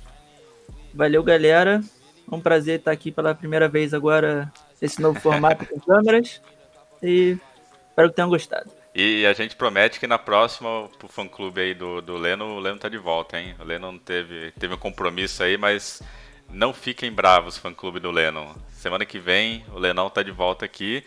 Valeu, 0.94 1.22
galera. 1.24 1.80
É 2.30 2.34
um 2.34 2.40
prazer 2.40 2.78
estar 2.78 2.92
aqui 2.92 3.10
pela 3.10 3.34
primeira 3.34 3.68
vez 3.68 3.92
agora 3.92 4.50
nesse 4.80 5.02
novo 5.02 5.18
formato 5.20 5.66
com 5.66 5.78
câmeras. 5.80 6.40
E 7.02 7.36
espero 7.90 8.08
que 8.10 8.14
tenham 8.14 8.28
gostado. 8.30 8.70
E 8.94 9.26
a 9.26 9.32
gente 9.32 9.56
promete 9.56 9.98
que 10.00 10.06
na 10.06 10.18
próxima, 10.18 10.88
pro 10.98 11.08
fã 11.08 11.26
clube 11.28 11.60
aí 11.60 11.74
do, 11.74 12.00
do 12.00 12.16
Leno, 12.16 12.44
o 12.46 12.58
Leno 12.60 12.78
tá 12.78 12.88
de 12.88 12.96
volta, 12.96 13.38
hein? 13.38 13.54
O 13.60 13.64
Leno 13.64 13.92
não 13.92 13.98
teve, 13.98 14.52
teve 14.52 14.72
um 14.74 14.78
compromisso 14.78 15.42
aí, 15.42 15.58
mas 15.58 16.00
não 16.50 16.72
fiquem 16.72 17.12
bravos, 17.12 17.58
fã 17.58 17.72
clube 17.72 18.00
do 18.00 18.10
Leno. 18.10 18.54
Semana 18.70 19.04
que 19.04 19.18
vem, 19.18 19.64
o 19.72 19.78
Lenão 19.78 20.08
tá 20.08 20.22
de 20.22 20.30
volta 20.30 20.64
aqui. 20.64 21.04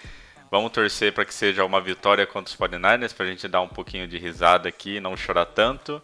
Vamos 0.51 0.71
torcer 0.71 1.13
para 1.13 1.25
que 1.25 1.33
seja 1.33 1.63
uma 1.63 1.79
vitória 1.79 2.25
contra 2.25 2.51
os 2.51 2.59
49ers, 2.59 3.13
pra 3.13 3.25
gente 3.25 3.47
dar 3.47 3.61
um 3.61 3.67
pouquinho 3.67 4.07
de 4.07 4.17
risada 4.17 4.67
aqui 4.67 4.99
não 4.99 5.15
chorar 5.15 5.45
tanto. 5.45 6.01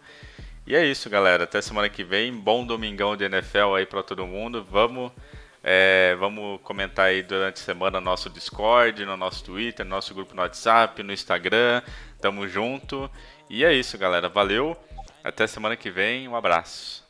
E 0.68 0.76
é 0.76 0.86
isso, 0.86 1.10
galera. 1.10 1.44
Até 1.44 1.62
semana 1.62 1.90
que 1.90 2.04
vem. 2.04 2.34
Bom 2.34 2.66
domingão 2.66 3.16
de 3.16 3.24
NFL 3.24 3.76
aí 3.76 3.86
para 3.86 4.02
todo 4.02 4.26
mundo. 4.26 4.64
Vamos, 4.64 5.12
é, 5.64 6.16
vamos 6.20 6.60
comentar 6.62 7.08
aí 7.08 7.22
durante 7.22 7.62
a 7.62 7.66
semana 7.66 8.00
no 8.00 8.06
nosso 8.06 8.30
Discord, 8.30 9.06
no 9.06 9.16
nosso 9.16 9.44
Twitter, 9.44 9.86
no 9.86 9.92
nosso 9.92 10.14
grupo 10.14 10.36
no 10.36 10.42
WhatsApp, 10.42 11.04
no 11.04 11.14
Instagram. 11.14 11.84
Tamo 12.20 12.48
junto. 12.48 13.10
E 13.50 13.64
é 13.64 13.74
isso, 13.74 13.98
galera. 13.98 14.28
Valeu. 14.28 14.76
Até 15.24 15.46
semana 15.46 15.76
que 15.76 15.92
vem. 15.92 16.28
Um 16.28 16.36
abraço. 16.36 17.05